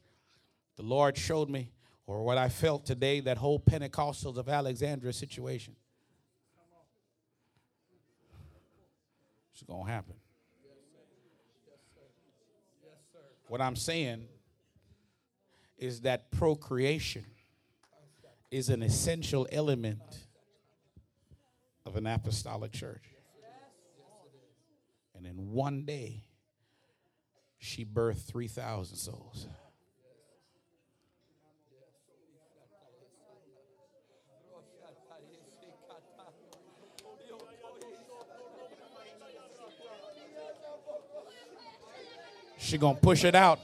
the 0.76 0.82
Lord 0.82 1.16
showed 1.16 1.50
me, 1.50 1.70
or 2.06 2.22
what 2.24 2.38
I 2.38 2.48
felt 2.48 2.86
today, 2.86 3.20
that 3.20 3.38
whole 3.38 3.58
Pentecostals 3.58 4.36
of 4.36 4.48
Alexandria 4.48 5.12
situation, 5.12 5.74
it's 9.52 9.62
going 9.62 9.86
to 9.86 9.90
happen. 9.90 10.14
What 13.48 13.60
I'm 13.60 13.76
saying 13.76 14.24
is 15.76 16.02
that 16.02 16.30
procreation 16.30 17.26
is 18.50 18.68
an 18.68 18.82
essential 18.82 19.46
element 19.50 20.00
of 21.84 21.96
an 21.96 22.06
apostolic 22.06 22.72
church. 22.72 23.02
And 25.14 25.26
in 25.26 25.52
one 25.52 25.84
day, 25.84 26.24
she 27.64 27.84
birthed 27.84 28.24
3,000 28.24 28.96
souls. 28.96 29.46
She 42.58 42.78
gonna 42.78 42.98
push 42.98 43.22
it 43.22 43.36
out. 43.36 43.60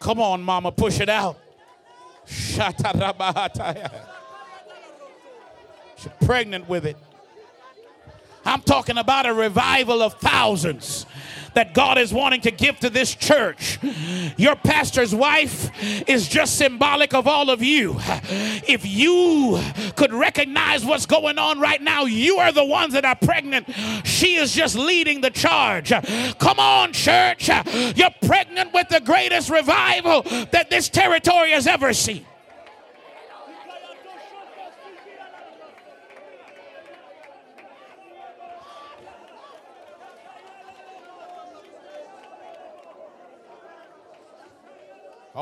Come 0.00 0.20
on, 0.20 0.42
mama, 0.42 0.72
push 0.72 0.98
it 0.98 1.08
out. 1.08 1.38
She's 2.26 2.58
pregnant 6.24 6.68
with 6.68 6.86
it. 6.86 6.96
I'm 8.44 8.62
talking 8.62 8.98
about 8.98 9.26
a 9.26 9.34
revival 9.34 10.02
of 10.02 10.14
thousands 10.14 11.06
that 11.54 11.74
God 11.74 11.98
is 11.98 12.12
wanting 12.12 12.40
to 12.42 12.50
give 12.50 12.80
to 12.80 12.90
this 12.90 13.14
church. 13.14 13.78
Your 14.36 14.56
pastor's 14.56 15.14
wife 15.14 15.70
is 16.08 16.28
just 16.28 16.56
symbolic 16.56 17.14
of 17.14 17.26
all 17.26 17.50
of 17.50 17.62
you. 17.62 17.96
If 18.66 18.86
you 18.86 19.60
could 19.96 20.12
recognize 20.12 20.84
what's 20.84 21.06
going 21.06 21.38
on 21.38 21.60
right 21.60 21.80
now, 21.80 22.04
you 22.04 22.38
are 22.38 22.52
the 22.52 22.64
ones 22.64 22.94
that 22.94 23.04
are 23.04 23.16
pregnant. 23.16 23.68
She 24.04 24.36
is 24.36 24.54
just 24.54 24.76
leading 24.76 25.20
the 25.20 25.30
charge. 25.30 25.92
Come 26.38 26.58
on, 26.58 26.92
church. 26.92 27.48
You're 27.96 28.14
pregnant 28.26 28.72
with 28.72 28.88
the 28.88 29.00
greatest 29.00 29.50
revival 29.50 30.22
that 30.52 30.70
this 30.70 30.88
territory 30.88 31.50
has 31.50 31.66
ever 31.66 31.92
seen. 31.92 32.24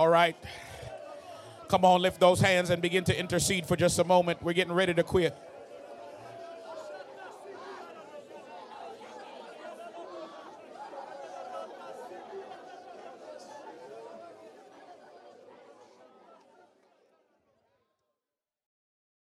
All 0.01 0.09
right. 0.09 0.35
Come 1.69 1.85
on, 1.85 2.01
lift 2.01 2.21
those 2.21 2.41
hands 2.41 2.71
and 2.71 2.81
begin 2.81 3.05
to 3.05 3.21
intercede 3.21 3.67
for 3.67 3.77
just 3.77 3.99
a 3.99 4.05
moment. 4.05 4.43
We're 4.43 4.55
getting 4.55 4.73
ready 4.73 4.95
to 4.95 5.03
quit. 5.03 5.37